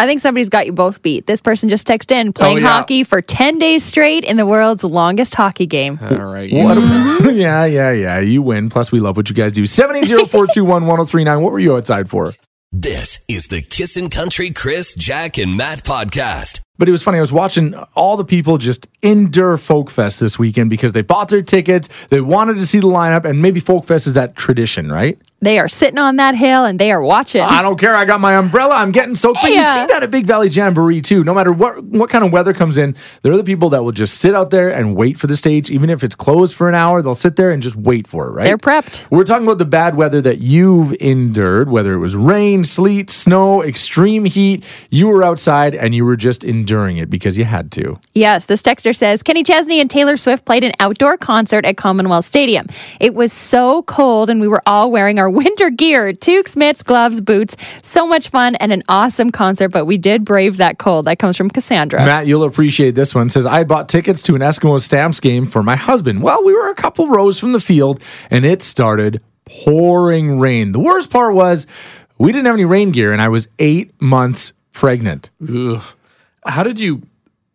I 0.00 0.06
think 0.06 0.20
somebody's 0.20 0.48
got 0.48 0.64
you 0.66 0.72
both 0.72 1.02
beat. 1.02 1.26
This 1.26 1.40
person 1.42 1.68
just 1.68 1.86
texted 1.86 2.12
in 2.12 2.32
playing 2.32 2.56
Oh, 2.58 2.60
yeah. 2.62 2.68
hockey 2.68 3.04
for 3.04 3.20
10 3.20 3.58
days 3.58 3.84
straight 3.84 4.24
in 4.24 4.36
the 4.38 4.46
world's 4.46 4.82
longest 4.82 5.34
hockey 5.34 5.66
game. 5.66 5.98
All 6.02 6.16
right. 6.16 6.50
What 6.52 6.78
Mm-hmm. 6.78 7.28
a- 7.28 7.32
yeah, 7.32 7.64
yeah, 7.66 7.92
yeah. 7.92 8.18
You 8.20 8.40
win. 8.42 8.70
Plus, 8.70 8.90
we 8.90 8.98
love 8.98 9.16
what 9.16 9.28
you 9.28 9.34
guys 9.34 9.52
do. 9.52 9.64
780-421-1039. 9.64 11.42
What 11.42 11.52
were 11.52 11.58
you 11.58 11.76
outside 11.76 12.08
for? 12.08 12.32
This 12.72 13.18
is 13.28 13.48
the 13.48 13.62
Kissin' 13.62 14.10
Country 14.10 14.50
Chris, 14.50 14.94
Jack, 14.94 15.38
and 15.38 15.56
Matt 15.56 15.84
podcast. 15.84 16.60
But 16.80 16.88
it 16.88 16.92
was 16.92 17.02
funny. 17.02 17.18
I 17.18 17.20
was 17.20 17.30
watching 17.30 17.74
all 17.94 18.16
the 18.16 18.24
people 18.24 18.56
just 18.56 18.88
endure 19.02 19.58
Folk 19.58 19.90
Fest 19.90 20.18
this 20.18 20.38
weekend 20.38 20.70
because 20.70 20.94
they 20.94 21.02
bought 21.02 21.28
their 21.28 21.42
tickets. 21.42 21.90
They 22.06 22.22
wanted 22.22 22.54
to 22.54 22.64
see 22.64 22.80
the 22.80 22.86
lineup, 22.86 23.26
and 23.26 23.42
maybe 23.42 23.60
Folk 23.60 23.84
Fest 23.84 24.06
is 24.06 24.14
that 24.14 24.34
tradition, 24.34 24.90
right? 24.90 25.18
They 25.42 25.58
are 25.58 25.68
sitting 25.68 25.98
on 25.98 26.16
that 26.16 26.34
hill 26.34 26.66
and 26.66 26.78
they 26.78 26.90
are 26.90 27.00
watching. 27.02 27.40
I 27.42 27.62
don't 27.62 27.78
care. 27.78 27.94
I 27.96 28.04
got 28.04 28.20
my 28.20 28.36
umbrella. 28.36 28.74
I'm 28.76 28.92
getting 28.92 29.14
soaked. 29.14 29.38
But 29.40 29.48
you 29.50 29.56
Yeah. 29.56 29.72
see 29.74 29.86
that 29.86 30.02
at 30.02 30.10
Big 30.10 30.26
Valley 30.26 30.48
Jamboree 30.50 31.00
too. 31.00 31.24
No 31.24 31.32
matter 31.34 31.50
what 31.50 31.82
what 31.82 32.10
kind 32.10 32.24
of 32.24 32.30
weather 32.32 32.52
comes 32.52 32.76
in, 32.76 32.94
there 33.22 33.32
are 33.32 33.38
the 33.38 33.44
people 33.44 33.70
that 33.70 33.82
will 33.82 33.92
just 33.92 34.18
sit 34.20 34.34
out 34.34 34.50
there 34.50 34.68
and 34.70 34.94
wait 34.94 35.16
for 35.18 35.26
the 35.28 35.36
stage, 35.36 35.70
even 35.70 35.88
if 35.88 36.04
it's 36.04 36.14
closed 36.14 36.54
for 36.54 36.68
an 36.68 36.74
hour. 36.74 37.00
They'll 37.00 37.14
sit 37.14 37.36
there 37.36 37.50
and 37.50 37.62
just 37.62 37.74
wait 37.76 38.06
for 38.06 38.26
it. 38.28 38.32
Right? 38.32 38.44
They're 38.44 38.58
prepped. 38.58 39.04
We're 39.10 39.24
talking 39.24 39.46
about 39.46 39.56
the 39.56 39.64
bad 39.64 39.96
weather 39.96 40.20
that 40.20 40.40
you've 40.40 40.92
endured, 41.00 41.70
whether 41.70 41.94
it 41.94 41.98
was 42.00 42.16
rain, 42.16 42.62
sleet, 42.64 43.08
snow, 43.08 43.62
extreme 43.62 44.26
heat. 44.26 44.62
You 44.90 45.08
were 45.08 45.22
outside 45.22 45.74
and 45.74 45.94
you 45.94 46.04
were 46.04 46.16
just 46.16 46.44
enduring 46.44 46.69
it 46.70 47.10
because 47.10 47.36
you 47.36 47.44
had 47.44 47.72
to. 47.72 47.98
Yes, 48.14 48.46
this 48.46 48.62
texter 48.62 48.94
says 48.94 49.22
Kenny 49.22 49.42
Chesney 49.42 49.80
and 49.80 49.90
Taylor 49.90 50.16
Swift 50.16 50.44
played 50.44 50.64
an 50.64 50.72
outdoor 50.80 51.16
concert 51.16 51.64
at 51.64 51.76
Commonwealth 51.76 52.24
Stadium. 52.24 52.66
It 53.00 53.14
was 53.14 53.32
so 53.32 53.82
cold 53.82 54.30
and 54.30 54.40
we 54.40 54.48
were 54.48 54.62
all 54.66 54.90
wearing 54.90 55.18
our 55.18 55.28
winter 55.40 55.70
gear 55.70 56.12
toques, 56.12 56.56
mitts, 56.56 56.82
gloves, 56.82 57.20
boots. 57.20 57.56
So 57.82 58.06
much 58.06 58.28
fun 58.28 58.54
and 58.56 58.72
an 58.72 58.82
awesome 58.88 59.30
concert, 59.30 59.70
but 59.70 59.86
we 59.86 59.98
did 59.98 60.24
brave 60.24 60.56
that 60.58 60.78
cold. 60.78 61.06
That 61.06 61.18
comes 61.18 61.36
from 61.36 61.50
Cassandra. 61.50 62.04
Matt, 62.04 62.26
you'll 62.26 62.44
appreciate 62.44 62.94
this 62.94 63.14
one. 63.14 63.28
Says 63.28 63.46
I 63.46 63.64
bought 63.64 63.88
tickets 63.88 64.22
to 64.22 64.34
an 64.34 64.40
Eskimo 64.40 64.78
Stamps 64.80 65.20
game 65.20 65.46
for 65.46 65.62
my 65.62 65.76
husband. 65.76 66.22
Well, 66.22 66.44
we 66.44 66.52
were 66.52 66.70
a 66.70 66.74
couple 66.74 67.08
rows 67.08 67.38
from 67.38 67.52
the 67.52 67.60
field 67.60 68.02
and 68.30 68.44
it 68.44 68.62
started 68.62 69.20
pouring 69.44 70.38
rain. 70.38 70.72
The 70.72 70.78
worst 70.78 71.10
part 71.10 71.34
was 71.34 71.66
we 72.18 72.32
didn't 72.32 72.46
have 72.46 72.54
any 72.54 72.64
rain 72.64 72.92
gear 72.92 73.12
and 73.12 73.20
I 73.20 73.28
was 73.28 73.48
eight 73.58 74.00
months 74.00 74.52
pregnant. 74.72 75.30
Ugh. 75.42 75.82
How 76.46 76.62
did 76.62 76.80
you 76.80 77.02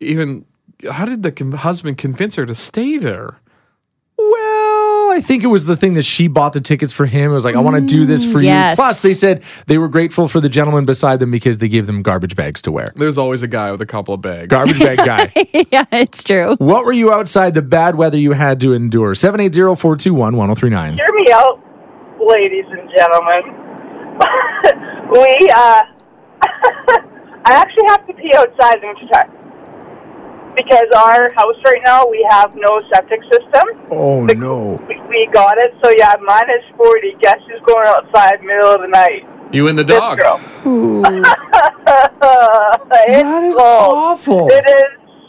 even? 0.00 0.44
How 0.90 1.06
did 1.06 1.22
the 1.22 1.56
husband 1.56 1.98
convince 1.98 2.34
her 2.36 2.46
to 2.46 2.54
stay 2.54 2.98
there? 2.98 3.38
Well, 4.18 5.10
I 5.10 5.20
think 5.22 5.44
it 5.44 5.48
was 5.48 5.66
the 5.66 5.76
thing 5.76 5.94
that 5.94 6.04
she 6.04 6.26
bought 6.26 6.52
the 6.54 6.60
tickets 6.60 6.92
for 6.92 7.04
him. 7.04 7.30
It 7.30 7.34
was 7.34 7.44
like, 7.44 7.54
I 7.54 7.60
want 7.60 7.76
to 7.76 7.82
do 7.82 8.06
this 8.06 8.30
for 8.30 8.40
yes. 8.40 8.72
you. 8.72 8.76
Plus, 8.76 9.02
they 9.02 9.12
said 9.12 9.42
they 9.66 9.76
were 9.76 9.88
grateful 9.88 10.26
for 10.26 10.40
the 10.40 10.48
gentleman 10.48 10.86
beside 10.86 11.20
them 11.20 11.30
because 11.30 11.58
they 11.58 11.68
gave 11.68 11.86
them 11.86 12.02
garbage 12.02 12.34
bags 12.34 12.62
to 12.62 12.72
wear. 12.72 12.92
There's 12.96 13.18
always 13.18 13.42
a 13.42 13.46
guy 13.46 13.70
with 13.72 13.82
a 13.82 13.86
couple 13.86 14.14
of 14.14 14.22
bags. 14.22 14.48
Garbage 14.48 14.78
bag 14.78 14.98
guy. 14.98 15.30
yeah, 15.70 15.84
it's 15.92 16.24
true. 16.24 16.56
What 16.56 16.86
were 16.86 16.92
you 16.92 17.12
outside 17.12 17.52
the 17.54 17.62
bad 17.62 17.96
weather 17.96 18.16
you 18.16 18.32
had 18.32 18.58
to 18.60 18.72
endure? 18.72 19.14
780 19.14 19.76
421 19.76 20.36
1039. 20.36 20.96
Hear 20.96 21.06
me 21.12 21.32
out, 21.32 21.62
ladies 22.26 22.64
and 22.70 22.90
gentlemen. 22.96 23.66
we, 25.12 25.50
uh, 25.54 25.82
I 27.48 27.54
actually 27.54 27.86
have 27.88 28.06
to 28.08 28.12
pee 28.14 28.32
outside 28.36 28.82
in 28.82 28.88
wintertime. 28.88 29.30
Because 30.56 30.88
our 30.96 31.32
house 31.34 31.54
right 31.66 31.80
now, 31.84 32.06
we 32.08 32.26
have 32.30 32.52
no 32.56 32.80
septic 32.92 33.20
system. 33.30 33.64
Oh, 33.90 34.24
no. 34.24 34.82
We, 34.88 34.98
we 35.08 35.28
got 35.32 35.58
it, 35.58 35.74
so 35.84 35.90
yeah, 35.96 36.14
minus 36.24 36.62
40. 36.76 37.14
Guess 37.20 37.36
who's 37.46 37.60
going 37.66 37.86
outside 37.86 38.42
middle 38.42 38.74
of 38.74 38.80
the 38.80 38.88
night? 38.88 39.28
You 39.52 39.68
and 39.68 39.78
the 39.78 39.84
This 39.84 39.98
dog. 39.98 40.18
girl. 40.18 40.40
Ooh. 40.66 41.02
it's 41.04 41.22
That 43.22 43.42
is 43.44 43.54
cold. 43.54 43.96
awful. 43.96 44.48
It 44.50 44.64
is 44.68 44.84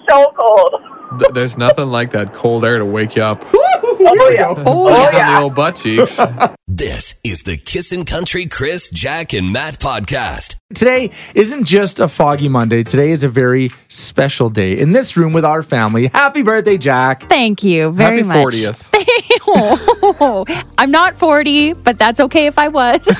so 0.09 0.31
cold. 0.37 0.81
Th- 1.19 1.31
There's 1.33 1.57
nothing 1.57 1.87
like 1.89 2.11
that 2.11 2.33
cold 2.33 2.63
air 2.65 2.79
to 2.79 2.85
wake 2.85 3.15
you 3.15 3.23
up. 3.23 3.45
Oh, 3.99 4.29
yeah. 4.29 4.53
Oh, 4.65 4.89
Just 4.89 5.15
on 5.15 5.33
the 5.33 5.39
old 5.41 5.55
butt 5.55 5.75
cheeks. 5.75 6.19
This 6.77 7.15
is 7.23 7.41
the 7.41 7.57
Kissin' 7.57 8.05
Country 8.05 8.45
Chris, 8.45 8.91
Jack, 8.91 9.33
and 9.33 9.51
Matt 9.51 9.79
podcast. 9.79 10.57
Today 10.75 11.09
isn't 11.33 11.63
just 11.63 11.99
a 11.99 12.07
foggy 12.07 12.49
Monday. 12.49 12.83
Today 12.83 13.09
is 13.09 13.23
a 13.23 13.29
very 13.29 13.71
special 13.87 14.49
day 14.49 14.77
in 14.77 14.91
this 14.91 15.17
room 15.17 15.33
with 15.33 15.43
our 15.43 15.63
family. 15.63 16.05
Happy 16.07 16.43
birthday, 16.43 16.77
Jack. 16.77 17.27
Thank 17.29 17.63
you 17.63 17.89
very 17.93 18.21
Happy 18.21 18.27
much. 18.27 18.53
40th. 18.53 18.93
Oh, 19.49 20.45
I'm 20.77 20.91
not 20.91 21.15
40, 21.15 21.71
but 21.73 21.97
that's 21.97 22.19
okay 22.19 22.47
if 22.47 22.59
I 22.59 22.67
was. 22.67 23.07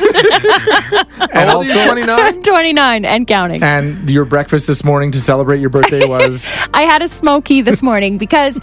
And 1.20 1.50
How 1.50 1.58
old 1.58 1.66
are 1.66 1.70
you, 1.70 1.80
also, 1.80 1.86
29? 1.86 2.44
29 2.44 3.06
and 3.06 3.28
counting. 3.28 3.64
and 3.64 4.10
your 4.10 4.26
breakfast 4.26 4.68
this 4.68 4.84
morning 4.84 5.12
to 5.12 5.22
celebrate 5.22 5.60
your 5.62 5.70
birthday 5.70 6.06
was. 6.06 6.58
I 6.74 6.84
had 6.84 7.02
a 7.02 7.08
smoky 7.08 7.62
this 7.62 7.82
morning 7.82 8.18
because 8.18 8.60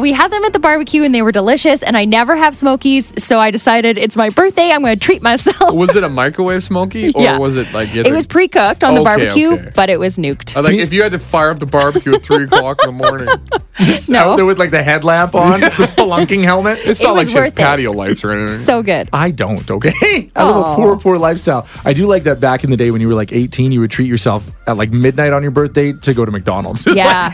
we 0.00 0.12
had 0.12 0.30
them 0.30 0.44
at 0.44 0.52
the 0.52 0.58
barbecue 0.58 1.02
and 1.02 1.14
they 1.14 1.22
were 1.22 1.32
delicious, 1.32 1.82
and 1.82 1.96
I 1.96 2.04
never 2.04 2.36
have 2.36 2.56
smokies, 2.56 3.12
so 3.22 3.38
I 3.40 3.50
decided 3.50 3.98
it's 3.98 4.16
my 4.16 4.30
birthday. 4.38 4.70
I'm 4.70 4.82
going 4.82 4.96
to 4.98 5.00
treat 5.04 5.22
myself. 5.22 5.74
Was 5.74 5.94
it 5.96 6.04
a 6.04 6.08
microwave 6.22 6.62
smoky 6.64 7.12
or 7.12 7.22
Yeah. 7.22 7.38
was 7.38 7.56
it 7.56 7.72
like 7.72 7.92
you 7.94 8.02
It 8.02 8.12
was 8.12 8.26
pre 8.26 8.48
cooked 8.48 8.82
on 8.84 8.94
the 8.94 9.00
Okay, 9.00 9.04
barbecue, 9.04 9.52
okay. 9.54 9.72
but 9.74 9.90
it 9.90 9.98
was 9.98 10.16
nuked. 10.16 10.56
I 10.56 10.60
like 10.60 10.74
if 10.74 10.92
you 10.92 11.02
had 11.02 11.12
to 11.12 11.18
fire 11.18 11.50
up 11.50 11.58
the 11.58 11.66
barbecue 11.66 12.14
at 12.14 12.22
three 12.22 12.44
o'clock 12.44 12.78
in 12.82 12.88
the 12.88 12.92
morning. 12.92 13.28
Just 13.80 14.08
No. 14.10 14.18
out 14.32 14.36
there 14.36 14.44
with 14.46 14.58
like 14.58 14.70
the 14.72 14.82
headlamp 14.82 15.34
on, 15.34 15.60
the 15.60 15.66
spelunking 15.92 16.42
helmet. 16.44 16.78
It's 16.84 17.00
It 17.00 17.04
not 17.04 17.12
like 17.14 17.26
was 17.26 17.30
she 17.32 17.38
has 17.38 17.48
it. 17.48 17.54
patio 17.56 17.92
lights 17.92 18.24
or 18.24 18.32
anything. 18.32 18.58
So 18.58 18.82
good. 18.82 19.08
I 19.12 19.30
don't, 19.30 19.68
okay? 19.70 20.30
I 20.34 20.44
live 20.44 20.56
a 20.56 20.60
Aw. 20.60 20.76
poor, 20.76 20.96
poor 20.98 21.18
lifestyle. 21.18 21.66
I 21.84 21.92
do 21.92 22.06
like 22.06 22.24
that 22.24 22.40
back 22.40 22.64
in 22.64 22.70
the 22.70 22.76
day 22.76 22.90
when 22.90 23.00
you 23.00 23.06
were 23.08 23.14
like 23.14 23.32
18, 23.32 23.70
you 23.72 23.80
would 23.80 23.90
treat 23.90 24.08
yourself 24.08 24.50
at 24.66 24.76
like 24.76 24.90
midnight 24.90 25.32
on 25.32 25.42
your 25.42 25.52
birthday 25.52 25.92
to 25.92 26.12
go 26.14 26.24
to 26.24 26.30
McDonald's. 26.32 26.86
It's 26.86 26.96
Yeah. 26.96 27.32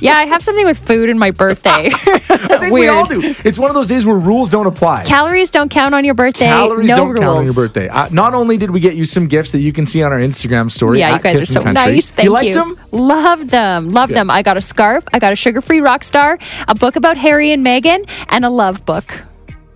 yeah, 0.00 0.16
I 0.16 0.24
have 0.26 0.42
something 0.42 0.64
with 0.66 0.78
food 0.78 1.08
in 1.08 1.18
my 1.18 1.30
birthday. 1.30 1.90
I 1.92 2.58
think 2.58 2.72
we 2.72 2.88
all 2.88 3.06
do. 3.06 3.20
It's 3.44 3.58
one 3.58 3.70
of 3.70 3.74
those 3.74 3.88
days 3.88 4.04
where 4.04 4.16
rules 4.16 4.48
don't 4.50 4.66
apply. 4.66 5.04
Calories 5.04 5.50
don't 5.50 5.70
count 5.70 5.94
on 5.94 6.04
your 6.04 6.14
birthday. 6.14 6.37
Calories 6.46 6.88
no 6.88 6.96
don't 6.96 7.08
rules. 7.08 7.20
count 7.20 7.38
on 7.38 7.44
your 7.44 7.54
birthday. 7.54 7.88
Uh, 7.88 8.08
not 8.10 8.34
only 8.34 8.56
did 8.56 8.70
we 8.70 8.80
get 8.80 8.94
you 8.96 9.04
some 9.04 9.26
gifts 9.26 9.52
that 9.52 9.60
you 9.60 9.72
can 9.72 9.86
see 9.86 10.02
on 10.02 10.12
our 10.12 10.18
Instagram 10.20 10.70
story. 10.70 10.98
Yeah, 11.00 11.16
you 11.16 11.22
guys 11.22 11.42
are 11.42 11.46
so 11.46 11.62
Country. 11.62 11.74
nice. 11.94 12.10
Thank 12.10 12.24
you. 12.24 12.30
you 12.30 12.32
liked 12.32 12.54
them? 12.54 12.78
Loved 12.92 13.50
them. 13.50 13.92
Loved 13.92 14.14
them. 14.14 14.30
I 14.30 14.42
got 14.42 14.56
a 14.56 14.62
scarf. 14.62 15.04
I 15.12 15.18
got 15.18 15.32
a 15.32 15.36
sugar-free 15.36 15.80
rock 15.80 16.04
star, 16.04 16.38
a 16.66 16.74
book 16.74 16.96
about 16.96 17.16
Harry 17.16 17.52
and 17.52 17.64
Meghan, 17.64 18.08
and 18.28 18.44
a 18.44 18.50
love 18.50 18.84
book. 18.86 19.12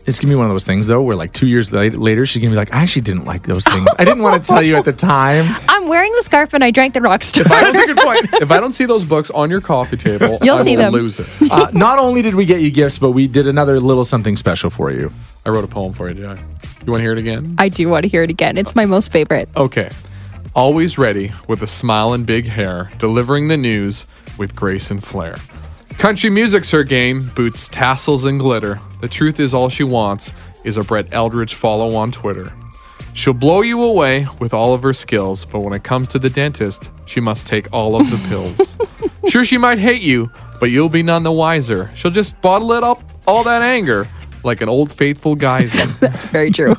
It's 0.04 0.18
gonna 0.18 0.32
be 0.32 0.36
one 0.36 0.46
of 0.46 0.52
those 0.52 0.64
things 0.64 0.88
though, 0.88 1.00
where 1.00 1.14
like 1.14 1.32
two 1.32 1.46
years 1.46 1.72
later, 1.72 2.26
she's 2.26 2.42
gonna 2.42 2.50
be 2.50 2.56
like, 2.56 2.74
"I 2.74 2.82
actually 2.82 3.02
didn't 3.02 3.24
like 3.24 3.44
those 3.44 3.64
things. 3.64 3.86
I 3.98 4.04
didn't 4.04 4.22
want 4.22 4.42
to 4.42 4.48
tell 4.52 4.62
you 4.62 4.76
at 4.76 4.84
the 4.84 4.92
time." 4.92 5.54
I'm 5.68 5.86
wearing 5.88 6.12
the 6.16 6.22
scarf 6.22 6.54
and 6.54 6.64
I 6.64 6.70
drank 6.72 6.94
the 6.94 7.00
rock 7.00 7.22
star. 7.22 7.44
That's 7.44 7.90
a 7.90 7.94
good 7.94 8.04
point. 8.04 8.28
If 8.42 8.50
I 8.50 8.58
don't 8.58 8.72
see 8.72 8.84
those 8.86 9.04
books 9.04 9.30
on 9.30 9.50
your 9.50 9.60
coffee 9.60 9.96
table, 9.96 10.38
You'll 10.42 10.58
I 10.58 10.62
see 10.62 10.76
will 10.76 10.84
them. 10.84 10.92
lose 10.92 11.20
it. 11.20 11.28
Uh, 11.50 11.70
not 11.72 11.98
only 12.00 12.22
did 12.22 12.34
we 12.34 12.44
get 12.44 12.60
you 12.60 12.70
gifts, 12.72 12.98
but 12.98 13.12
we 13.12 13.28
did 13.28 13.46
another 13.46 13.78
little 13.78 14.04
something 14.04 14.36
special 14.36 14.70
for 14.70 14.90
you. 14.90 15.12
I 15.46 15.50
wrote 15.50 15.64
a 15.64 15.68
poem 15.68 15.92
for 15.92 16.08
you, 16.08 16.14
Jack. 16.14 16.38
You 16.84 16.90
want 16.92 16.98
to 17.00 17.02
hear 17.04 17.12
it 17.12 17.18
again? 17.18 17.54
I 17.58 17.68
do 17.68 17.88
want 17.88 18.02
to 18.02 18.08
hear 18.08 18.24
it 18.24 18.30
again. 18.30 18.56
It's 18.58 18.74
my 18.74 18.86
most 18.86 19.12
favorite. 19.12 19.48
Okay. 19.56 19.90
Always 20.54 20.98
ready 20.98 21.32
with 21.48 21.62
a 21.62 21.66
smile 21.68 22.12
and 22.12 22.26
big 22.26 22.46
hair, 22.46 22.90
delivering 22.98 23.48
the 23.48 23.56
news 23.56 24.04
with 24.36 24.56
grace 24.56 24.90
and 24.90 25.02
flair. 25.02 25.36
Country 26.02 26.30
music's 26.30 26.72
her 26.72 26.82
game, 26.82 27.30
boots 27.36 27.68
tassels 27.68 28.24
and 28.24 28.40
glitter. 28.40 28.80
The 29.00 29.06
truth 29.06 29.38
is, 29.38 29.54
all 29.54 29.68
she 29.68 29.84
wants 29.84 30.34
is 30.64 30.76
a 30.76 30.82
Brett 30.82 31.06
Eldredge 31.12 31.54
follow 31.54 31.94
on 31.94 32.10
Twitter. 32.10 32.52
She'll 33.14 33.34
blow 33.34 33.60
you 33.60 33.80
away 33.80 34.26
with 34.40 34.52
all 34.52 34.74
of 34.74 34.82
her 34.82 34.94
skills, 34.94 35.44
but 35.44 35.60
when 35.60 35.72
it 35.72 35.84
comes 35.84 36.08
to 36.08 36.18
the 36.18 36.28
dentist, 36.28 36.90
she 37.06 37.20
must 37.20 37.46
take 37.46 37.72
all 37.72 37.94
of 37.94 38.10
the 38.10 38.16
pills. 38.28 38.76
sure, 39.28 39.44
she 39.44 39.56
might 39.56 39.78
hate 39.78 40.02
you, 40.02 40.28
but 40.58 40.72
you'll 40.72 40.88
be 40.88 41.04
none 41.04 41.22
the 41.22 41.30
wiser. 41.30 41.88
She'll 41.94 42.10
just 42.10 42.40
bottle 42.40 42.72
it 42.72 42.82
up, 42.82 43.00
all 43.28 43.44
that 43.44 43.62
anger, 43.62 44.08
like 44.42 44.60
an 44.60 44.68
old 44.68 44.90
faithful 44.90 45.36
geyser. 45.36 45.86
Very 46.32 46.50
true. 46.50 46.74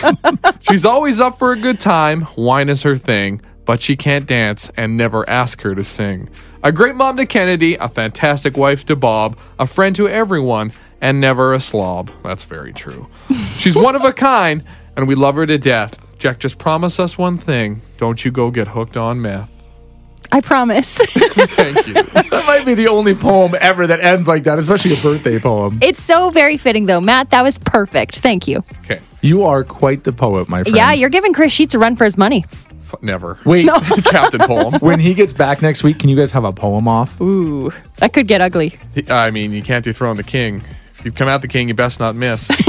She's 0.60 0.86
always 0.86 1.20
up 1.20 1.38
for 1.38 1.52
a 1.52 1.56
good 1.58 1.80
time, 1.80 2.26
wine 2.34 2.70
is 2.70 2.82
her 2.82 2.96
thing, 2.96 3.42
but 3.66 3.82
she 3.82 3.94
can't 3.94 4.26
dance 4.26 4.70
and 4.78 4.96
never 4.96 5.28
ask 5.28 5.60
her 5.60 5.74
to 5.74 5.84
sing. 5.84 6.30
A 6.64 6.72
great 6.72 6.94
mom 6.94 7.18
to 7.18 7.26
Kennedy, 7.26 7.74
a 7.74 7.90
fantastic 7.90 8.56
wife 8.56 8.86
to 8.86 8.96
Bob, 8.96 9.36
a 9.58 9.66
friend 9.66 9.94
to 9.96 10.08
everyone, 10.08 10.72
and 10.98 11.20
never 11.20 11.52
a 11.52 11.60
slob. 11.60 12.10
That's 12.22 12.44
very 12.44 12.72
true. 12.72 13.06
She's 13.58 13.76
one 13.76 13.94
of 13.94 14.02
a 14.02 14.14
kind, 14.14 14.64
and 14.96 15.06
we 15.06 15.14
love 15.14 15.34
her 15.34 15.44
to 15.44 15.58
death. 15.58 16.02
Jack, 16.18 16.38
just 16.38 16.56
promise 16.56 16.98
us 16.98 17.18
one 17.18 17.36
thing 17.36 17.82
don't 17.98 18.24
you 18.24 18.30
go 18.30 18.50
get 18.50 18.68
hooked 18.68 18.96
on 18.96 19.20
meth. 19.20 19.50
I 20.32 20.40
promise. 20.40 20.96
Thank 20.96 21.86
you. 21.86 21.92
That 22.02 22.44
might 22.46 22.64
be 22.64 22.72
the 22.72 22.88
only 22.88 23.14
poem 23.14 23.54
ever 23.60 23.86
that 23.86 24.00
ends 24.00 24.26
like 24.26 24.44
that, 24.44 24.58
especially 24.58 24.98
a 24.98 25.02
birthday 25.02 25.38
poem. 25.38 25.78
it's 25.82 26.02
so 26.02 26.30
very 26.30 26.56
fitting, 26.56 26.86
though. 26.86 27.00
Matt, 27.02 27.28
that 27.32 27.42
was 27.42 27.58
perfect. 27.58 28.20
Thank 28.20 28.48
you. 28.48 28.64
Okay. 28.84 29.00
You 29.20 29.44
are 29.44 29.64
quite 29.64 30.04
the 30.04 30.14
poet, 30.14 30.48
my 30.48 30.62
friend. 30.62 30.74
Yeah, 30.74 30.92
you're 30.94 31.10
giving 31.10 31.34
Chris 31.34 31.52
Sheets 31.52 31.74
a 31.74 31.78
run 31.78 31.94
for 31.94 32.04
his 32.04 32.16
money. 32.16 32.46
F- 32.94 33.02
never. 33.02 33.38
Wait, 33.44 33.68
Captain 34.04 34.40
Poem. 34.40 34.74
when 34.80 34.98
he 35.00 35.14
gets 35.14 35.32
back 35.32 35.62
next 35.62 35.84
week, 35.84 35.98
can 35.98 36.08
you 36.08 36.16
guys 36.16 36.30
have 36.32 36.44
a 36.44 36.52
poem 36.52 36.88
off? 36.88 37.20
Ooh, 37.20 37.70
that 37.98 38.12
could 38.12 38.26
get 38.26 38.40
ugly. 38.40 38.78
I 39.08 39.30
mean, 39.30 39.52
you 39.52 39.62
can't 39.62 39.84
dethrone 39.84 40.16
the 40.16 40.22
king. 40.22 40.62
If 40.98 41.04
you 41.04 41.12
come 41.12 41.28
out 41.28 41.42
the 41.42 41.48
king, 41.48 41.68
you 41.68 41.74
best 41.74 42.00
not 42.00 42.14
miss. 42.16 42.48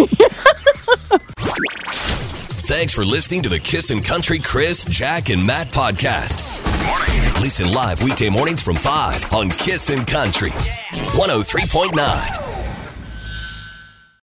Thanks 2.68 2.94
for 2.94 3.06
listening 3.06 3.44
to 3.44 3.50
the 3.50 3.60
Kissin' 3.60 4.02
Country 4.02 4.40
Chris, 4.40 4.86
Jack, 4.86 5.30
and 5.30 5.46
Matt 5.46 5.68
podcast. 5.68 6.42
Listen 7.42 7.72
live 7.72 8.02
weekday 8.04 8.30
mornings 8.30 8.62
from 8.62 8.76
5 8.76 9.34
on 9.34 9.50
Kissin' 9.52 10.04
Country 10.06 10.50
103.9. 10.50 12.45